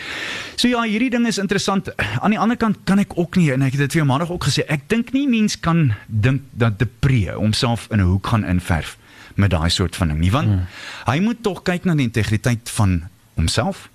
So 0.56 0.68
ja, 0.70 0.82
hierdie 0.86 1.10
ding 1.10 1.26
is 1.26 1.38
interessant. 1.38 1.90
Aan 2.20 2.34
die 2.34 2.38
ander 2.38 2.56
kant 2.56 2.84
kan 2.84 3.02
ek 3.02 3.16
ook 3.18 3.36
nie 3.36 3.50
en 3.52 3.66
ek 3.66 3.76
het 3.76 3.86
dit 3.86 3.96
vir 3.96 4.02
jou 4.02 4.08
maandag 4.08 4.30
ook 4.30 4.46
gesê, 4.48 4.64
ek 4.70 4.88
dink 4.92 5.12
nie 5.16 5.26
mens 5.28 5.58
kan 5.60 5.90
dink 6.06 6.46
dat 6.52 6.78
Depree 6.78 7.34
homself 7.34 7.88
in 7.90 8.00
'n 8.00 8.10
hoek 8.12 8.26
gaan 8.26 8.44
inverf 8.44 8.96
met 9.34 9.50
daai 9.50 9.70
soort 9.70 9.96
van 9.96 10.08
ding 10.08 10.20
nie, 10.20 10.30
want 10.30 10.48
hmm. 10.48 10.66
hy 11.06 11.20
moet 11.20 11.42
tog 11.42 11.62
kyk 11.62 11.84
na 11.84 11.94
die 11.94 12.06
integriteit 12.06 12.70
van 12.70 13.08
homself, 13.34 13.88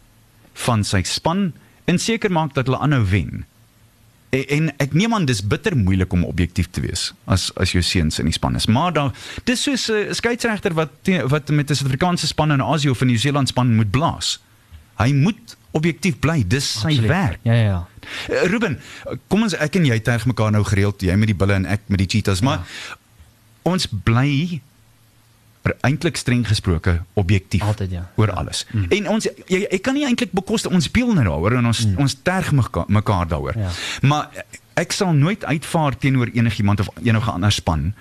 van 0.54 0.84
sy 0.84 1.04
span 1.04 1.54
en 1.86 2.00
seker 2.00 2.32
maak 2.32 2.54
dat 2.54 2.66
hulle 2.66 2.80
aanhou 2.80 3.04
wen. 3.06 3.46
En, 4.36 4.48
en 4.58 4.72
ek 4.84 4.94
neem 4.98 5.14
aan 5.16 5.26
dis 5.28 5.42
bitter 5.48 5.76
moeilik 5.78 6.14
om 6.14 6.26
objektief 6.28 6.68
te 6.76 6.84
wees 6.84 7.10
as 7.32 7.48
as 7.62 7.72
jou 7.76 7.84
seuns 7.86 8.20
in 8.20 8.30
die 8.30 8.36
span 8.36 8.58
is. 8.60 8.68
Maar 8.68 8.94
daar 8.96 9.12
dis 9.48 9.64
soos 9.64 9.88
'n 9.92 10.14
skeieregter 10.14 10.74
wat 10.74 11.12
wat 11.32 11.50
met 11.50 11.70
'n 11.70 11.76
Suid-Afrikaanse 11.76 12.28
span 12.28 12.52
in 12.52 12.62
Asië 12.62 12.90
of 12.90 13.02
'n 13.02 13.08
Nieu-Seeland 13.08 13.48
span 13.48 13.76
moet 13.76 13.92
blaas. 13.92 14.40
Hy 14.98 15.12
moet 15.14 15.58
objektief 15.72 16.20
bly. 16.20 16.44
Dis 16.48 16.80
sy 16.80 16.88
Absoluut. 16.88 17.10
werk. 17.10 17.40
Ja, 17.44 17.54
ja, 17.54 17.64
ja. 17.64 17.88
Uh, 18.30 18.44
Ruben, 18.48 18.80
kom 19.28 19.42
ons 19.42 19.56
ek 19.56 19.76
en 19.76 19.86
jy 19.86 20.00
terg 20.00 20.26
mekaar 20.26 20.52
nou 20.52 20.64
gereeld, 20.64 21.02
jy 21.02 21.16
met 21.16 21.28
die 21.28 21.36
bulle 21.36 21.54
en 21.54 21.66
ek 21.66 21.82
met 21.92 21.98
die 21.98 22.08
cheetahs, 22.08 22.42
maar 22.42 22.64
ons 23.64 23.88
bly 24.04 24.62
eintlik 25.82 26.18
streng 26.18 26.48
gesproke 26.48 27.02
objektief 27.14 27.64
Altyd, 27.64 27.92
ja. 27.92 28.10
oor 28.16 28.32
alles. 28.32 28.66
Mm. 28.72 28.86
En 28.90 29.08
ons 29.10 29.26
jy, 29.26 29.62
jy 29.72 29.80
kan 29.82 29.94
nie 29.98 30.06
eintlik 30.06 30.32
bekostig 30.32 30.72
ons 30.72 30.86
speel 30.86 31.14
nou 31.14 31.24
daaroor 31.26 31.58
en 31.58 31.72
ons 31.72 31.86
mm. 31.86 31.98
ons 32.06 32.18
terg 32.22 32.52
mekaar, 32.52 32.86
mekaar 32.88 33.28
daaroor. 33.28 33.58
Ja. 33.58 33.72
Maar 34.02 34.46
ek 34.74 34.92
sal 34.92 35.14
nooit 35.14 35.46
uitvaar 35.46 35.98
teenoor 35.98 36.30
enigiemand 36.34 36.80
of 36.80 36.90
enige 37.02 37.32
ander 37.32 37.52
span 37.52 37.94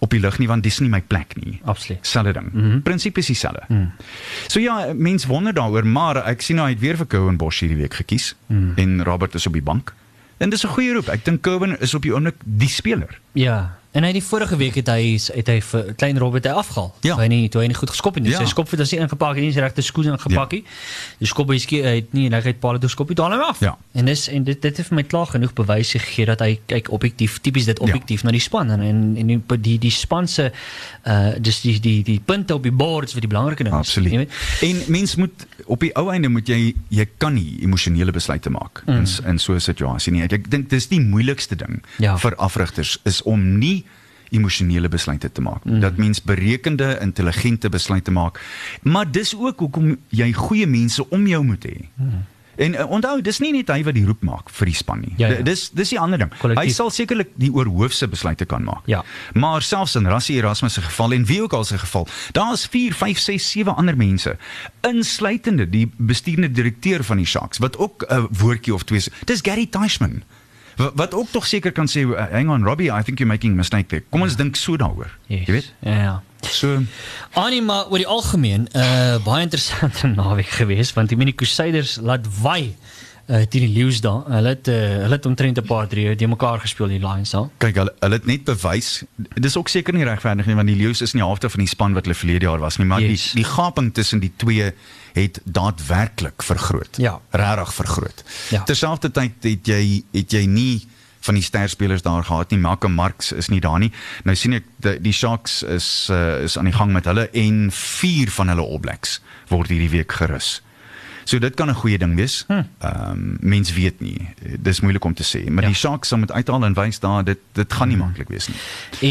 op 0.00 0.10
die 0.10 0.20
lug 0.20 0.38
nie 0.40 0.48
want 0.48 0.64
dis 0.64 0.80
nie 0.80 0.88
my 0.88 1.02
plek 1.04 1.36
nie. 1.36 1.58
Absoluut. 1.68 2.06
Selfde 2.06 2.32
ding. 2.32 2.52
Mm 2.52 2.70
-hmm. 2.70 2.82
Prinsip 2.82 3.18
is 3.18 3.26
dieselfde. 3.26 3.64
Mm. 3.68 3.92
So 4.46 4.60
ja, 4.60 4.92
mense 4.94 5.28
wonder 5.28 5.54
daaroor, 5.54 5.86
maar 5.86 6.24
ek 6.26 6.40
sien 6.40 6.56
nou 6.56 6.66
hy 6.68 6.72
het 6.72 6.80
weer 6.80 6.96
vir 6.96 7.06
Cohen 7.06 7.36
Bosch 7.36 7.60
hierdie 7.60 7.78
week 7.78 7.94
gekies 7.94 8.34
mm. 8.46 8.72
en 8.76 9.04
Robert 9.04 9.34
is 9.34 9.46
op 9.46 9.52
die 9.52 9.62
bank. 9.62 9.94
En 10.38 10.50
dis 10.50 10.64
'n 10.64 10.68
goeie 10.68 10.92
roep. 10.92 11.08
Ek 11.08 11.24
dink 11.24 11.42
Cohen 11.42 11.80
is 11.80 11.94
op 11.94 12.02
die 12.02 12.14
oomblik 12.14 12.36
die 12.44 12.68
speler. 12.68 13.20
Ja. 13.32 13.79
En 13.92 14.04
hy 14.06 14.12
die 14.14 14.22
vorige 14.22 14.54
week 14.54 14.76
het 14.78 14.86
hy 14.86 15.16
het 15.18 15.48
hy 15.50 15.56
vir 15.66 15.88
klein 15.98 16.18
Robert 16.22 16.44
hy 16.46 16.52
afgehaal. 16.60 16.92
Ja. 17.02 17.16
Toe 17.16 17.24
hy 17.24 17.28
nie 17.32 17.48
toe 17.50 17.64
hy 17.64 17.70
nie 17.72 17.78
goed 17.78 17.90
geskop 17.90 18.20
het 18.20 18.22
nie. 18.22 18.30
Ja. 18.30 18.42
Sy 18.44 18.52
skop 18.52 18.70
het 18.70 18.82
as 18.84 18.92
hy 18.94 19.00
ingepak 19.02 19.34
het, 19.34 19.42
nie 19.42 19.54
sy 19.56 19.64
regte 19.64 19.82
skoen 19.82 20.12
ingepak 20.12 20.54
nie. 20.54 20.60
Die 21.18 21.30
skop 21.30 21.50
hy 21.50 21.58
skie 21.58 21.80
hy 21.82 21.94
het 21.96 22.12
nie 22.14 22.28
reg 22.30 22.46
uit 22.46 22.60
paal 22.62 22.78
toe 22.78 22.90
skop 22.92 23.10
hy 23.10 23.16
daal 23.18 23.34
hom 23.34 23.42
af. 23.48 23.58
Ja. 23.64 23.72
En 23.98 24.06
dis 24.06 24.22
en 24.30 24.46
dit 24.46 24.60
dit 24.62 24.78
het 24.78 24.86
vir 24.86 24.98
my 25.00 25.04
klaar 25.10 25.32
genoeg 25.32 25.54
bewys 25.58 25.90
gegee 25.96 26.28
dat 26.30 26.44
hy 26.44 26.52
kyk 26.70 26.92
objektief 26.94 27.40
tipies 27.42 27.66
dit 27.66 27.82
objektief 27.82 28.22
ja. 28.22 28.28
na 28.30 28.36
die 28.36 28.44
span 28.44 28.70
en 28.76 28.84
en, 28.86 29.02
en 29.18 29.32
die 29.34 29.58
die, 29.66 29.76
die 29.88 29.94
span 29.94 30.30
se 30.30 30.50
uh 30.50 31.34
dis 31.42 31.60
die 31.64 31.74
die 31.82 31.98
die 32.06 32.20
punte 32.22 32.54
op 32.54 32.62
die 32.62 32.74
boards 32.74 33.16
wat 33.16 33.26
die 33.26 33.32
belangrike 33.32 33.66
ding 33.66 33.74
is. 33.74 33.90
Absoluut. 33.90 34.14
Weet? 34.22 34.38
En 34.70 34.82
mens 34.86 35.16
moet 35.18 35.46
op 35.66 35.82
die 35.82 35.90
ou 35.98 36.06
einde 36.14 36.30
moet 36.30 36.46
jy 36.46 36.76
jy 36.94 37.08
kan 37.18 37.34
nie 37.34 37.58
emosionele 37.66 38.14
besluite 38.14 38.54
maak 38.54 38.84
mm. 38.86 39.02
in 39.02 39.34
in 39.34 39.42
so 39.42 39.58
'n 39.58 39.66
situasie 39.66 40.12
nie. 40.14 40.22
Ek 40.30 40.46
dink 40.50 40.70
dis 40.70 40.86
die 40.86 41.00
moeilikste 41.02 41.56
ding 41.58 41.82
Ja. 41.98 42.16
vir 42.18 42.36
afrigters 42.36 42.98
is 43.04 43.22
om 43.22 43.58
nie 43.58 43.79
emosionele 44.30 44.88
besluite 44.88 45.32
te 45.32 45.40
maak. 45.40 45.64
Mm. 45.64 45.80
Dat 45.80 45.96
mens 45.96 46.22
berekende, 46.22 46.98
intelligente 47.00 47.68
besluite 47.68 48.10
maak. 48.10 48.40
Maar 48.82 49.10
dis 49.10 49.34
ook 49.36 49.58
hoekom 49.58 49.96
jy 50.08 50.32
goeie 50.32 50.66
mense 50.66 51.08
om 51.10 51.26
jou 51.26 51.44
moet 51.44 51.64
hê. 51.64 51.88
Mm. 51.94 52.26
En 52.60 52.74
uh, 52.74 52.90
onthou, 52.90 53.20
dis 53.24 53.38
nie 53.40 53.52
net 53.54 53.70
hy 53.72 53.80
wat 53.86 53.96
die 53.96 54.04
roep 54.04 54.20
maak 54.26 54.50
vir 54.52 54.68
die 54.68 54.76
span 54.76 55.00
nie. 55.00 55.12
Ja, 55.20 55.30
ja. 55.32 55.44
Dis 55.46 55.68
dis 55.76 55.94
die 55.94 56.00
ander 56.00 56.20
ding. 56.20 56.32
Kollektief. 56.42 56.66
Hy 56.66 56.74
sal 56.76 56.90
sekerlik 56.92 57.30
die 57.40 57.48
oorhoofse 57.54 58.08
besluite 58.10 58.44
kan 58.50 58.66
maak. 58.66 58.84
Ja. 58.90 59.00
Maar 59.32 59.64
selfs 59.64 59.96
in 59.96 60.08
Rassie 60.10 60.36
Erasmus 60.40 60.76
se 60.76 60.84
geval 60.84 61.16
en 61.16 61.24
wie 61.30 61.40
ook 61.42 61.56
al 61.56 61.64
se 61.64 61.78
geval, 61.80 62.06
daar 62.36 62.52
is 62.52 62.66
4, 62.68 62.94
5, 62.94 63.18
6, 63.18 63.50
7 63.50 63.76
ander 63.80 63.96
mense, 63.96 64.36
insluitende 64.86 65.68
die 65.70 65.86
bestuurende 65.96 66.52
direkteur 66.52 67.04
van 67.04 67.22
die 67.22 67.26
Sharks 67.26 67.62
wat 67.64 67.78
ook 67.78 68.04
'n 68.08 68.28
woordjie 68.30 68.74
of 68.74 68.84
twee. 68.84 69.08
Dis 69.24 69.40
Gary 69.42 69.66
Teichman. 69.66 70.22
Wat, 70.80 70.92
wat 70.96 71.14
ook 71.14 71.28
tog 71.30 71.46
seker 71.46 71.72
kan 71.76 71.88
sê, 71.88 72.00
"Uh, 72.08 72.24
hang 72.32 72.48
on 72.50 72.64
Robbie, 72.64 72.88
I 72.90 73.02
think 73.04 73.18
you're 73.18 73.32
making 73.32 73.52
a 73.52 73.56
mistake 73.56 73.86
there. 73.92 74.02
Kom 74.10 74.22
ons 74.24 74.36
dink 74.36 74.56
so 74.56 74.76
daaroor. 74.76 75.10
Yes. 75.28 75.46
Jy 75.46 75.52
weet? 75.52 75.72
Ja, 75.84 75.96
ja. 76.02 76.22
So 76.40 76.78
Annie 77.36 77.60
maar 77.62 77.90
oor 77.90 77.98
die 78.00 78.06
algemeen 78.06 78.68
'n 78.72 78.78
uh, 78.78 79.18
baie 79.24 79.42
interessante 79.42 80.06
naweek 80.22 80.46
geweest 80.48 80.94
want 80.96 81.08
die 81.08 81.16
Mini 81.16 81.34
Crusaders 81.34 81.98
laat 82.00 82.24
wy 82.42 82.72
uh, 83.28 83.42
teen 83.44 83.66
die 83.68 83.72
Lions 83.76 84.00
daar. 84.00 84.22
Hulle 84.26 84.48
het 84.48 84.68
uh, 84.68 84.74
hulle 85.04 85.14
het 85.18 85.26
omtrent 85.26 85.58
'n 85.60 85.66
paar 85.66 85.86
drie 85.88 86.16
die 86.16 86.28
mekaar 86.28 86.60
gespeel 86.60 86.88
die 86.88 86.98
Lions 86.98 87.30
daar. 87.30 87.48
kyk 87.58 87.74
hulle 87.76 87.92
hulle 88.00 88.14
het 88.14 88.26
net 88.26 88.44
bewys. 88.44 89.02
Dis 89.34 89.56
ook 89.56 89.68
seker 89.68 89.92
nie 89.94 90.04
regverdig 90.04 90.46
nie 90.46 90.54
want 90.54 90.68
die 90.68 90.76
Lions 90.76 91.00
is 91.02 91.12
nie 91.12 91.22
halfte 91.22 91.50
van 91.50 91.60
die 91.60 91.68
span 91.68 91.92
wat 91.92 92.04
hulle 92.04 92.16
verlede 92.16 92.44
jaar 92.46 92.58
was 92.58 92.76
nie, 92.78 92.86
maar 92.86 93.00
Yes. 93.00 93.32
die 93.32 93.42
die 93.44 93.50
gaping 93.50 93.92
tussen 93.94 94.20
die 94.20 94.32
twee 94.36 94.72
het 95.12 95.40
daadwerklik 95.44 96.42
vergroot. 96.42 96.96
Ja. 96.96 97.20
Regtig 97.30 97.74
vergroot. 97.74 98.24
Ja. 98.50 98.62
Terselfdertyd 98.62 99.32
het 99.40 99.66
jy 99.66 100.02
het 100.12 100.32
jy 100.32 100.44
nie 100.46 100.88
van 101.20 101.36
die 101.36 101.44
sterspelers 101.44 102.02
daar 102.02 102.24
gehad 102.24 102.50
nie. 102.50 102.58
Malcolm 102.58 102.94
Marx 102.96 103.32
is 103.32 103.48
nie 103.48 103.60
daar 103.60 103.78
nie. 103.78 103.92
Nou 104.24 104.36
sien 104.36 104.56
ek 104.56 104.64
die, 104.76 104.96
die 105.00 105.12
Sharks 105.12 105.60
is 105.62 106.08
uh, 106.10 106.40
is 106.44 106.56
aan 106.58 106.70
die 106.70 106.76
gang 106.76 106.92
met 106.92 107.08
hulle 107.10 107.28
en 107.36 107.68
vier 107.74 108.32
van 108.32 108.52
hulle 108.52 108.64
All 108.64 108.80
Blacks 108.80 109.20
word 109.52 109.72
hierdie 109.72 109.92
week 109.92 110.12
gerus. 110.12 110.60
So 111.30 111.38
dit 111.38 111.54
kan 111.54 111.68
'n 111.70 111.74
goeie 111.78 111.98
ding 111.98 112.16
wees. 112.16 112.44
Ehm 112.48 112.64
um, 112.82 113.36
mens 113.40 113.72
weet 113.72 114.00
nie. 114.00 114.16
Dis 114.58 114.80
moeilik 114.80 115.04
om 115.04 115.14
te 115.14 115.22
sê, 115.22 115.46
maar 115.50 115.62
Ja. 115.62 115.68
die 115.70 115.76
Sharks 115.78 116.08
sal 116.08 116.18
moet 116.18 116.32
uithaal 116.32 116.64
en 116.64 116.74
wys 116.74 116.98
daar 117.00 117.24
dit 117.24 117.38
dit 117.54 117.72
gaan 117.72 117.88
nie 117.88 117.96
maklik 117.96 118.28
wees 118.28 118.48
nie. 118.48 118.56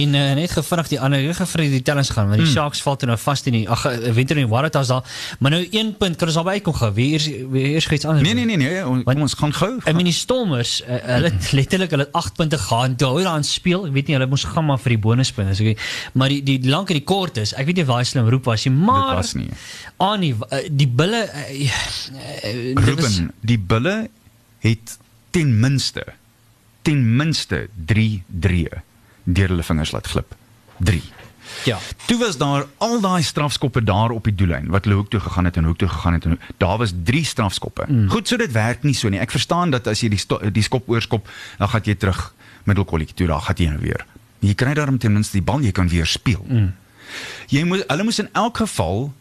En 0.02 0.14
uh, 0.16 0.34
net 0.36 0.52
gevinnig 0.52 0.88
die 0.90 1.00
ander 1.00 1.20
reg 1.22 1.38
vir 1.50 1.62
die 1.62 1.82
tellings 1.82 2.10
gaan 2.10 2.28
want 2.28 2.42
die 2.42 2.52
Sharks 2.52 2.82
val 2.82 2.96
toe 2.98 3.08
nou 3.08 3.18
vas 3.18 3.44
in 3.46 3.54
die 3.54 3.70
ag 3.70 3.84
winter 4.14 4.38
in 4.38 4.44
die 4.48 4.52
Waratahs 4.52 4.88
daar. 4.88 5.04
Maar 5.40 5.52
nou 5.52 5.68
een 5.72 5.96
punt 5.98 6.16
kan 6.18 6.28
ons 6.28 6.38
albei 6.38 6.54
uitkom 6.60 6.74
gou. 6.74 6.92
Wie 6.94 7.12
eers 7.14 7.28
wie 7.28 7.64
eers 7.74 7.88
iets 7.88 8.06
anders. 8.06 8.24
Nee 8.28 8.34
nee 8.34 8.46
nee 8.46 8.58
nee, 8.58 8.86
on- 8.88 9.04
kom 9.04 9.22
ons 9.22 9.34
gaan 9.34 9.54
gou. 9.54 9.78
Ek 9.86 9.96
meen 9.96 10.04
die 10.12 10.14
Stormers, 10.14 10.82
uh, 10.82 10.88
hulle 11.02 11.30
het 11.32 11.52
letterlik 11.52 11.90
hulle 11.92 12.04
het 12.04 12.12
8 12.14 12.34
punte 12.36 12.58
gehad. 12.58 12.98
Toe 12.98 13.08
hulle 13.16 13.30
aan 13.30 13.44
speel, 13.44 13.86
ek 13.86 13.94
weet 13.94 14.08
nie 14.08 14.16
hulle 14.18 14.28
moes 14.30 14.44
gaan 14.44 14.66
maar 14.66 14.80
vir 14.80 14.90
die 14.90 15.00
bonuspunte. 15.00 15.56
So, 15.56 15.64
okay. 15.64 15.78
Maar 16.14 16.28
die 16.30 16.44
die, 16.44 16.60
die 16.60 16.70
lank 16.70 16.90
en 16.90 16.96
die 16.96 17.04
kort 17.06 17.38
is, 17.38 17.54
ek 17.54 17.66
weet 17.66 17.76
nie 17.76 17.84
of 17.84 17.90
daai 17.90 18.04
slim 18.06 18.28
roep 18.30 18.44
was 18.46 18.66
nie, 18.66 18.74
maar 18.76 19.08
Dit 19.08 19.16
was 19.16 19.34
nie. 19.34 19.50
Annie, 19.98 20.34
uh, 20.52 20.58
die 20.72 20.88
bulle 20.88 21.24
uh, 21.30 22.09
uh, 22.14 22.52
dit 22.86 22.96
was- 22.96 23.18
Ruben, 23.18 23.32
die 23.42 23.60
bulle 23.60 24.10
het 24.60 24.98
ten 25.32 25.60
minste 25.60 26.06
ten 26.82 27.02
minste 27.16 27.68
3 27.86 28.24
dreë 28.28 28.82
deur 29.24 29.48
hulle 29.52 29.64
vingers 29.64 29.92
laat 29.92 30.08
glip. 30.08 30.36
3. 30.80 31.02
Ja. 31.66 31.78
Toe 32.08 32.18
was 32.18 32.38
daar 32.38 32.66
al 32.78 33.02
daai 33.02 33.22
strafskoppe 33.24 33.84
daar 33.84 34.12
op 34.16 34.24
die 34.24 34.36
doellyn 34.36 34.70
wat 34.72 34.84
hulle 34.86 34.96
hoek 34.96 35.10
toe 35.10 35.20
gegaan 35.20 35.46
het 35.46 35.58
en 35.58 35.64
hoek 35.66 35.78
toe 35.78 35.88
gegaan 35.90 36.14
het 36.14 36.26
en 36.26 36.30
hoek- 36.38 36.48
daar 36.58 36.78
was 36.78 36.94
3 37.04 37.24
strafskoppe. 37.26 37.86
Mm. 37.88 38.10
Goed, 38.10 38.28
so 38.28 38.38
dit 38.38 38.52
werk 38.52 38.84
nie 38.84 38.94
so 38.94 39.10
nie. 39.10 39.20
Ek 39.20 39.32
verstaan 39.32 39.70
dat 39.72 39.88
as 39.88 40.02
jy 40.02 40.10
die 40.10 40.52
die 40.52 40.64
skop 40.64 40.90
oorskop, 40.90 41.28
dan 41.58 41.68
gaan 41.70 41.82
jy 41.84 41.96
terug 41.96 42.34
middelkolletjie 42.64 43.16
toe, 43.16 43.28
dan 43.28 43.42
gaan 43.42 43.56
jy 43.58 43.68
nou 43.70 43.80
weer. 43.82 44.06
Jy 44.40 44.54
kry 44.56 44.74
daarom 44.74 44.98
ten 44.98 45.14
minste 45.14 45.38
die 45.38 45.42
bal, 45.46 45.60
jy 45.62 45.72
kan 45.72 45.90
weer 45.90 46.06
speel. 46.06 46.46
Mm. 46.48 46.74
Jy 47.50 47.64
moet 47.64 47.84
hulle 47.88 48.04
moes 48.04 48.20
in 48.20 48.30
elk 48.34 48.58
geval 48.58 49.14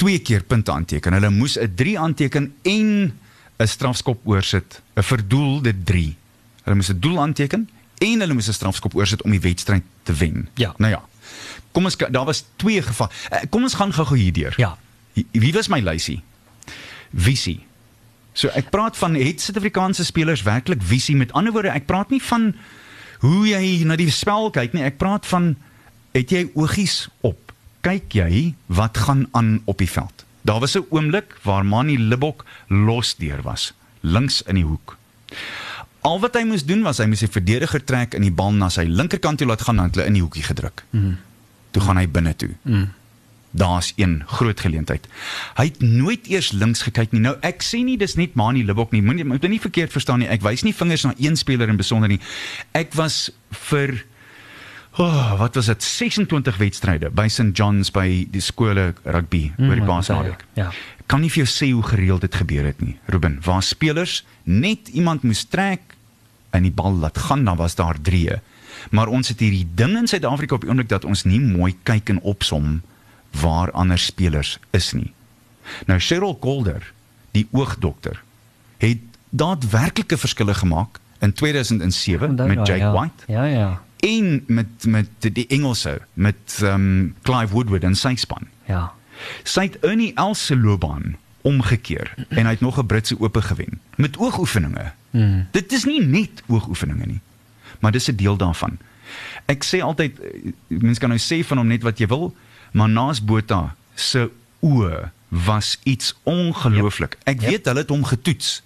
twee 0.00 0.18
keer 0.24 0.42
punte 0.48 0.72
aanteken. 0.72 1.12
Hulle 1.12 1.30
moes 1.30 1.58
'n 1.60 1.72
3 1.76 1.98
aanteken 1.98 2.54
en 2.62 3.12
'n 3.58 3.66
strafskop 3.66 4.20
oorsit, 4.24 4.80
'n 4.96 5.02
verdoelde 5.02 5.74
3. 5.84 6.16
Hulle 6.64 6.76
moes 6.76 6.88
'n 6.88 6.98
doel 7.00 7.18
aanteken 7.20 7.68
en 7.98 8.20
hulle 8.20 8.32
moes 8.34 8.48
'n 8.48 8.52
strafskop 8.52 8.94
oorsit 8.94 9.22
om 9.22 9.30
die 9.30 9.40
wedstryd 9.40 9.82
te 10.02 10.12
wen. 10.12 10.48
Ja. 10.54 10.74
Nou 10.76 10.90
ja. 10.92 11.02
Kom 11.72 11.84
ons 11.84 11.96
daar 11.96 12.24
was 12.24 12.44
twee 12.56 12.82
gevalle. 12.82 13.10
Eh, 13.30 13.38
Kom 13.50 13.62
ons 13.62 13.74
gaan 13.74 13.92
gou-gou 13.92 14.16
hierdeur. 14.18 14.54
Ja. 14.56 14.78
Wie- 15.12 15.26
Wie 15.32 15.52
was 15.52 15.68
my 15.68 15.80
lysie? 15.80 16.22
Visie. 17.14 17.60
So 18.32 18.48
ek 18.48 18.70
praat 18.70 18.96
van 18.96 19.14
het 19.14 19.40
Suid-Afrikaanse 19.40 20.04
spelers 20.04 20.42
werklik 20.42 20.82
visie? 20.82 21.16
Met 21.16 21.32
ander 21.32 21.52
woorde, 21.52 21.68
ek 21.68 21.86
praat 21.86 22.10
nie 22.10 22.22
van 22.22 22.54
hoe 23.20 23.46
jy 23.48 23.84
na 23.84 23.96
die 23.96 24.10
spel 24.10 24.50
kyk 24.50 24.72
nie. 24.72 24.82
Ek 24.82 24.96
praat 24.98 25.26
van 25.26 25.56
het 26.12 26.30
jy 26.30 26.48
oogies 26.54 27.08
op? 27.20 27.49
Kyk 27.80 28.12
jy 28.12 28.54
wat 28.66 28.98
gaan 28.98 29.28
aan 29.32 29.60
op 29.64 29.78
die 29.80 29.90
veld? 29.90 30.24
Daar 30.44 30.60
was 30.60 30.76
'n 30.76 30.86
oomblik 30.88 31.38
waar 31.42 31.64
Manny 31.64 31.96
Libbok 31.96 32.44
los 32.68 33.16
deur 33.16 33.42
was, 33.42 33.72
links 34.00 34.42
in 34.42 34.54
die 34.54 34.64
hoek. 34.64 34.96
Al 36.00 36.20
wat 36.20 36.34
hy 36.34 36.44
moes 36.44 36.64
doen 36.64 36.82
was 36.82 36.98
hy 36.98 37.06
moes 37.06 37.18
sy 37.18 37.28
verdediger 37.28 37.84
trek 37.84 38.14
en 38.14 38.22
die 38.22 38.32
bal 38.32 38.52
na 38.52 38.68
sy 38.68 38.86
linkerkant 38.88 39.38
toe 39.38 39.46
laat 39.46 39.62
gaan 39.62 39.78
en 39.78 39.90
hulle 39.92 40.06
in 40.06 40.16
die 40.16 40.22
hoekie 40.22 40.42
gedruk. 40.42 40.84
Mm. 40.90 41.18
Toe 41.70 41.82
gaan 41.82 41.96
hy 41.96 42.06
binne 42.08 42.36
toe. 42.36 42.54
Mm. 42.62 42.88
Daar's 43.50 43.92
een 43.96 44.22
groot 44.26 44.60
geleentheid. 44.60 45.08
Hy 45.58 45.64
het 45.64 45.80
nooit 45.80 46.26
eers 46.26 46.52
links 46.52 46.82
gekyk 46.82 47.12
nie. 47.12 47.20
Nou 47.20 47.36
ek 47.40 47.62
sê 47.62 47.82
nie 47.84 47.98
dis 47.98 48.14
net 48.14 48.34
Mani 48.34 48.62
Libbok 48.64 48.92
nie. 48.92 49.02
Moenie 49.02 49.24
moet 49.24 49.42
my 49.42 49.48
nie 49.48 49.60
verkeerd 49.60 49.92
verstaan 49.92 50.18
nie. 50.18 50.28
Ek 50.28 50.44
wys 50.46 50.62
nie 50.62 50.74
vingers 50.74 51.04
na 51.04 51.14
een 51.18 51.36
speler 51.36 51.68
in 51.68 51.76
besonder 51.76 52.08
nie. 52.08 52.20
Ek 52.72 52.94
was 52.94 53.30
vir 53.68 54.04
Oh, 54.98 55.38
wat 55.38 55.54
was 55.54 55.66
dit? 55.66 55.82
26 55.82 56.56
wedstryde 56.56 57.10
by 57.14 57.28
St 57.28 57.54
John's 57.54 57.92
by 57.94 58.26
die 58.30 58.42
skole 58.42 58.90
rugby 59.04 59.52
mm, 59.56 59.68
oor 59.68 59.78
die 59.78 59.86
plaasnaweek. 59.86 60.44
Ja. 60.58 60.70
Kan 61.06 61.22
nie 61.22 61.30
vir 61.30 61.44
jou 61.44 61.50
sê 61.50 61.70
hoe 61.70 61.84
gereeld 61.86 62.26
dit 62.26 62.34
gebeur 62.34 62.66
het 62.66 62.82
nie, 62.82 62.96
Ruben. 63.06 63.38
Waar 63.44 63.62
spelers 63.62 64.24
net 64.42 64.90
iemand 64.94 65.22
moes 65.22 65.44
trek 65.46 65.94
en 66.50 66.66
die 66.66 66.74
bal 66.74 66.98
laat 66.98 67.18
gaan, 67.18 67.44
dan 67.46 67.58
was 67.58 67.78
daar 67.78 67.98
drie. 68.02 68.40
Maar 68.90 69.10
ons 69.12 69.28
het 69.30 69.42
hierdie 69.42 69.66
ding 69.74 69.96
in 69.98 70.08
Suid-Afrika 70.10 70.54
op 70.54 70.64
die 70.64 70.70
oomblik 70.70 70.90
dat 70.90 71.06
ons 71.06 71.24
nie 71.24 71.40
mooi 71.40 71.76
kyk 71.86 72.10
en 72.10 72.22
opsom 72.26 72.80
waar 73.38 73.70
ander 73.78 73.98
spelers 73.98 74.58
is 74.74 74.90
nie. 74.92 75.12
Nou 75.86 76.00
Cheryl 76.02 76.34
Calder, 76.42 76.82
die 77.36 77.46
oogdokter, 77.54 78.22
het 78.82 79.04
daadwerklike 79.30 80.18
verskille 80.18 80.54
gemaak 80.54 80.98
in 81.20 81.32
2007 81.32 82.30
Onthou 82.30 82.48
met 82.48 82.56
daai, 82.56 82.66
Jake 82.66 82.82
ja. 82.82 82.92
White 82.92 83.32
Ja, 83.32 83.44
ja. 83.44 83.70
En 84.00 84.44
met 84.46 84.84
met 84.86 85.08
die 85.20 85.46
Engelse 85.48 86.00
met 86.14 86.58
um, 86.62 87.14
Clive 87.22 87.52
Woodward 87.52 87.82
en 87.84 87.94
sy 87.96 88.14
span. 88.16 88.46
Ja. 88.66 88.92
Sy 89.42 89.60
het 89.68 89.78
Ernie 89.84 90.12
Els 90.14 90.46
se 90.46 90.56
loopbaan 90.56 91.16
omgekeer 91.42 92.14
en 92.28 92.44
hy 92.44 92.50
het 92.52 92.60
nog 92.60 92.78
'n 92.78 92.86
Britse 92.86 93.16
ope 93.20 93.42
gewen 93.42 93.80
met 93.96 94.16
oogoefeninge. 94.16 94.92
Mm. 95.10 95.46
Dit 95.50 95.72
is 95.72 95.84
nie 95.84 96.00
net 96.06 96.42
oogoefeninge 96.46 97.06
nie, 97.06 97.20
maar 97.80 97.92
dis 97.92 98.08
'n 98.08 98.16
deel 98.16 98.36
daarvan. 98.36 98.78
Ek 99.46 99.64
sê 99.64 99.80
altyd 99.82 100.18
eh, 100.20 100.52
mense 100.66 101.00
kan 101.00 101.08
nou 101.08 101.20
sê 101.20 101.44
van 101.46 101.58
hom 101.58 101.66
net 101.66 101.82
wat 101.82 101.98
jy 101.98 102.06
wil, 102.06 102.36
maar 102.72 102.88
Naas 102.88 103.24
Botha 103.24 103.74
se 103.94 104.30
oë 104.60 105.10
was 105.28 105.78
iets 105.82 106.14
ongelooflik. 106.22 107.16
Ek 107.24 107.40
Yep. 107.40 107.50
weet 107.50 107.64
hulle 107.64 107.78
het 107.78 107.88
hom 107.88 108.04
getoets. 108.04 108.62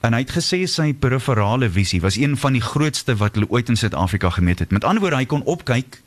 En 0.00 0.12
hy 0.12 0.20
het 0.24 0.34
gesê 0.34 0.64
sy 0.66 0.92
periferale 0.92 1.70
visie 1.70 2.00
was 2.00 2.16
een 2.16 2.36
van 2.36 2.52
die 2.52 2.64
grootste 2.64 3.16
wat 3.16 3.34
hulle 3.34 3.50
ooit 3.50 3.68
in 3.68 3.76
Suid-Afrika 3.76 4.30
gemeet 4.30 4.58
het. 4.58 4.70
Met 4.70 4.84
ander 4.84 5.00
woorde, 5.00 5.16
hy 5.16 5.26
kon 5.26 5.42
opkyk 5.42 6.02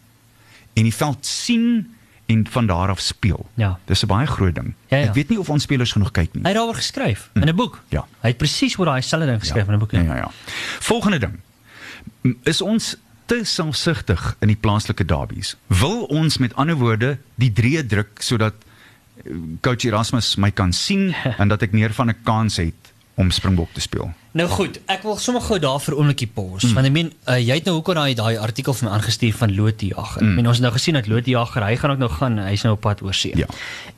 en 0.75 0.83
die 0.83 0.95
veld 0.95 1.25
sien 1.25 1.95
en 2.25 2.47
van 2.49 2.65
daar 2.65 2.89
af 2.89 2.99
speel. 2.99 3.45
Ja. 3.53 3.79
Dis 3.85 4.03
'n 4.03 4.07
baie 4.07 4.27
groot 4.27 4.55
ding. 4.55 4.73
Ja, 4.87 4.97
ja. 4.97 5.07
Ek 5.07 5.13
weet 5.13 5.29
nie 5.29 5.39
of 5.39 5.49
ons 5.49 5.63
spelers 5.63 5.91
genoeg 5.91 6.11
kyk 6.11 6.33
nie. 6.33 6.41
Hy 6.41 6.49
het 6.49 6.57
daaroor 6.57 6.75
geskryf 6.75 7.29
in 7.33 7.47
'n 7.47 7.55
boek. 7.55 7.81
Ja. 7.89 8.07
Hy 8.21 8.27
het 8.27 8.37
presies 8.37 8.77
oor 8.77 8.85
daai 8.85 9.01
selfde 9.01 9.27
ding 9.27 9.39
geskryf 9.39 9.67
in 9.67 9.73
'n 9.73 9.79
boek. 9.79 9.91
Ja, 9.91 10.01
ja, 10.01 10.15
ja. 10.15 10.31
Volgende 10.79 11.19
ding. 11.19 11.39
Is 12.43 12.61
ons 12.61 12.97
te 13.25 13.39
selfsugtig 13.43 14.35
in 14.39 14.47
die 14.47 14.55
plaaslike 14.55 15.05
derbies? 15.05 15.55
Wil 15.67 16.03
ons 16.03 16.37
met 16.37 16.55
ander 16.55 16.75
woorde 16.75 17.17
die 17.35 17.53
drie 17.53 17.85
druk 17.85 18.09
sodat 18.19 18.53
eh, 19.23 19.31
coach 19.61 19.83
Erasmus 19.83 20.35
my 20.35 20.51
kan 20.51 20.73
sien 20.73 21.15
en 21.41 21.47
dat 21.47 21.61
ek 21.61 21.71
meer 21.71 21.93
van 21.93 22.09
'n 22.09 22.17
kans 22.23 22.57
het 22.57 22.93
om 23.15 23.31
Springbok 23.31 23.71
te 23.71 23.81
speel? 23.81 24.13
Nou 24.35 24.49
goed, 24.51 24.81
ek 24.91 25.05
wil 25.07 25.15
sommer 25.15 25.39
gou 25.45 25.55
daar 25.63 25.77
vir 25.79 25.95
oombliekie 25.95 26.27
pause. 26.27 26.67
Mm. 26.67 26.73
Want 26.75 26.87
ek 26.89 26.91
meen, 26.91 27.09
uh, 27.31 27.37
jy 27.39 27.55
het 27.55 27.67
nou 27.69 27.77
hoekom 27.77 27.95
daai 27.95 28.17
daai 28.19 28.35
artikel 28.43 28.75
vir 28.75 28.89
my 28.89 28.95
aangestuur 28.97 29.35
van 29.39 29.53
Lotijager. 29.55 30.25
Mm. 30.25 30.33
Ek 30.33 30.39
meen 30.41 30.49
ons 30.51 30.57
het 30.59 30.65
nou 30.65 30.71
gesien 30.75 30.97
dat 30.97 31.05
Lotijager, 31.07 31.63
hy 31.63 31.77
gaan 31.79 31.93
ook 31.93 32.01
nou 32.01 32.09
gaan, 32.11 32.35
hy's 32.43 32.65
nou 32.67 32.73
op 32.75 32.81
pad 32.83 32.99
oor 33.05 33.15
see. 33.15 33.31
Ja. 33.39 33.47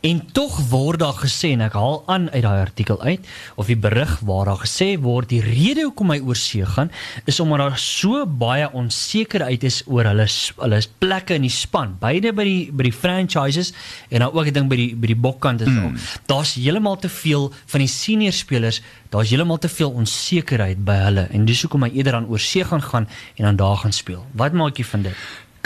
En 0.06 0.19
tog 0.38 0.60
word 0.69 1.02
daar 1.02 1.17
gesê 1.17 1.56
en 1.56 1.63
ek 1.65 1.73
haal 1.73 1.97
aan 2.13 2.28
uit 2.36 2.43
daai 2.45 2.62
artikel 2.67 3.02
uit 3.02 3.26
of 3.58 3.71
die 3.71 3.78
berig 3.88 4.13
waar 4.30 4.52
daar 4.52 4.62
gesê 4.62 4.91
word 5.02 5.32
die 5.34 5.41
rede 5.41 5.88
hoekom 5.88 6.13
hy 6.13 6.19
oor 6.21 6.38
see 6.38 6.69
gaan 6.76 6.93
is 7.26 7.41
omdat 7.41 7.63
daar 7.63 7.82
so 7.82 8.21
baie 8.30 8.69
onsekerheid 8.78 9.65
is 9.65 9.82
oor 9.89 10.06
hulle 10.12 10.30
hulle 10.62 10.82
plekke 11.02 11.39
in 11.41 11.47
die 11.47 11.54
span, 11.54 11.97
beide 11.97 12.36
by 12.38 12.45
die 12.45 12.62
by 12.69 12.86
die 12.91 12.93
franchises 12.93 13.73
en 14.12 14.21
dan 14.21 14.30
ook 14.30 14.54
ek 14.54 14.54
dink 14.60 14.69
by 14.69 14.78
die 14.84 14.93
by 14.93 15.10
die 15.15 15.17
bokkant 15.17 15.65
is 15.65 15.73
mm. 15.73 15.97
daar's 16.30 16.54
heeltemal 16.62 17.02
te 17.02 17.10
veel 17.10 17.50
van 17.73 17.82
die 17.82 17.89
senior 17.89 18.38
spelers, 18.38 18.84
daar's 19.10 19.34
heeltemal 19.34 19.58
te 19.65 19.71
veel 19.71 19.89
onsekerheid 19.89 20.27
by 20.86 20.98
hulle 21.06 21.28
en 21.32 21.46
dis 21.46 21.62
hoekom 21.62 21.84
hy 21.84 21.92
eerder 21.96 22.16
aan 22.16 22.28
oor 22.28 22.40
see 22.40 22.63
gaan 22.63 22.82
gaan 22.82 23.08
en 23.36 23.44
dan 23.44 23.56
daar 23.56 23.78
gaan 23.84 23.94
speel. 23.94 24.26
Wat 24.34 24.54
maak 24.54 24.78
jy 24.78 24.84
van 24.84 25.02
dit? 25.02 25.16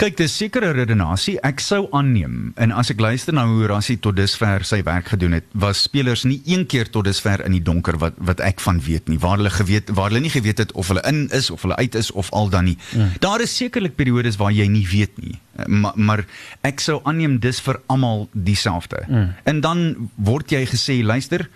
Kyk, 0.02 0.16
dis 0.18 0.32
sekere 0.34 0.72
redenasie. 0.74 1.36
Ek 1.46 1.60
sou 1.62 1.84
aanneem 1.94 2.48
en 2.58 2.72
as 2.74 2.88
ek 2.90 2.98
luister 2.98 3.36
na 3.36 3.44
hoe 3.46 3.68
Rassie 3.70 3.94
tot 4.02 4.16
dusver 4.18 4.64
sy 4.66 4.80
werk 4.82 5.12
gedoen 5.12 5.36
het, 5.36 5.46
was 5.54 5.84
spelers 5.86 6.24
nie 6.26 6.40
een 6.42 6.64
keer 6.66 6.88
tot 6.90 7.06
dusver 7.06 7.44
in 7.46 7.54
die 7.54 7.62
donker 7.62 8.00
wat 8.02 8.18
wat 8.18 8.42
ek 8.42 8.58
van 8.64 8.80
weet 8.82 9.06
nie. 9.06 9.20
Waar 9.22 9.38
hulle 9.38 9.52
geweet 9.54 9.92
waar 9.94 10.10
hulle 10.10 10.24
nie 10.24 10.32
geweet 10.34 10.58
het 10.58 10.74
of 10.74 10.90
hulle 10.90 11.04
in 11.06 11.28
is 11.30 11.52
of 11.54 11.62
hulle 11.62 11.78
uit 11.78 11.94
is 11.94 12.10
of 12.18 12.32
al 12.34 12.50
dan 12.50 12.66
nie. 12.72 12.74
Mm. 12.98 13.14
Daar 13.22 13.46
is 13.46 13.54
sekerlik 13.54 13.94
periodes 13.94 14.40
waar 14.42 14.50
jy 14.50 14.66
nie 14.66 14.82
weet 14.90 15.22
nie. 15.22 15.38
Maar, 15.70 15.94
maar 15.94 16.26
ek 16.66 16.82
sou 16.82 16.98
aanneem 17.06 17.38
dis 17.38 17.62
vir 17.62 17.78
almal 17.86 18.26
dieselfde. 18.34 19.04
Mm. 19.06 19.28
En 19.54 19.62
dan 19.62 19.84
word 20.18 20.50
jy 20.50 20.64
gesê, 20.66 20.98
luister, 21.06 21.46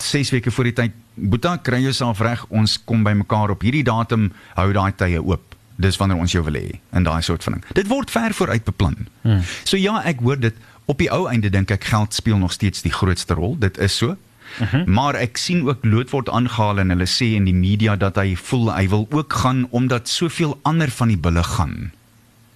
6 0.00 0.32
weke 0.38 0.54
voor 0.54 0.72
die 0.72 0.78
tyd, 0.80 1.00
Boeta, 1.14 1.58
kry 1.60 1.84
jouself 1.84 2.24
reg, 2.24 2.40
ons 2.48 2.78
kom 2.88 3.04
bymekaar 3.04 3.52
op 3.52 3.62
hierdie 3.62 3.84
datum, 3.86 4.32
hou 4.56 4.72
daai 4.72 4.96
tye 4.96 5.20
oop. 5.20 5.53
Dis 5.76 5.96
wanneer 5.96 6.18
ons 6.18 6.32
jou 6.32 6.44
wil 6.44 6.54
hê 6.54 6.80
en 6.90 7.02
daai 7.02 7.22
soort 7.22 7.42
van 7.42 7.52
ding. 7.52 7.64
Dit 7.74 7.86
word 7.86 8.10
ver 8.10 8.34
vooruit 8.34 8.64
beplan. 8.64 8.96
Hmm. 9.22 9.40
So 9.64 9.76
ja, 9.76 10.02
ek 10.04 10.20
hoor 10.20 10.38
dit 10.38 10.54
op 10.84 10.98
die 10.98 11.10
ou 11.10 11.26
einde 11.28 11.50
dink 11.50 11.70
ek 11.70 11.84
geld 11.84 12.14
speel 12.14 12.38
nog 12.38 12.52
steeds 12.52 12.82
die 12.82 12.92
grootste 12.92 13.34
rol. 13.34 13.56
Dit 13.58 13.78
is 13.78 13.96
so. 13.96 14.16
Uh 14.60 14.70
-huh. 14.72 14.84
Maar 14.86 15.14
ek 15.14 15.36
sien 15.36 15.66
ook 15.68 15.84
Loot 15.84 16.10
word 16.10 16.28
aangehaal 16.28 16.78
en 16.78 16.88
hulle 16.88 17.06
sê 17.06 17.34
in 17.34 17.44
die 17.44 17.54
media 17.54 17.96
dat 17.96 18.16
hy 18.16 18.36
voel 18.36 18.74
hy 18.74 18.88
wil 18.88 19.06
ook 19.10 19.32
gaan 19.32 19.66
omdat 19.70 20.08
soveel 20.08 20.58
ander 20.62 20.90
van 20.90 21.08
die 21.08 21.18
bulle 21.18 21.42
gaan. 21.42 21.90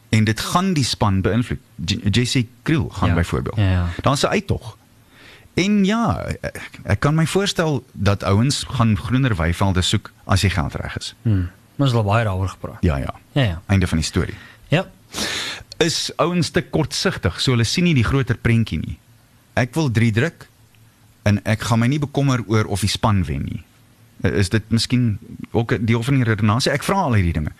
En 0.08 0.24
dit 0.24 0.40
gaan 0.40 0.72
die 0.72 0.84
span 0.84 1.20
beïnvloed. 1.20 1.58
JC 2.10 2.46
Kriel 2.62 2.88
gaan 2.88 3.08
Ja. 3.08 3.14
ja. 3.14 3.20
byvoorbeeld. 3.20 3.56
Ja, 3.56 3.70
ja. 3.70 3.86
Daar's 4.02 4.22
'n 4.22 4.26
uittog. 4.26 4.76
En 5.54 5.84
ja, 5.84 6.24
ek, 6.40 6.80
ek 6.82 7.00
kan 7.00 7.14
my 7.14 7.26
voorstel 7.26 7.84
dat 7.92 8.22
ouens 8.22 8.64
gaan 8.68 8.96
groener 8.98 9.36
weivelde 9.36 9.82
soek 9.82 10.12
as 10.24 10.40
die 10.40 10.50
geld 10.50 10.74
reg 10.74 10.96
is. 10.98 11.14
Hmm. 11.22 11.48
Ons 11.78 11.92
het 11.92 11.98
al 12.00 12.06
baie 12.06 12.24
daaroor 12.26 12.48
gepraat. 12.48 12.82
Ja 12.82 12.98
ja. 12.98 13.14
Ja 13.32 13.42
ja. 13.42 13.62
Einde 13.66 13.86
van 13.86 13.98
die 13.98 14.06
storie. 14.06 14.36
Ja. 14.68 14.84
Is 15.78 16.10
ouens 16.16 16.50
te 16.50 16.62
kortsigtig, 16.62 17.40
so 17.40 17.54
hulle 17.54 17.64
sien 17.64 17.86
nie 17.86 17.94
die 17.94 18.06
groter 18.06 18.36
prentjie 18.36 18.80
nie. 18.82 18.98
Ek 19.58 19.74
wil 19.78 19.90
3 19.94 20.10
druk 20.12 20.48
en 21.28 21.38
ek 21.46 21.62
gaan 21.68 21.82
my 21.82 21.88
nie 21.90 22.02
bekommer 22.02 22.42
oor 22.50 22.66
of 22.66 22.82
die 22.82 22.90
span 22.90 23.22
wen 23.28 23.46
nie. 23.46 23.62
Is 24.26 24.50
dit 24.50 24.64
miskien 24.74 25.18
ook 25.52 25.72
'n 25.72 25.84
deel 25.86 26.02
van 26.02 26.14
die 26.14 26.24
redenasie? 26.24 26.72
Ek 26.72 26.82
vra 26.82 27.06
al 27.06 27.14
hierdie 27.14 27.32
dinge. 27.32 27.52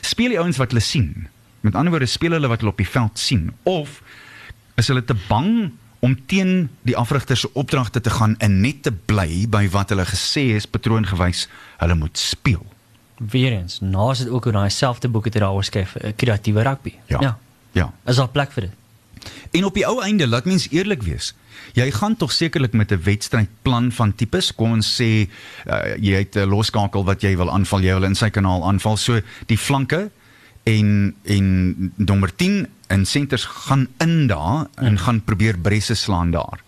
Speel 0.00 0.28
die 0.28 0.38
ouens 0.38 0.56
wat 0.56 0.70
hulle 0.70 0.80
sien? 0.80 1.28
Met 1.60 1.74
ander 1.74 1.90
woorde, 1.90 2.06
speel 2.06 2.30
hulle 2.30 2.48
wat 2.48 2.60
hulle 2.60 2.70
op 2.70 2.78
die 2.78 2.88
veld 2.88 3.18
sien 3.18 3.52
of 3.62 4.02
is 4.76 4.86
hulle 4.88 5.04
te 5.04 5.16
bang 5.28 5.72
om 6.00 6.26
teen 6.26 6.68
die 6.82 6.96
afrigter 6.96 7.36
se 7.36 7.52
opdragte 7.52 8.00
te 8.00 8.10
gaan 8.10 8.36
en 8.38 8.60
net 8.60 8.82
te 8.82 8.92
bly 8.92 9.46
by 9.48 9.68
wat 9.68 9.88
hulle 9.88 10.04
gesê 10.04 10.54
is 10.54 10.66
patroongewys 10.66 11.48
hulle 11.78 11.94
moet 11.94 12.18
speel? 12.18 12.73
Weer 13.16 13.52
eens, 13.52 13.80
naas 13.80 14.18
dit 14.18 14.28
ook 14.28 14.46
oor 14.46 14.52
daai 14.52 14.70
selfde 14.70 15.08
boek 15.08 15.24
het 15.24 15.38
daaroor 15.38 15.64
skryf, 15.64 15.94
eh, 15.94 16.12
kreatiewe 16.16 16.62
rugby. 16.62 16.94
Ja. 17.06 17.20
ja. 17.20 17.38
Ja. 17.72 17.92
Is 18.06 18.16
daar 18.16 18.28
plek 18.28 18.52
vir 18.52 18.68
dit? 18.68 18.72
En 19.50 19.64
op 19.64 19.74
die 19.74 19.86
ou 19.86 20.02
einde, 20.02 20.26
laat 20.28 20.44
mens 20.44 20.68
eerlik 20.70 21.02
wees. 21.02 21.32
Jy 21.74 21.90
gaan 21.90 22.16
tog 22.16 22.32
sekerlik 22.32 22.72
met 22.72 22.92
'n 22.92 23.02
wedstrydplan 23.02 23.92
van 23.92 24.14
tipes, 24.14 24.54
kom 24.54 24.72
ons 24.72 25.00
sê 25.00 25.28
uh, 25.66 25.96
jy 25.98 26.14
het 26.22 26.36
'n 26.36 26.48
loskakel 26.48 27.04
wat 27.04 27.22
jy 27.22 27.36
wil 27.36 27.50
aanval, 27.50 27.80
jy 27.80 27.94
wil 27.94 28.04
in 28.04 28.14
sy 28.14 28.30
kanaal 28.30 28.64
aanval, 28.64 28.96
so 28.96 29.20
die 29.46 29.58
flanke 29.58 30.10
en 30.62 31.14
en 31.24 31.92
nommer 31.96 32.36
10 32.36 32.68
en 32.86 33.04
senters 33.04 33.44
gaan 33.44 33.88
in 33.98 34.26
daar 34.26 34.66
en 34.74 34.98
gaan 34.98 35.24
probeer 35.24 35.58
bresse 35.58 35.94
slaan 35.94 36.30
daar. 36.30 36.60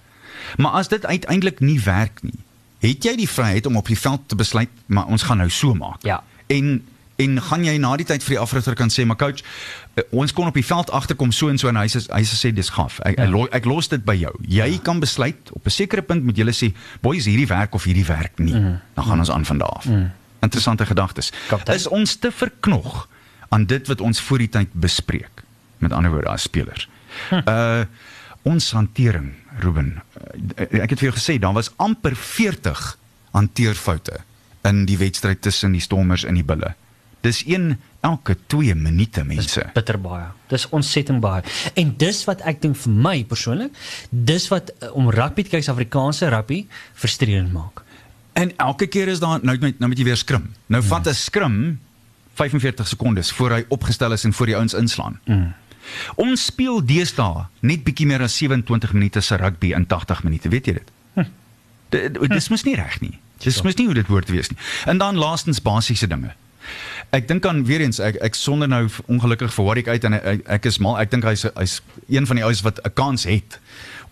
Maar 0.57 0.71
as 0.71 0.89
dit 0.89 1.07
uiteindelik 1.07 1.61
nie 1.61 1.81
werk 1.81 2.23
nie, 2.23 2.39
het 2.79 3.05
jy 3.05 3.17
die 3.17 3.29
vryheid 3.29 3.67
om 3.67 3.77
op 3.77 3.87
die 3.87 3.99
veld 3.99 4.29
te 4.29 4.37
besluit, 4.37 4.71
maar 4.87 5.07
ons 5.07 5.23
gaan 5.23 5.39
nou 5.39 5.51
so 5.51 5.75
maak. 5.75 6.03
Ja. 6.03 6.23
En 6.47 6.83
en 7.17 7.39
gaan 7.43 7.63
jy 7.65 7.79
na 7.81 7.95
die 7.97 8.05
tyd 8.05 8.21
vir 8.23 8.35
die 8.35 8.39
afrigter 8.43 8.75
kan 8.77 8.91
sê, 8.93 9.07
maar 9.09 9.17
coach, 9.17 9.41
uh, 9.97 10.03
ons 10.11 10.33
kon 10.37 10.47
op 10.51 10.55
die 10.55 10.65
veld 10.67 10.91
agterkom 10.93 11.31
so 11.33 11.49
en 11.49 11.57
so 11.59 11.69
en 11.71 11.77
hy 11.81 11.87
sê 11.89 12.03
hy 12.13 12.21
sê 12.29 12.51
dis 12.53 12.69
gaaf. 12.69 12.99
Ek, 13.09 13.17
Ja. 13.17 13.25
ek, 13.25 13.31
lo- 13.31 13.49
ek 13.53 13.65
los 13.65 13.89
dit 13.89 14.05
by 14.05 14.13
jou. 14.21 14.33
Jy 14.45 14.67
ja. 14.75 14.79
kan 14.85 15.01
besluit 15.01 15.49
op 15.53 15.65
'n 15.67 15.71
sekere 15.71 16.03
punt 16.03 16.25
moet 16.25 16.37
jy 16.37 16.45
sê, 16.53 16.75
boys, 17.01 17.25
hierdie 17.25 17.47
werk 17.49 17.75
of 17.75 17.85
hierdie 17.85 18.05
werk 18.05 18.39
nie. 18.39 18.53
Mm. 18.55 18.81
Dan 18.95 19.05
gaan 19.05 19.19
ons 19.19 19.31
aan 19.31 19.45
van 19.45 19.59
daar 19.59 19.69
af. 19.81 19.85
Mm. 19.85 20.11
Interessante 20.43 20.87
gedagtes. 20.87 21.33
Is 21.73 21.89
ons 21.89 22.15
te 22.17 22.31
verknog 22.31 23.09
aan 23.49 23.65
dit 23.65 23.87
wat 23.87 24.01
ons 24.01 24.21
voor 24.21 24.39
die 24.39 24.49
tyd 24.49 24.69
bespreek? 24.73 25.43
Met 25.79 25.93
ander 25.93 26.11
woorde 26.11 26.29
as 26.29 26.43
spelers. 26.43 26.89
Hm. 27.31 27.41
Uh 27.49 27.85
ons 28.43 28.71
hantering, 28.73 29.33
Ruben. 29.59 30.03
Uh, 30.61 30.83
ek 30.83 30.91
het 30.91 30.99
vir 31.01 31.11
jou 31.11 31.15
gesê 31.19 31.39
daar 31.41 31.53
was 31.53 31.71
amper 31.77 32.15
40 32.17 32.99
hanteerfoute 33.33 34.21
in 34.67 34.85
die 34.89 34.99
wedstryd 34.99 35.43
tussen 35.43 35.77
die 35.77 35.85
Stormers 35.85 36.25
en 36.25 36.39
die 36.39 36.45
Bulle. 36.45 36.75
Dis 37.25 37.43
een 37.47 37.79
elke 38.07 38.37
2 38.47 38.75
minute 38.75 39.25
mense. 39.25 39.65
Bitter 39.75 39.99
baie. 40.01 40.29
Dis 40.53 40.69
ontsettend 40.69 41.21
baie. 41.21 41.43
En 41.75 41.95
dis 41.99 42.23
wat 42.29 42.45
ek 42.47 42.61
dink 42.63 42.79
vir 42.85 42.93
my 43.09 43.17
persoonlik, 43.27 43.75
dis 44.11 44.47
wat 44.53 44.71
uh, 44.77 44.93
om 44.95 45.11
rugby 45.11 45.47
te 45.47 45.57
kyk, 45.57 45.67
Suid-Afrikaanse 45.67 46.31
rugby 46.31 46.67
frustrerend 46.95 47.53
maak. 47.55 47.83
En 48.37 48.53
elke 48.63 48.87
keer 48.93 49.09
is 49.09 49.23
daar 49.23 49.41
nou 49.43 49.57
met 49.59 49.79
nou 49.81 49.91
moet 49.91 49.99
jy 49.99 50.07
weer 50.11 50.21
skrim. 50.21 50.51
Nou 50.67 50.83
mm. 50.83 50.89
vat 50.89 51.09
'n 51.09 51.15
skrim 51.15 51.57
45 52.37 52.89
sekondes 52.89 53.33
voor 53.33 53.51
hy 53.57 53.63
opgestel 53.69 54.13
is 54.13 54.25
en 54.25 54.33
voor 54.33 54.47
die 54.47 54.57
ouens 54.57 54.75
inslaan. 54.75 55.21
Mm. 55.25 55.55
Ons 56.21 56.45
speel 56.51 56.83
deesdae 56.85 57.47
net 57.61 57.85
bietjie 57.87 58.07
meer 58.07 58.23
as 58.27 58.37
27 58.37 58.93
minute 58.93 59.21
se 59.21 59.37
rugby 59.41 59.73
in 59.73 59.87
80 59.87 60.23
minute, 60.27 60.51
weet 60.53 60.67
jy 60.67 60.73
dit? 60.81 60.91
Hm. 61.15 61.31
Dis 62.33 62.49
mos 62.51 62.65
nie 62.67 62.75
reg 62.77 63.01
nie. 63.01 63.15
Dis 63.45 63.63
mos 63.63 63.77
nie 63.77 63.87
hoe 63.87 63.95
dit 63.95 64.07
hoort 64.07 64.27
te 64.27 64.33
wees 64.33 64.49
nie. 64.51 64.59
En 64.87 64.99
dan 64.99 65.17
laastens 65.17 65.63
basiese 65.63 66.07
dinge. 66.07 66.33
Ek 67.15 67.29
dink 67.29 67.47
aan 67.47 67.65
weer 67.65 67.85
eens 67.85 68.01
ek 68.03 68.17
ek 68.25 68.35
sonder 68.35 68.69
nou 68.69 68.87
ongelukkig 69.07 69.53
vir 69.55 69.65
Warwick 69.65 69.89
uit 69.89 70.05
en 70.09 70.17
ek, 70.19 70.47
ek 70.59 70.65
is 70.67 70.81
mal 70.83 70.99
ek 70.99 71.13
dink 71.13 71.25
hy's 71.25 71.47
hy's 71.55 71.81
een 72.11 72.27
van 72.27 72.41
die 72.41 72.45
ouens 72.45 72.65
wat 72.67 72.81
'n 72.83 72.95
kans 72.95 73.25
het 73.25 73.61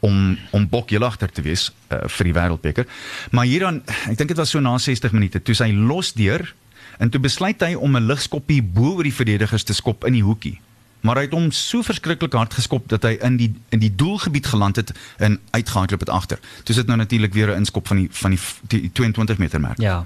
om 0.00 0.38
om 0.52 0.68
bok 0.68 0.90
heel 0.90 1.04
agter 1.04 1.30
te 1.32 1.42
wees 1.42 1.72
uh, 1.90 2.06
vir 2.06 2.24
die 2.24 2.36
wêreldbeker. 2.36 2.86
Maar 3.30 3.44
hier 3.44 3.66
dan 3.66 3.82
ek 4.10 4.18
dink 4.18 4.28
dit 4.28 4.38
was 4.38 4.50
so 4.50 4.60
na 4.60 4.78
60 4.78 5.12
minute 5.12 5.42
toe 5.42 5.54
sy 5.54 5.72
los 5.72 6.12
deur 6.12 6.54
en 6.98 7.10
toe 7.10 7.20
besluit 7.20 7.60
hy 7.60 7.74
om 7.74 7.96
'n 7.96 8.06
ligskoppie 8.06 8.62
bo 8.62 8.94
oor 8.96 9.02
die 9.02 9.14
verdedigers 9.14 9.64
te 9.64 9.74
skop 9.74 10.04
in 10.04 10.12
die 10.12 10.22
hoekie. 10.22 10.60
Maar 11.04 11.16
hy 11.20 11.22
het 11.26 11.34
hom 11.36 11.50
so 11.52 11.82
verskriklik 11.84 12.32
hard 12.32 12.54
geskop 12.56 12.88
dat 12.88 13.02
hy 13.04 13.18
in 13.26 13.36
die 13.36 13.50
in 13.76 13.80
die 13.82 13.92
doelgebied 13.92 14.46
geland 14.48 14.76
het 14.80 14.92
en 15.20 15.36
uitgehardloop 15.52 16.00
het 16.00 16.08
agter. 16.08 16.38
Toe 16.64 16.74
sit 16.74 16.86
nou 16.88 16.96
natuurlik 16.96 17.34
weer 17.36 17.50
'n 17.52 17.56
inskop 17.60 17.86
van 17.86 17.96
die 17.96 18.08
van 18.10 18.30
die, 18.30 18.40
die 18.80 18.90
22 18.92 19.38
meter 19.38 19.60
merk 19.60 19.78
Ja. 19.78 20.04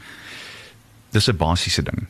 dis 1.10 1.28
'n 1.28 1.36
basiese 1.36 1.82
ding. 1.82 2.06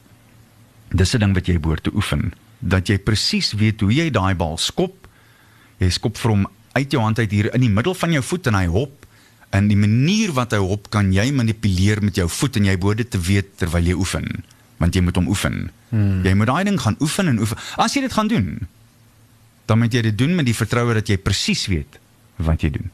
Dis 0.89 1.13
'n 1.15 1.19
ding 1.19 1.35
wat 1.35 1.47
jy 1.47 1.61
behoort 1.61 1.83
te 1.83 1.91
oefen, 1.95 2.33
dat 2.59 2.87
jy 2.89 2.99
presies 2.99 3.53
weet 3.53 3.81
hoe 3.81 3.93
jy 3.93 4.11
daai 4.11 4.35
bal 4.35 4.57
skop. 4.57 5.09
Jy 5.79 5.91
skop 5.91 6.17
vir 6.19 6.31
hom 6.31 6.47
uit 6.73 6.91
jou 6.91 7.03
hand 7.03 7.19
uit 7.19 7.31
hier 7.31 7.55
in 7.55 7.61
die 7.61 7.71
middel 7.71 7.95
van 7.95 8.13
jou 8.13 8.23
voet 8.23 8.47
en 8.47 8.55
hy 8.55 8.67
hop 8.67 9.07
en 9.51 9.69
die 9.69 9.77
manier 9.77 10.33
wat 10.33 10.51
hy 10.53 10.59
hop 10.59 10.91
kan 10.91 11.13
jy 11.13 11.31
manipuleer 11.33 12.03
met 12.03 12.15
jou 12.15 12.29
voet 12.29 12.57
en 12.57 12.65
jy 12.65 12.79
behoort 12.79 12.97
dit 12.97 13.11
te 13.11 13.21
weet 13.21 13.57
terwyl 13.57 13.85
jy 13.85 13.93
oefen, 13.95 14.45
want 14.77 14.95
jy 14.95 15.01
moet 15.03 15.17
hom 15.17 15.29
oefen. 15.29 15.71
Hmm. 15.89 16.25
Jy 16.25 16.35
moet 16.35 16.47
daai 16.47 16.65
ding 16.65 16.81
gaan 16.81 16.97
oefen 17.01 17.29
en 17.29 17.39
oefen. 17.39 17.57
As 17.77 17.95
jy 17.95 18.01
dit 18.01 18.13
gaan 18.13 18.29
doen, 18.29 18.69
dan 19.69 19.79
moet 19.79 19.93
jy 19.93 20.03
dit 20.09 20.19
doen 20.19 20.35
met 20.35 20.47
die 20.49 20.57
vertroue 20.57 20.97
dat 20.97 21.11
jy 21.11 21.19
presies 21.21 21.67
weet 21.69 21.99
wat 22.41 22.63
jy 22.65 22.71
doen. 22.73 22.91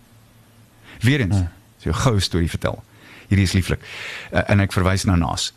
Weerens, 1.05 1.37
hmm. 1.37 1.49
so 1.79 1.91
'n 1.91 2.01
goue 2.03 2.21
storie 2.21 2.51
vertel. 2.51 2.83
Hierdie 3.29 3.47
is 3.47 3.53
lieflik. 3.53 3.81
Uh, 4.33 4.43
en 4.51 4.61
ek 4.61 4.73
verwys 4.73 5.05
nou 5.05 5.17
naas. 5.17 5.53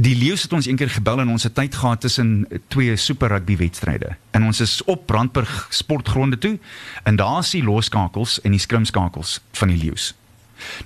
Die 0.00 0.14
leeu's 0.16 0.42
het 0.46 0.52
ons 0.52 0.66
eendag 0.66 0.94
gebel 0.96 1.20
en 1.20 1.28
ons 1.28 1.42
het 1.42 1.54
tyd 1.54 1.74
gehad 1.74 2.00
tussen 2.00 2.46
twee 2.72 2.96
super 2.96 3.28
rugby 3.28 3.56
wedstryde. 3.56 4.16
En 4.30 4.44
ons 4.44 4.60
is 4.60 4.84
op 4.84 5.06
Brandburg 5.06 5.66
sportgronde 5.70 6.38
toe 6.38 6.58
en 7.04 7.16
daar 7.16 7.42
is 7.42 7.50
die 7.50 7.64
loskakels 7.64 8.40
en 8.40 8.50
die 8.50 8.60
skrimskakels 8.60 9.40
van 9.52 9.68
die 9.68 9.76
leeu's. 9.76 10.14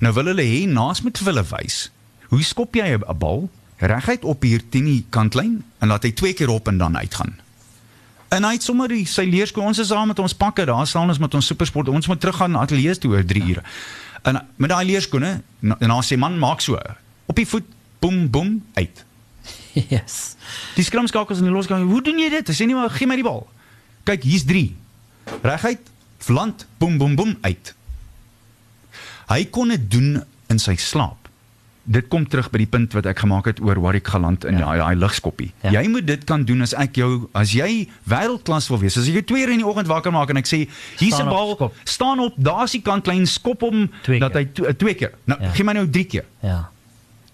Nou 0.02 0.12
wil 0.12 0.32
hulle 0.32 0.42
hê 0.42 0.66
naas 0.66 1.02
moet 1.02 1.18
vir 1.18 1.32
hulle 1.32 1.46
wys. 1.52 1.90
Hoe 2.28 2.42
skop 2.42 2.74
jy 2.74 2.96
'n 2.96 3.18
bal 3.18 3.50
reguit 3.78 4.24
op 4.24 4.42
hier 4.42 4.62
teen 4.68 4.84
die 4.84 5.04
kantlyn 5.10 5.62
en 5.78 5.88
laat 5.88 6.02
hy 6.02 6.12
twee 6.12 6.32
keer 6.32 6.48
op 6.48 6.68
en 6.68 6.78
dan 6.78 6.96
uitgaan? 6.96 7.38
En 8.28 8.44
hy 8.44 8.52
het 8.58 8.64
sommer 8.64 8.90
die, 8.92 9.04
sy 9.08 9.24
leerskool 9.24 9.70
ons 9.70 9.80
is 9.80 9.88
daar 9.92 10.06
met 10.08 10.18
ons 10.20 10.34
pakke, 10.36 10.66
daar 10.68 10.86
staan 10.86 11.08
ons 11.08 11.20
met 11.22 11.34
ons 11.34 11.46
supersport. 11.46 11.88
Ons 11.88 12.10
moet 12.10 12.20
teruggaan 12.20 12.52
na 12.52 12.64
ateljee 12.66 12.96
toe 13.00 13.14
oor 13.14 13.24
3 13.24 13.44
ure. 13.48 13.62
En 14.28 14.40
met 14.56 14.70
daai 14.70 14.84
leerskoene 14.90 15.30
en 15.62 15.88
dan 15.88 16.02
sê 16.04 16.18
man 16.20 16.36
maak 16.38 16.60
so 16.60 16.76
op 17.28 17.36
die 17.36 17.46
voet 17.48 17.66
boem 18.02 18.26
boem 18.30 18.58
uit. 18.74 19.04
Yes. 19.92 20.34
Die 20.74 20.84
skrimskakels 20.84 21.38
en 21.38 21.46
die 21.46 21.54
losgang. 21.54 21.84
Hoe 21.86 22.02
doen 22.02 22.18
jy 22.18 22.28
dit? 22.32 22.48
Hy 22.50 22.54
sê 22.56 22.66
nie 22.66 22.74
maar 22.74 22.90
gee 22.90 23.06
my 23.06 23.14
die 23.20 23.26
bal. 23.26 23.44
Kyk, 24.08 24.24
hier's 24.26 24.46
3. 24.48 24.64
Reguit, 25.44 25.90
land, 26.32 26.64
boem 26.80 26.96
boem 26.98 27.14
boem 27.16 27.36
uit. 27.46 27.72
Hy 29.28 29.44
kon 29.54 29.70
dit 29.72 29.84
doen 29.92 30.18
in 30.50 30.60
sy 30.60 30.74
slaap. 30.80 31.27
Dit 31.88 32.08
kom 32.12 32.26
terug 32.28 32.50
by 32.52 32.58
die 32.60 32.68
punt 32.68 32.92
wat 32.92 33.06
ek 33.08 33.22
gemaak 33.22 33.46
het 33.48 33.60
oor 33.64 33.78
Warwick 33.80 34.08
Galant 34.12 34.44
in 34.44 34.58
daai 34.60 34.76
ja. 34.76 34.84
daai 34.84 34.96
ligskoppie. 35.00 35.52
Ja. 35.62 35.70
Ja. 35.70 35.80
Jy 35.80 35.88
moet 35.88 36.06
dit 36.06 36.24
kan 36.28 36.42
doen 36.44 36.60
as 36.66 36.74
ek 36.76 36.98
jou 37.00 37.28
as 37.32 37.54
jy 37.56 37.88
wêreldklas 38.04 38.68
wil 38.68 38.78
wees. 38.82 38.98
As 39.00 39.08
ek 39.08 39.14
jou 39.22 39.24
2 39.32 39.44
uur 39.46 39.52
in 39.54 39.62
die 39.62 39.66
oggend 39.66 39.88
wakker 39.88 40.12
maak 40.12 40.28
en 40.34 40.36
ek 40.42 40.46
sê 40.50 40.66
hier's 41.00 41.18
'n 41.18 41.30
bal, 41.32 41.54
skop. 41.56 41.74
staan 41.84 42.20
op, 42.20 42.34
daar's 42.36 42.72
die 42.76 42.82
kantlyn, 42.84 43.26
skop 43.26 43.60
hom 43.64 43.88
dat 44.04 44.34
hy 44.34 44.44
to, 44.52 44.64
uh, 44.68 44.72
twee 44.76 44.94
keer. 44.94 45.12
Nou, 45.24 45.40
Ja. 45.40 45.46
ja. 45.46 45.52
gee 45.54 45.64
my 45.64 45.72
nou 45.72 45.86
3 45.88 46.04
keer. 46.04 46.24
Ja. 46.42 46.68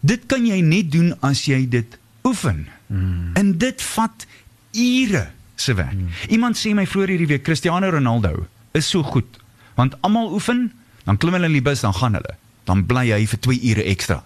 Dit 0.00 0.26
kan 0.26 0.46
jy 0.46 0.60
net 0.60 0.92
doen 0.92 1.14
as 1.22 1.44
jy 1.46 1.68
dit 1.68 1.98
oefen. 2.24 2.68
Mm. 2.86 3.30
En 3.34 3.58
dit 3.58 3.82
vat 3.82 4.26
ure 4.72 5.26
se 5.56 5.74
werk. 5.74 5.92
Mm. 5.94 6.08
Iemand 6.28 6.56
sê 6.56 6.74
my 6.74 6.86
vroeër 6.86 7.08
hierdie 7.08 7.26
week 7.26 7.42
Cristiano 7.42 7.90
Ronaldo 7.90 8.46
is 8.72 8.86
so 8.88 9.02
goed 9.02 9.38
want 9.74 9.94
almal 10.02 10.30
oefen, 10.32 10.72
dan 11.04 11.16
klim 11.16 11.32
hulle 11.34 11.46
in 11.46 11.52
die 11.52 11.62
bus, 11.62 11.80
dan 11.80 11.94
gaan 11.94 12.14
hulle. 12.14 12.36
Dan 12.64 12.84
bly 12.86 13.10
hy 13.10 13.26
vir 13.26 13.38
2 13.40 13.58
ure 13.72 13.82
ekstra. 13.90 14.22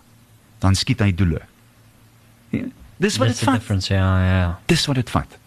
Dan 0.58 0.74
skiet 0.74 1.00
hy 1.04 1.12
doele. 1.14 1.40
Ja, 2.50 2.64
dis 2.96 3.16
wat 3.16 3.28
dit 3.28 3.38
vat. 3.38 3.54
difference. 3.54 3.94
Ja, 3.94 4.08
ja. 4.24 4.58
Dis 4.66 4.86
wat 4.86 4.94
dit 4.94 5.10
vat. 5.10 5.38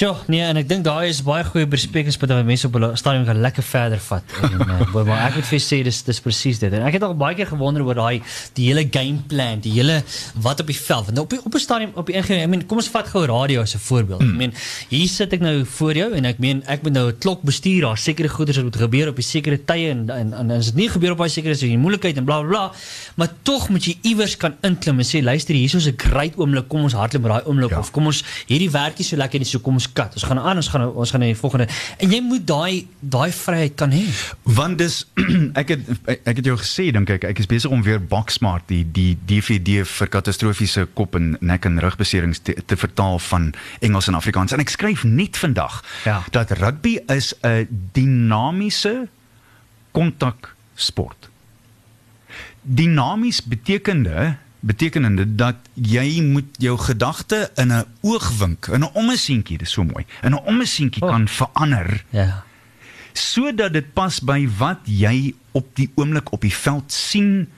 Sjoe, 0.00 0.16
nee, 0.32 0.40
en 0.40 0.56
ek 0.56 0.64
dink 0.64 0.80
daai 0.86 1.10
is 1.10 1.18
baie 1.20 1.44
goeie 1.44 1.66
besprekingspunte 1.68 2.32
wat 2.32 2.46
mense 2.48 2.64
op 2.64 2.76
hulle 2.78 2.88
stadium 2.96 3.26
gaan 3.28 3.42
lekker 3.44 3.64
verder 3.68 4.00
vat. 4.00 4.30
En 4.46 4.54
uh, 4.64 5.02
maar 5.04 5.26
ek 5.26 5.34
moet 5.36 5.48
vir 5.50 5.60
sê 5.60 5.82
dis 5.84 5.98
dis 6.06 6.20
presies 6.24 6.60
dit. 6.62 6.72
En 6.72 6.86
ek 6.88 6.94
het 6.96 7.02
al 7.04 7.12
baie 7.20 7.36
keer 7.36 7.50
gewonder 7.50 7.84
oor 7.84 7.98
daai 7.98 8.22
die 8.56 8.70
hele 8.70 8.86
game 8.88 9.20
plan, 9.28 9.60
die 9.60 9.74
hele 9.74 9.98
wat 10.40 10.62
op 10.64 10.70
die 10.72 10.76
veld. 10.78 11.10
Want 11.10 11.18
nou 11.18 11.24
op 11.26 11.34
die, 11.34 11.40
op 11.44 11.52
'n 11.52 11.60
stadium 11.60 11.92
op 12.00 12.08
die 12.08 12.16
ingewing, 12.16 12.40
I 12.40 12.48
mean, 12.48 12.64
kom 12.70 12.80
ons 12.80 12.88
vat 12.94 13.10
gou 13.12 13.26
radio 13.28 13.60
as 13.60 13.74
'n 13.76 13.82
voorbeeld. 13.90 14.22
Mm. 14.24 14.30
I 14.32 14.36
mean, 14.40 14.54
hier 14.88 15.10
sit 15.12 15.36
ek 15.36 15.44
nou 15.44 15.66
voor 15.66 15.92
jou 15.92 16.08
en 16.16 16.24
ek 16.24 16.40
meen 16.40 16.64
ek 16.64 16.80
moet 16.82 16.96
nou 16.96 17.04
'n 17.12 17.18
klok 17.18 17.44
bestuur, 17.44 17.80
daar 17.84 18.00
sekere 18.00 18.32
goeders 18.32 18.56
wat 18.56 18.64
moet 18.72 18.80
gebeur 18.80 19.12
op 19.12 19.20
die 19.20 19.28
sekere 19.28 19.60
tye 19.60 19.90
en 19.90 20.08
en, 20.08 20.32
en 20.32 20.50
as 20.56 20.72
dit 20.72 20.80
nie 20.80 20.88
gebeur 20.88 21.12
op 21.12 21.18
daai 21.18 21.28
sekere 21.28 21.52
is 21.52 21.60
jy 21.60 21.76
moeilikheid 21.76 22.16
en 22.16 22.24
bla 22.24 22.40
bla 22.40 22.48
bla. 22.48 22.72
Maar 23.20 23.28
tog 23.42 23.68
moet 23.68 23.84
jy 23.84 23.98
iewers 24.00 24.36
kan 24.36 24.56
inklim 24.62 24.96
en 24.98 25.04
sê 25.04 25.20
luister, 25.20 25.54
hier 25.54 25.68
is 25.68 25.86
'n 25.86 25.94
great 25.98 26.40
oomblik, 26.40 26.68
kom 26.68 26.88
ons 26.88 26.96
hardloop 26.96 27.22
met 27.22 27.32
daai 27.32 27.44
oomblik 27.44 27.70
Ja. 27.70 27.78
of 27.78 27.92
kom 27.92 28.06
ons 28.06 28.24
hierdie 28.48 28.70
werkie 28.70 29.04
so 29.04 29.16
lekker 29.16 29.38
nie 29.38 29.44
so 29.44 29.58
kom 29.58 29.74
ons 29.74 29.89
kat. 29.92 30.12
Ons 30.14 30.22
gaan 30.28 30.38
aan, 30.38 30.56
ons 30.56 30.68
gaan 30.68 30.86
ons 30.94 31.10
gaan 31.10 31.20
na 31.20 31.26
die 31.26 31.36
volgende. 31.36 31.66
En 31.98 32.10
jy 32.10 32.20
moet 32.22 32.46
daai 32.46 32.86
daai 33.00 33.30
vryheid 33.32 33.74
kan 33.74 33.90
hê. 33.90 34.04
Want 34.44 34.78
dis 34.78 35.06
ek 35.60 35.68
het 35.68 35.80
ek 36.24 36.36
het 36.36 36.44
jou 36.44 36.56
gesê 36.58 36.90
dink 36.92 37.10
ek 37.10 37.24
ek 37.24 37.38
is 37.38 37.46
besig 37.50 37.70
om 37.70 37.82
weer 37.82 38.00
Boxsmart 38.00 38.68
die 38.68 38.84
die 38.84 39.18
DVD 39.26 39.84
vir 39.84 40.08
katastrofiese 40.08 40.86
kop 40.94 41.14
en 41.14 41.36
nek 41.40 41.64
en 41.64 41.80
rugbeserings 41.80 42.38
te, 42.42 42.54
te 42.66 42.76
vertaal 42.76 43.18
van 43.18 43.52
Engels 43.80 44.08
en 44.08 44.14
Afrikaans 44.14 44.52
en 44.52 44.60
ek 44.60 44.68
skryf 44.70 45.04
net 45.04 45.36
vandag 45.36 45.82
Ja. 46.04 46.22
dat 46.30 46.50
rugby 46.50 46.98
is 47.08 47.34
'n 47.42 47.66
dinamiese 47.92 49.08
kontaksport. 49.92 51.28
Dinamies 52.62 53.42
betekende 53.42 54.36
betekenende 54.60 55.34
dat 55.36 55.56
jy 55.74 56.20
moet 56.22 56.44
jou 56.58 56.78
gedagte 56.78 57.50
in 57.56 57.72
'n 57.72 57.84
oogwink, 58.00 58.66
in 58.66 58.80
'n 58.84 58.90
ommesientjie, 58.94 59.58
dis 59.58 59.70
so 59.70 59.84
mooi, 59.84 60.04
in 60.22 60.32
'n 60.32 60.44
ommesientjie 60.46 61.02
Oh. 61.02 61.08
kan 61.10 61.28
verander 61.28 62.04
Ja. 62.10 62.44
sodat 63.12 63.72
dit 63.72 63.92
pas 63.92 64.20
by 64.20 64.48
wat 64.58 64.78
jy 64.84 65.34
op 65.52 65.66
die 65.76 65.90
oomblik 65.94 66.32
op 66.32 66.40
die 66.40 66.54
veld 66.54 66.92
sien 66.92 67.48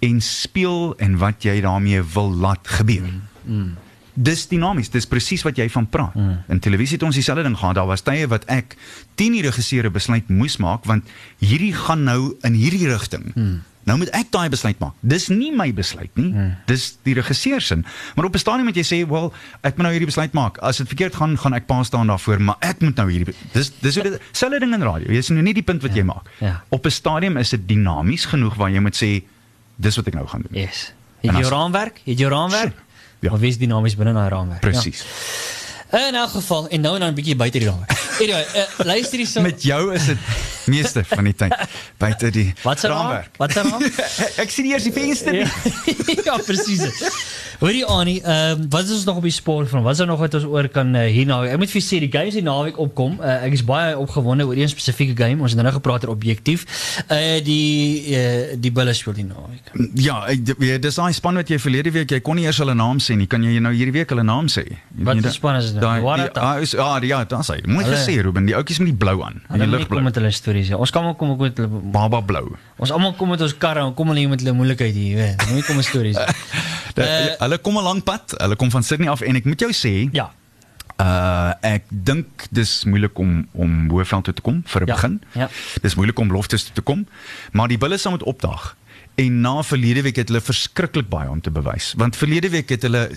en 0.00 0.20
speel 0.20 0.94
en 0.98 1.16
wat 1.18 1.42
jy 1.42 1.60
daarmee 1.60 2.02
wil 2.14 2.32
laat 2.34 2.68
gebeur. 2.68 3.10
Mm. 3.44 3.76
Dis 4.14 4.48
dinamies, 4.48 4.90
dis 4.90 5.06
presies 5.06 5.42
wat 5.42 5.56
jy 5.56 5.68
van 5.70 5.86
praat. 5.88 6.14
Mm. 6.14 6.42
In 6.48 6.58
televisie 6.60 6.94
het 6.96 7.02
ons 7.02 7.14
dieselfde 7.14 7.42
ding 7.42 7.56
gehad. 7.58 7.74
Daar 7.74 7.86
was 7.86 8.00
tye 8.00 8.26
wat 8.28 8.44
ek 8.44 8.76
10 9.14 9.32
die 9.32 9.42
regisseur 9.42 9.84
'n 9.86 9.92
besluit 9.92 10.28
moes 10.28 10.56
maak 10.56 10.84
want 10.84 11.04
hierdie 11.38 11.72
gaan 11.74 12.04
nou 12.04 12.34
in 12.42 12.52
hierdie 12.54 12.88
rigting. 12.88 13.32
Mm. 13.34 13.62
Nou 13.84 13.98
moet 13.98 14.10
ek 14.14 14.30
daai 14.30 14.48
besluit 14.48 14.78
maak. 14.78 14.92
Dis 15.00 15.28
nie 15.28 15.50
my 15.50 15.72
besluit 15.74 16.10
nie. 16.14 16.30
Mm. 16.30 16.52
Dis 16.66 16.98
die 17.02 17.14
regisseur 17.14 17.60
se. 17.60 17.80
Maar 18.14 18.24
op 18.24 18.34
'n 18.34 18.38
stadium 18.38 18.64
moet 18.64 18.76
jy 18.76 18.84
sê, 18.84 19.08
"Wel, 19.08 19.32
ek 19.62 19.76
moet 19.76 19.82
nou 19.82 19.90
hierdie 19.92 20.06
besluit 20.06 20.32
maak. 20.32 20.58
As 20.58 20.76
dit 20.76 20.86
verkeerd 20.86 21.14
gaan, 21.14 21.38
gaan 21.38 21.54
ek 21.54 21.66
pa 21.66 21.82
staan 21.82 22.06
daarvoor, 22.06 22.40
maar 22.40 22.56
ek 22.60 22.80
moet 22.80 22.96
nou 22.96 23.10
hierdie 23.10 23.34
Dis 23.52 23.72
dis 23.80 23.94
hoe 23.94 24.02
dit 24.04 24.20
selfde 24.32 24.58
ding 24.60 24.74
in 24.74 24.82
radio. 24.82 25.10
Jy 25.10 25.18
is 25.18 25.28
nou 25.28 25.42
nie 25.42 25.54
die 25.54 25.62
punt 25.62 25.82
wat 25.82 25.94
jy 25.94 26.02
maak. 26.02 26.28
ja. 26.38 26.62
Op 26.68 26.86
'n 26.86 26.90
stadium 26.90 27.36
is 27.36 27.50
dit 27.50 27.68
dinamies 27.68 28.24
genoeg 28.24 28.54
waar 28.54 28.70
jy 28.70 28.80
moet 28.80 28.96
sê, 28.96 29.22
"Dis 29.76 29.96
wat 29.96 30.06
ek 30.06 30.14
nou 30.14 30.26
gaan 30.28 30.42
doen." 30.48 30.60
Yes. 30.62 30.92
Het 31.20 31.34
jy 31.34 31.42
raamwerk? 31.42 32.00
Het 32.04 32.18
jy 32.18 32.26
jou 32.26 32.30
raamwerk? 32.30 32.74
Ja. 33.20 33.30
Maar 33.30 33.40
wees 33.40 33.58
dinamies 33.58 33.96
binne 33.96 34.12
daai 34.12 34.28
raamwerk. 34.28 34.60
Presies. 34.60 35.04
Ja. 35.92 36.08
In 36.08 36.14
elk 36.14 36.30
geval 36.30 36.68
en 36.68 36.80
nou 36.80 36.94
en 36.94 37.00
dan 37.00 37.10
'n 37.10 37.14
bietjie 37.14 37.36
buite 37.36 37.58
die 37.58 37.68
raamwerk. 37.68 38.00
Anyway, 38.20 38.46
uh, 38.54 38.84
luister 38.84 39.18
hierso. 39.18 39.40
Met 39.50 39.62
jou 39.62 39.94
is 39.94 40.06
dit 40.06 40.18
meeste 40.66 41.04
van 41.04 41.24
die 41.24 41.34
tyd 41.34 41.54
buite 41.98 42.30
die 42.34 42.52
Wat 42.62 42.80
raamwerk. 42.82 43.30
Wat 43.38 43.52
se 43.52 43.62
raam? 43.62 43.82
ek 44.42 44.50
sien 44.50 44.66
eers 44.70 44.84
die 44.88 44.92
venster. 44.92 45.34
Ja, 45.34 45.48
ja 46.28 46.36
presies. 46.46 46.86
Hoorie 47.62 47.84
Annie, 47.86 48.18
ehm 48.26 48.64
wat 48.72 48.84
is 48.88 48.90
ons 48.96 49.04
nog 49.06 49.16
op 49.20 49.26
die 49.26 49.30
spoor 49.34 49.66
van? 49.70 49.82
Wat 49.84 49.92
is 49.92 49.98
daar 50.02 50.06
nog 50.10 50.18
wat 50.18 50.34
ons 50.34 50.44
oor 50.50 50.66
kan 50.68 50.94
uh, 50.98 51.04
hierna? 51.06 51.40
Ek 51.46 51.58
moet 51.62 51.70
vir 51.70 51.82
sê 51.84 52.00
die 52.02 52.10
games 52.10 52.34
die 52.34 52.42
naweek 52.42 52.78
opkom. 52.82 53.18
Uh, 53.20 53.36
ek 53.46 53.54
is 53.58 53.62
baie 53.68 53.92
opgewonde 53.98 54.46
oor 54.48 54.58
een 54.58 54.70
spesifieke 54.72 55.14
game. 55.18 55.42
Ons 55.42 55.54
het 55.54 55.62
nou 55.62 55.74
gepraat 55.76 56.06
oor 56.06 56.14
objektief. 56.16 56.64
Uh 57.06 57.38
die 57.46 58.16
uh, 58.18 58.56
die 58.58 58.72
Bulls 58.74 58.98
speel 59.02 59.14
die 59.20 59.26
naweek. 59.28 59.70
Ja, 60.02 60.22
ek 60.32 60.42
dis 60.82 60.98
daai 60.98 61.12
span 61.14 61.38
wat 61.38 61.50
jy 61.52 61.58
verlede 61.62 61.92
week, 61.94 62.10
jy 62.16 62.20
kon 62.24 62.38
nie 62.40 62.48
eers 62.48 62.58
hulle 62.62 62.74
naam 62.78 62.98
sê 63.02 63.14
nie. 63.18 63.28
Kan 63.30 63.44
jy 63.46 63.58
nou 63.62 63.72
hierdie 63.74 63.94
week 64.00 64.10
hulle 64.14 64.24
naam 64.26 64.50
sê? 64.52 64.64
Wat 64.98 65.16
Jy- 65.20 65.22
voor 65.28 65.36
span 65.38 65.60
is 65.60 65.70
dit 65.70 65.78
nou? 65.78 65.84
Daai- 65.86 66.02
Waratah? 66.02 66.34
die- 66.34 66.42
ah, 66.42 66.60
is- 66.66 66.74
Ja, 66.82 66.98
die- 67.00 67.12
daar's 67.30 67.48
hy. 67.52 67.60
Mooi 67.66 67.84
Hulle- 67.84 67.96
gesê 67.96 68.18
Ruben, 68.26 68.46
die 68.46 68.54
ouetjies 68.58 68.78
met 68.82 68.88
die 68.90 68.96
blou 68.98 69.22
aan. 69.22 69.38
Hulle 69.48 69.58
Die 69.58 69.58
moet 69.58 69.58
nie 69.58 69.68
kom 69.68 69.78
ligblou. 69.78 70.02
met 70.02 70.14
hulle 70.18 70.30
stories. 70.52 70.68
Ja. 70.68 70.76
Ons 70.76 70.90
kan 70.92 71.04
maar 71.04 71.14
kom 71.16 71.32
met 71.40 71.56
hulle 71.56 71.80
Baba 71.92 72.20
blou. 72.20 72.52
Ons 72.78 72.90
almal 72.92 73.14
kom 73.16 73.28
met 73.32 73.40
ons 73.40 73.54
karre 73.56 73.80
en 73.86 73.94
kom 73.94 74.08
hulle 74.12 74.20
hier 74.20 74.28
met 74.28 74.40
hulle 74.40 74.52
moeilikheid 74.54 74.94
hier, 74.94 75.16
weet. 75.16 75.46
Moenie 75.48 75.64
kom 75.64 75.76
met 75.80 75.84
stories. 75.88 76.16
De, 76.96 77.02
Eh, 77.02 77.38
hulle 77.40 77.58
kom 77.58 77.78
'n 77.78 77.82
lang 77.82 78.02
pad. 78.04 78.34
Hulle 78.36 78.56
kom 78.56 78.70
van 78.70 78.82
Sydney 78.82 79.08
af 79.08 79.20
en 79.22 79.36
ek 79.36 79.44
moet 79.44 79.60
jou 79.60 79.72
sê, 79.72 80.08
ja. 80.12 80.30
Uh 81.00 81.52
ek 81.62 81.84
dink 81.88 82.46
dis 82.50 82.84
moeilik 82.84 83.18
om 83.18 83.48
om 83.56 83.88
Hoëveld 83.90 84.24
toe 84.24 84.34
te 84.34 84.42
kom 84.42 84.62
vir 84.66 84.82
'n 84.82 84.86
Ja, 84.86 84.94
begin. 84.94 85.22
ja. 85.34 85.48
Dis 85.82 85.94
moeilik 85.94 86.18
om 86.18 86.30
Loftus 86.30 86.64
toe 86.64 86.74
te 86.74 86.80
kom, 86.82 87.06
maar 87.52 87.68
die 87.68 87.78
Bulls 87.78 88.02
sal 88.02 88.12
moet 88.12 88.22
opdag. 88.22 88.76
En 89.16 89.40
na 89.40 89.62
verlede 89.62 90.02
week 90.02 90.16
het 90.16 90.28
hulle 90.28 90.40
verskriklik 90.40 91.08
baie 91.08 91.28
om 91.30 91.40
te 91.40 91.50
bewys. 91.50 91.94
Want 91.96 92.16
verlede 92.16 92.48
week 92.50 92.68
het 92.68 92.82
hulle 92.82 93.08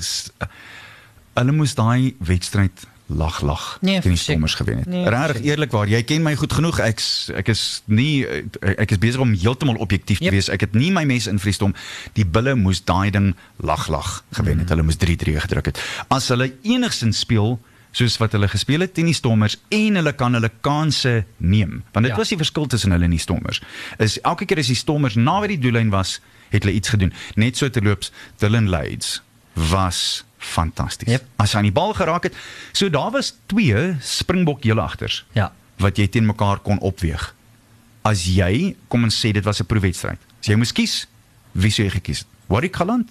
hulle 1.36 1.52
moes 1.52 1.76
daai 1.76 2.16
wedstryd 2.20 2.88
lag 3.08 3.42
lag 3.42 3.78
Nee, 3.82 4.00
teen 4.02 4.12
die. 4.12 4.20
Stormers 4.20 4.54
gewen 4.54 4.78
het. 4.78 4.86
Nee, 4.86 5.10
Regtig 5.10 5.42
eerlikwaar, 5.44 5.88
jy 5.88 6.04
ken 6.04 6.24
my 6.24 6.36
goed 6.36 6.54
genoeg. 6.54 6.80
Ek 6.80 7.02
ek 7.36 7.48
is 7.54 7.82
nie 7.86 8.26
ek 8.62 8.92
is 8.92 8.98
besig 8.98 9.22
om 9.22 9.34
heeltemal 9.34 9.76
objektief 9.78 10.18
te 10.18 10.24
Yep. 10.24 10.34
wees. 10.34 10.50
Ek 10.50 10.62
het 10.62 10.74
nie 10.74 10.92
my 10.92 11.04
mes 11.06 11.28
in 11.28 11.40
Vriesdom. 11.40 11.76
Die 12.14 12.26
bulle 12.26 12.56
moes 12.56 12.82
daai 12.84 13.12
ding 13.12 13.36
lag 13.58 13.88
lag 13.88 14.24
gewen 14.32 14.54
Mm. 14.54 14.60
het. 14.60 14.70
Hulle 14.70 14.84
moes 14.84 14.96
3-3 14.98 15.40
gedruk 15.40 15.66
het. 15.66 15.82
As 16.10 16.28
hulle 16.28 16.54
enigsins 16.64 17.20
speel 17.20 17.60
soos 17.92 18.18
wat 18.18 18.32
hulle 18.32 18.48
gespeel 18.48 18.80
het 18.82 18.94
teen 18.94 19.06
die 19.06 19.14
Stormers 19.14 19.58
en 19.70 19.96
hulle 19.96 20.14
kan 20.14 20.34
hulle 20.34 20.52
kansse 20.62 21.26
neem. 21.38 21.84
Want 21.94 22.06
dit 22.06 22.12
Ja. 22.14 22.18
was 22.18 22.28
die 22.30 22.38
verskil 22.38 22.66
tussen 22.68 22.92
hulle 22.92 23.04
en 23.06 23.10
die 23.12 23.20
Stormers. 23.20 23.62
Is 24.00 24.20
elke 24.22 24.46
keer 24.46 24.58
as 24.58 24.68
die 24.68 24.76
Stormers 24.76 25.16
naby 25.16 25.48
die 25.48 25.60
doellyn 25.60 25.90
was, 25.90 26.20
het 26.50 26.64
hulle 26.64 26.76
iets 26.76 26.90
gedoen. 26.90 27.14
Net 27.36 27.56
so 27.58 27.70
terloops 27.70 28.12
Dylan 28.38 28.70
Leeds 28.70 29.22
was 29.54 30.24
fantasties. 30.46 31.10
Yep. 31.10 31.24
As 31.42 31.54
hy 31.54 31.58
aan 31.64 31.68
die 31.70 31.74
bal 31.76 31.94
geraak 31.98 32.24
het, 32.30 32.36
so 32.72 32.90
daar 32.94 33.12
was 33.16 33.34
twee 33.52 33.96
Springbok 34.02 34.64
heelagters 34.64 35.24
Ja. 35.34 35.52
wat 35.82 35.98
jy 35.98 36.08
teen 36.08 36.26
mekaar 36.26 36.60
kon 36.64 36.80
opweeg. 36.80 37.34
As 38.06 38.26
jy 38.30 38.76
kom 38.88 39.04
en 39.04 39.10
sê 39.14 39.32
dit 39.34 39.44
was 39.44 39.60
'n 39.62 39.66
proefwedstryd. 39.66 40.20
As 40.40 40.48
jy 40.48 40.56
moes 40.56 40.72
kies, 40.72 41.08
wie 41.54 41.72
sou 41.72 41.84
jy 41.86 41.92
gekies 41.92 42.20
het? 42.20 42.28
Warwick 42.48 42.76
Galant 42.76 43.10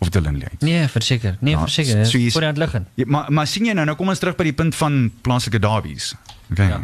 of 0.00 0.08
Dylan 0.10 0.38
Leeds? 0.38 0.60
Nee, 0.60 0.88
verseker. 0.88 1.36
Nee, 1.40 1.54
Ja, 1.54 1.60
verseker. 1.60 2.06
so 2.06 2.18
voor 2.18 2.40
die 2.40 2.44
hand 2.50 2.58
liggend. 2.58 2.88
Ja, 2.94 3.04
maar 3.06 3.32
maar 3.32 3.46
sien 3.46 3.64
jy 3.64 3.72
nou 3.72 3.84
nou 3.86 3.96
kom 3.96 4.08
ons 4.08 4.18
terug 4.18 4.36
by 4.36 4.44
die 4.44 4.52
punt 4.52 4.74
van 4.74 5.12
plaaslike 5.22 5.58
derbies. 5.58 6.14
Okay. 6.50 6.66
Ja. 6.68 6.80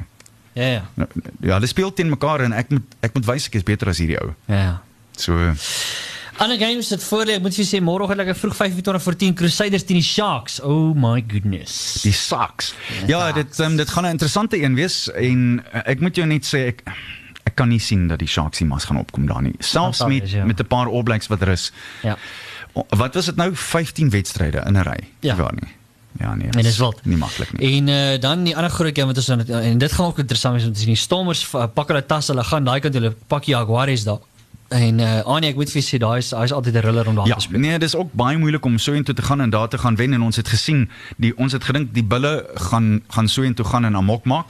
Ja. 0.54 0.62
Ja, 0.64 0.66
ja. 0.96 1.06
ja, 1.40 1.52
hulle 1.54 1.66
speel 1.66 1.92
teen 1.92 2.08
mekaar 2.10 2.40
en 2.40 2.52
ek 2.52 2.70
moet 2.70 2.82
ek 3.00 3.14
moet 3.14 3.24
wys 3.26 3.46
ek 3.46 3.54
is 3.54 3.62
beter 3.62 3.88
as 3.88 3.98
hierdie 3.98 4.18
ou. 4.20 4.34
Ja, 4.46 4.54
ja. 4.62 4.80
So 5.16 5.54
Ander 6.38 6.58
games 6.58 6.90
het 6.90 7.02
voor 7.02 7.24
lê. 7.26 7.34
Ek 7.34 7.42
moet 7.42 7.56
vir 7.58 7.66
sê 7.66 7.80
môre 7.82 8.06
gaan 8.06 8.20
lekker 8.20 8.36
vroeg 8.38 8.54
25 8.56 9.02
voor 9.02 9.16
10 9.18 9.34
Crusaders 9.34 9.84
teen 9.88 9.98
die 9.98 10.06
Sharks. 10.06 10.60
Oh 10.62 10.94
my 10.94 11.24
goodness. 11.26 12.02
die 12.02 12.12
Saks. 12.14 12.74
Ja, 13.10 13.32
dit 13.34 13.58
um, 13.58 13.76
dit 13.76 13.90
gaan 13.90 14.04
'n 14.06 14.14
interessante 14.14 14.62
een 14.62 14.74
wees 14.78 15.10
en 15.10 15.62
uh, 15.74 15.80
ek 15.84 16.00
moet 16.00 16.14
jou 16.16 16.26
net 16.26 16.46
sê 16.46 16.58
ek 16.70 16.82
ek 17.42 17.54
kan 17.54 17.68
nie 17.68 17.80
sien 17.80 18.06
dat 18.08 18.18
die 18.18 18.28
Sharks 18.28 18.58
die 18.58 18.66
mas 18.66 18.84
gaan 18.84 18.98
opkom 18.98 19.26
daar 19.26 19.42
nie. 19.42 19.54
Selfs 19.58 20.04
met 20.06 20.30
ja. 20.30 20.44
met 20.44 20.60
'n 20.60 20.66
paar 20.66 20.86
All 20.86 21.02
Blacks 21.02 21.26
wat 21.26 21.40
er 21.42 21.48
is. 21.48 21.72
Ja. 22.02 22.16
Wat 22.88 23.14
was 23.14 23.24
dit 23.24 23.36
nou 23.36 23.50
15 23.56 24.10
wedstryde 24.10 24.62
in 24.66 24.76
'n 24.78 24.82
ry? 24.82 25.08
Ja. 25.20 25.34
Waar 25.36 25.54
nie. 25.54 25.72
Ja 26.18 26.34
nee. 26.34 26.48
En 26.50 26.62
dis 26.62 26.78
wild. 26.78 27.00
Nie 27.04 27.16
maklik 27.16 27.58
nie. 27.58 27.76
En 27.76 27.88
uh, 27.88 28.20
dan 28.20 28.44
die 28.44 28.56
ander 28.56 28.70
groot 28.70 28.94
game 28.94 29.06
wat 29.06 29.16
ons 29.16 29.30
aan 29.30 29.38
het- 29.38 29.50
en 29.50 29.78
dit 29.78 29.92
gaan 29.92 30.06
ook 30.06 30.18
interessant 30.18 30.54
wees 30.54 30.66
om 30.66 30.72
te 30.72 30.78
sien. 30.78 30.88
Die 30.88 30.96
Stormers 30.96 31.52
uh, 31.54 31.64
pak 31.74 31.88
hulle 31.88 32.06
tasse, 32.06 32.30
hulle 32.32 32.44
gaan 32.44 32.64
daai 32.64 32.80
kant 32.80 32.94
hulle 32.94 33.14
pak 33.26 33.44
Jaguars 33.44 34.04
daar. 34.04 34.18
En 34.68 34.98
uh, 35.00 35.20
Anie, 35.24 35.48
ek 35.48 35.56
moet 35.56 35.70
vir 35.72 35.82
sê 35.84 35.96
daai 35.96 36.18
is 36.20 36.28
daai 36.28 36.44
is 36.44 36.52
altyd 36.52 36.74
'n 36.76 36.80
thriller 36.80 37.06
om 37.08 37.14
daar 37.14 37.26
Ja, 37.26 37.34
te 37.34 37.40
speel. 37.40 37.60
nee, 37.60 37.78
dis 37.78 37.94
ook 37.96 38.12
baie 38.12 38.36
moeilik 38.38 38.64
om 38.64 38.78
so 38.78 38.92
intoe 38.92 39.14
te 39.14 39.22
gaan 39.22 39.40
en 39.40 39.50
daar 39.50 39.68
te 39.68 39.78
gaan 39.78 39.96
wen 39.96 40.12
en 40.12 40.22
ons 40.22 40.36
het 40.36 40.48
gesien 40.48 40.90
die 41.16 41.32
ons 41.38 41.52
het 41.52 41.64
gedink 41.64 41.94
die 41.94 42.04
bulle 42.04 42.46
gaan 42.54 43.00
gaan 43.08 43.28
so 43.28 43.42
intoe 43.42 43.64
gaan 43.64 43.84
en 43.84 43.96
amok 43.96 44.24
maak 44.24 44.46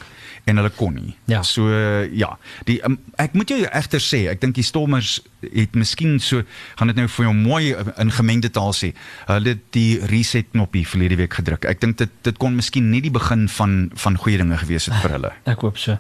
en 0.49 0.61
hulle 0.61 0.70
kon 0.76 0.94
nie. 0.96 1.14
Ja. 1.30 1.42
So 1.46 1.68
ja, 2.12 2.32
die 2.68 2.78
um, 2.86 2.99
ek 3.20 3.34
moet 3.38 3.53
jou 3.53 3.61
egter 3.66 4.01
sê, 4.03 4.24
ek 4.32 4.40
dink 4.42 4.57
die 4.59 4.64
Stormers 4.66 5.18
het 5.53 5.76
miskien 5.78 6.16
so 6.20 6.42
gaan 6.80 6.90
dit 6.90 6.96
nou 6.99 7.07
vir 7.14 7.28
jou 7.28 7.34
mooi 7.36 7.70
in 8.03 8.11
gemengde 8.11 8.51
taal 8.51 8.72
sê. 8.74 8.90
Hulle 9.28 9.55
het 9.55 9.61
die 9.76 10.01
reset 10.11 10.49
knoppie 10.55 10.82
verlede 10.88 11.18
week 11.20 11.36
gedruk. 11.38 11.68
Ek 11.70 11.80
dink 11.84 11.99
dit 12.01 12.11
dit 12.26 12.38
kon 12.42 12.57
miskien 12.59 12.88
nie 12.90 13.03
die 13.05 13.12
begin 13.14 13.46
van 13.53 13.76
van 13.94 14.16
goeie 14.18 14.40
dinge 14.40 14.59
gewees 14.59 14.88
het 14.90 14.99
vir 15.05 15.14
hulle. 15.18 15.32
Ek 15.49 15.62
hoop 15.66 15.78
so. 15.78 15.99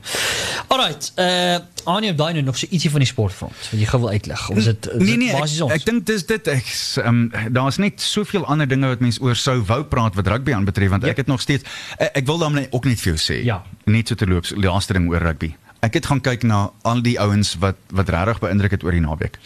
Alright, 0.68 1.12
uh 1.18 1.58
Anie 1.88 2.10
daai 2.12 2.34
nou 2.36 2.42
nog 2.44 2.58
so 2.60 2.66
ietsie 2.68 2.90
van 2.92 3.00
die 3.00 3.08
sportfront 3.08 3.54
wat 3.70 3.78
jy 3.80 3.86
gou 3.88 4.00
wil 4.02 4.10
uitlig. 4.12 4.42
Of 4.52 4.58
is 4.60 4.66
dit 4.68 4.88
Nee 4.98 5.16
nee, 5.16 5.32
basies 5.32 5.62
ek, 5.62 5.64
ons? 5.64 5.72
ek 5.78 5.86
dink 5.86 6.02
dis 6.10 6.24
dit 6.28 6.50
ek 6.52 6.66
um, 7.08 7.22
daar's 7.54 7.78
net 7.80 8.02
soveel 8.04 8.44
ander 8.44 8.68
dinge 8.68 8.90
wat 8.90 9.00
mense 9.00 9.22
oor 9.24 9.38
sou 9.38 9.54
wou 9.70 9.78
praat 9.88 10.18
wat 10.18 10.28
rugby 10.28 10.52
aanbetref 10.52 10.90
want 10.92 11.06
Yep. 11.08 11.14
ek 11.14 11.22
het 11.22 11.30
nog 11.32 11.40
steeds 11.40 11.64
ek, 11.96 12.10
ek 12.20 12.26
wil 12.28 12.42
dan 12.42 12.58
net 12.58 12.74
ook 12.76 12.84
net 12.90 13.00
vir 13.00 13.14
jou 13.14 13.20
sê 13.22 13.38
Ja. 13.46 13.62
Net 13.88 14.08
so 14.08 14.14
terloops 14.14 14.52
laaste 14.56 14.92
ding 14.92 15.08
oor 15.10 15.22
rugby. 15.22 15.54
Ek 15.80 15.94
het 15.94 16.06
gaan 16.06 16.20
kyk 16.20 16.42
na 16.42 16.70
al 16.82 17.02
die 17.02 17.18
ouens 17.20 17.54
wat 17.62 17.78
wat 17.94 18.08
regtig 18.08 18.42
beïndruk 18.42 18.74
het 18.74 18.84
oor 18.84 18.96
die 18.96 19.04
naweek. 19.04 19.38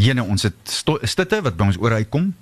Jene 0.00 0.24
ons 0.24 0.42
het 0.42 0.56
stitte 1.02 1.42
wat 1.44 1.56
by 1.56 1.70
ons 1.70 1.78
oor 1.80 1.92
uitkom. 1.92 2.32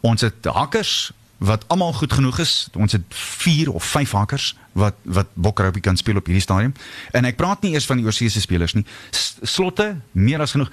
Ons 0.00 0.24
het 0.26 0.44
hakkers 0.44 1.12
wat 1.38 1.64
almal 1.68 1.92
goed 1.92 2.12
genoeg 2.12 2.38
is. 2.38 2.68
Ons 2.74 2.96
het 2.96 3.04
4 3.12 3.72
of 3.72 3.84
5 3.84 4.10
hakkers 4.10 4.56
wat 4.72 4.94
wat 5.02 5.26
bokrugby 5.34 5.80
kan 5.80 5.96
speel 5.96 6.16
op 6.16 6.26
hierdie 6.26 6.42
stadium. 6.42 6.74
En 7.12 7.24
ek 7.24 7.36
praat 7.36 7.62
nie 7.62 7.74
eers 7.76 7.86
van 7.86 8.00
die 8.00 8.06
oorseese 8.06 8.40
spelers 8.40 8.74
nie. 8.74 8.86
S 9.10 9.36
slotte 9.42 9.96
meer 10.12 10.40
as 10.40 10.56
genoeg. 10.56 10.72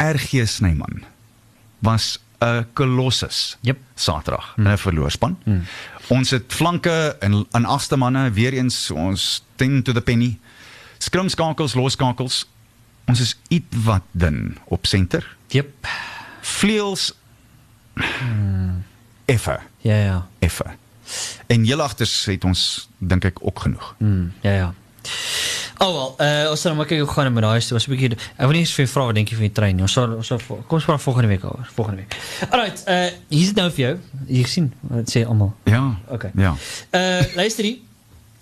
RG 0.00 0.46
Snyman 0.48 1.04
was 1.80 2.18
'n 2.40 2.66
kolossus. 2.72 3.56
Jep. 3.60 3.78
Saterdag 3.94 4.54
in 4.56 4.66
'n 4.68 4.78
verloorspan. 4.78 5.38
Ons 6.08 6.30
het 6.30 6.44
flanke 6.52 7.16
en 7.20 7.46
aan 7.50 7.64
agste 7.64 7.96
manne 7.96 8.30
weer 8.30 8.52
eens 8.52 8.90
ons 8.90 9.44
10 9.56 9.82
to 9.82 9.92
the 9.92 10.00
penny. 10.00 10.38
Skrimskakels, 10.98 11.74
loskakels. 11.74 12.46
Ons 13.06 13.20
is 13.20 13.38
ietwat 13.48 14.02
dun 14.10 14.56
op 14.64 14.86
senter. 14.86 15.36
Jep. 15.46 15.86
Vleuels 16.40 17.14
effe, 19.24 19.60
Ja 19.80 19.96
ja. 19.96 20.26
effe. 20.38 20.64
En 21.46 21.64
heel 21.64 21.82
agters 21.82 22.24
het 22.24 22.44
ons 22.44 22.88
dink 22.98 23.24
ek 23.24 23.38
ook 23.42 23.58
genoeg. 23.60 23.94
Mm, 23.98 24.32
ja 24.40 24.52
ja. 24.52 24.74
Oh 25.80 25.92
wel, 25.94 26.08
uh, 26.20 26.50
ons 26.50 26.60
sal 26.60 26.74
maar 26.76 26.84
kyk 26.86 26.98
hoe 27.00 27.08
gaan 27.08 27.30
dit 27.30 27.34
met 27.38 27.42
daai 27.46 27.60
storie. 27.64 27.86
'n 27.86 27.90
bietjie 27.94 28.10
ek 28.36 28.44
wil 28.44 28.52
nie 28.52 28.60
eens 28.60 28.72
vir 28.76 28.84
jou 28.84 28.92
vra 28.92 29.04
wat 29.06 29.14
dink 29.14 29.30
jy 29.30 29.36
van 29.36 29.46
die 29.48 29.52
trein 29.56 29.76
nie. 29.76 29.82
Ons 29.82 29.92
sal 29.96 30.12
ons 30.16 30.26
sal 30.26 30.40
kom 30.46 30.76
ons 30.76 30.84
praat 30.84 31.00
volgende 31.00 31.28
week 31.28 31.44
oor. 31.44 31.68
Volgende 31.74 32.02
week. 32.02 32.16
Alright, 32.50 32.82
uh 32.86 33.08
hier 33.30 33.40
is 33.40 33.52
dit 33.54 33.56
nou 33.56 33.70
vir 33.70 33.84
jou. 33.86 33.94
Jy 34.28 34.44
sien 34.44 34.72
wat 34.90 35.08
sê 35.08 35.24
almal. 35.26 35.54
Ja. 35.64 35.96
Okay. 36.08 36.30
Ja. 36.36 36.52
Uh 36.92 37.24
luister 37.36 37.64
hier. 37.64 37.78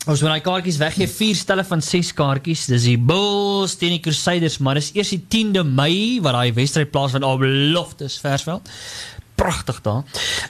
Ons 0.09 0.23
moet 0.23 0.31
daai 0.31 0.41
kaartjies 0.41 0.79
weggee, 0.81 1.07
vier 1.11 1.37
stelle 1.37 1.65
van 1.69 1.83
6 1.85 2.13
kaartjies. 2.17 2.67
Dis 2.71 2.87
die 2.89 2.97
Bulls 2.97 3.75
teen 3.77 3.91
die 3.97 4.01
Crusaders, 4.01 4.59
maar 4.59 4.79
dis 4.79 4.93
eers 4.95 5.11
die 5.13 5.21
10de 5.21 5.65
Mei 5.69 6.21
wat 6.25 6.33
daai 6.39 6.53
wedstryd 6.57 6.91
plaasvind 6.95 7.27
op 7.29 7.43
Loftus 7.45 8.17
Versveld. 8.23 8.71
Pragtig 9.39 9.79
daar. 9.87 10.03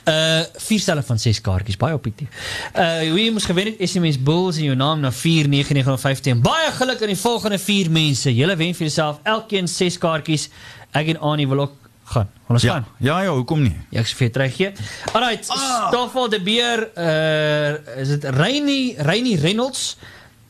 Uh 0.08 0.40
vier 0.64 0.80
stelle 0.80 1.02
van 1.04 1.18
6 1.20 1.40
kaartjies, 1.44 1.76
baie 1.76 1.94
objektief. 1.94 2.28
Uh 2.72 3.12
wie 3.12 3.28
moet 3.32 3.44
gewen 3.44 3.64
het? 3.74 3.82
SMS 3.90 4.16
Bulls 4.22 4.56
in 4.56 4.64
jou 4.70 4.76
naam 4.76 5.00
na 5.04 5.10
49915. 5.12 6.40
Baie 6.42 6.70
geluk 6.72 7.02
aan 7.04 7.12
die 7.12 7.18
volgende 7.20 7.58
4 7.60 7.90
mense. 7.92 8.32
Julle 8.34 8.56
wen 8.56 8.72
vir 8.74 8.86
jouself 8.88 9.20
elkeen 9.28 9.68
6 9.68 9.98
kaartjies. 10.00 10.48
Ek 10.96 11.12
en 11.12 11.20
Annie 11.20 11.48
wil 11.48 11.60
ook 11.66 11.74
gaan. 12.08 12.30
Ons 12.48 12.62
Ja. 12.62 12.72
gaan? 12.72 12.86
Ja 12.98 13.20
ja, 13.22 13.30
hoekom 13.36 13.62
nie? 13.62 13.76
Ja, 13.90 14.00
ek 14.00 14.06
sê 14.08 14.16
vir 14.16 14.28
jou 14.28 14.30
teruggee. 14.38 14.72
Alright, 15.12 15.48
ah. 15.52 15.88
Stoffel 15.88 16.28
de 16.32 16.40
Beer, 16.42 16.88
uh 16.96 18.00
is 18.00 18.08
dit 18.08 18.24
Reini 18.24 18.94
Reini 18.96 19.36
Reynolds, 19.36 19.96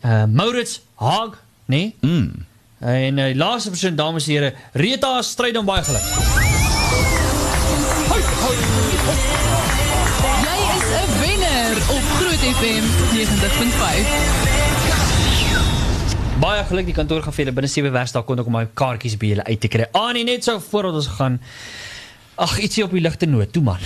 uh 0.04 0.24
Maurits 0.30 0.80
Haag, 0.94 1.42
nee? 1.66 1.96
Mm. 2.00 2.46
En 2.78 3.18
uh, 3.18 3.24
die 3.32 3.34
laaste 3.34 3.70
persoon 3.74 3.96
dames 3.98 4.28
en 4.28 4.32
here, 4.34 4.54
Rita 4.72 5.16
stryd 5.22 5.56
om 5.58 5.66
baie 5.66 5.82
geluk. 5.82 6.37
Jy 8.38 8.54
is 10.78 10.86
'n 10.94 11.10
wenner 11.20 11.74
op 11.90 12.04
Groot 12.18 12.42
FM 12.58 12.84
90.5. 13.14 14.06
Baie 16.40 16.64
geluk 16.64 16.84
die 16.86 16.94
kantoor 16.94 17.22
gaan 17.22 17.32
vir 17.34 17.44
julle 17.44 17.54
binne 17.56 17.68
7 17.72 17.90
werkdae 17.92 18.22
kon 18.24 18.38
ek 18.38 18.46
om 18.46 18.52
my 18.52 18.66
kaartjies 18.74 19.16
by 19.18 19.26
julle 19.32 19.44
uit 19.44 19.60
te 19.60 19.68
kry. 19.68 19.86
Ah 19.92 20.12
nee, 20.12 20.24
net 20.24 20.44
so 20.44 20.60
voordat 20.70 20.94
ons 20.94 21.06
gaan 21.18 21.40
Ag, 22.38 22.58
ietsie 22.62 22.84
op 22.84 22.90
die 22.94 23.00
ligte 23.02 23.26
noot, 23.26 23.50
toe 23.52 23.62
man. 23.62 23.78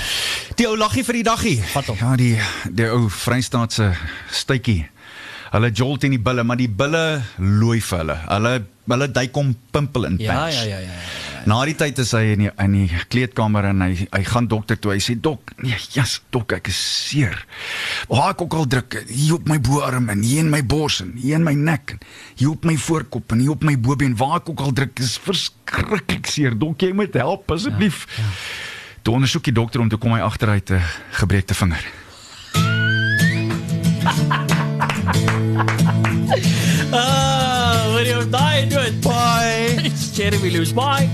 Die 0.56 0.66
ou 0.68 0.76
laggie 0.76 1.04
vir 1.04 1.12
die 1.14 1.22
daggie. 1.24 1.62
Vat 1.72 1.86
hom. 1.88 1.96
Ja, 1.96 2.16
die 2.16 2.36
die 2.68 2.90
ou 2.92 3.08
Vrystaatse 3.08 3.94
stytjie. 4.30 4.84
Hulle 5.52 5.70
jolt 5.72 6.04
in 6.04 6.10
die 6.10 6.18
bulle, 6.20 6.44
maar 6.44 6.56
die 6.60 6.68
bulle 6.68 7.22
looi 7.38 7.80
vir 7.80 7.98
hulle. 7.98 8.16
Hulle 8.28 8.62
hulle 8.88 9.08
duik 9.12 9.36
om 9.36 9.56
pimpel 9.70 10.04
in 10.04 10.16
Ja, 10.20 10.32
pants. 10.34 10.56
ja, 10.56 10.62
ja, 10.68 10.78
ja. 10.78 10.84
ja. 10.84 10.90
Na 11.46 11.58
die 11.66 11.74
tyd 11.74 11.98
is 11.98 12.12
hy 12.14 12.22
in 12.36 12.44
die, 12.44 12.50
in 12.62 12.74
die 12.76 13.00
kleedkamer 13.10 13.66
en 13.72 13.82
hy 13.82 14.06
hy 14.12 14.22
gaan 14.28 14.46
dokter 14.50 14.78
toe. 14.78 14.92
Hy 14.94 15.00
sê 15.02 15.16
dok, 15.18 15.52
nee, 15.62 15.76
jas, 15.94 16.20
dok, 16.34 16.54
ek 16.58 16.70
is 16.70 16.78
seer. 16.78 17.34
Waar 18.10 18.32
ek 18.34 18.44
ook 18.46 18.54
al 18.60 18.68
druk, 18.70 18.98
hier 19.10 19.34
op 19.38 19.48
my 19.50 19.58
boarm 19.62 20.10
en 20.12 20.22
hier 20.22 20.44
in 20.44 20.52
my 20.52 20.62
bors 20.62 21.00
en 21.02 21.14
hier 21.18 21.40
in 21.40 21.46
my 21.46 21.54
nek 21.58 21.96
en 21.96 22.02
hier 22.38 22.52
op 22.52 22.66
my 22.68 22.76
voorkop 22.78 23.34
en 23.34 23.42
hier 23.42 23.54
op 23.56 23.66
my 23.66 23.74
bobeen, 23.74 24.14
waar 24.18 24.38
ek 24.40 24.52
ook 24.54 24.62
al 24.68 24.76
druk, 24.76 24.94
is 25.02 25.16
verskriklik 25.22 26.30
seer. 26.30 26.54
Dok, 26.58 26.86
jy 26.86 26.92
moet 26.96 27.14
help 27.18 27.50
asseblief. 27.56 28.06
Ja, 28.16 28.22
ja. 28.22 28.30
Toe 29.02 29.16
ondersoek 29.18 29.48
die 29.50 29.56
dokter 29.56 29.82
om 29.82 29.90
te 29.90 29.98
kom 29.98 30.14
hy 30.14 30.22
agteruit 30.22 30.70
'n 30.70 30.82
gebreekte 31.18 31.54
vinger. 31.58 31.82
Ah, 36.92 37.88
wat 37.92 38.04
jy 38.04 38.16
op 38.20 38.30
daai 38.32 38.68
doen. 38.68 39.00
Bye. 39.04 39.80
It's 39.88 40.10
Jeremy 40.16 40.50
Lewis. 40.50 40.72
Bye. 40.72 41.08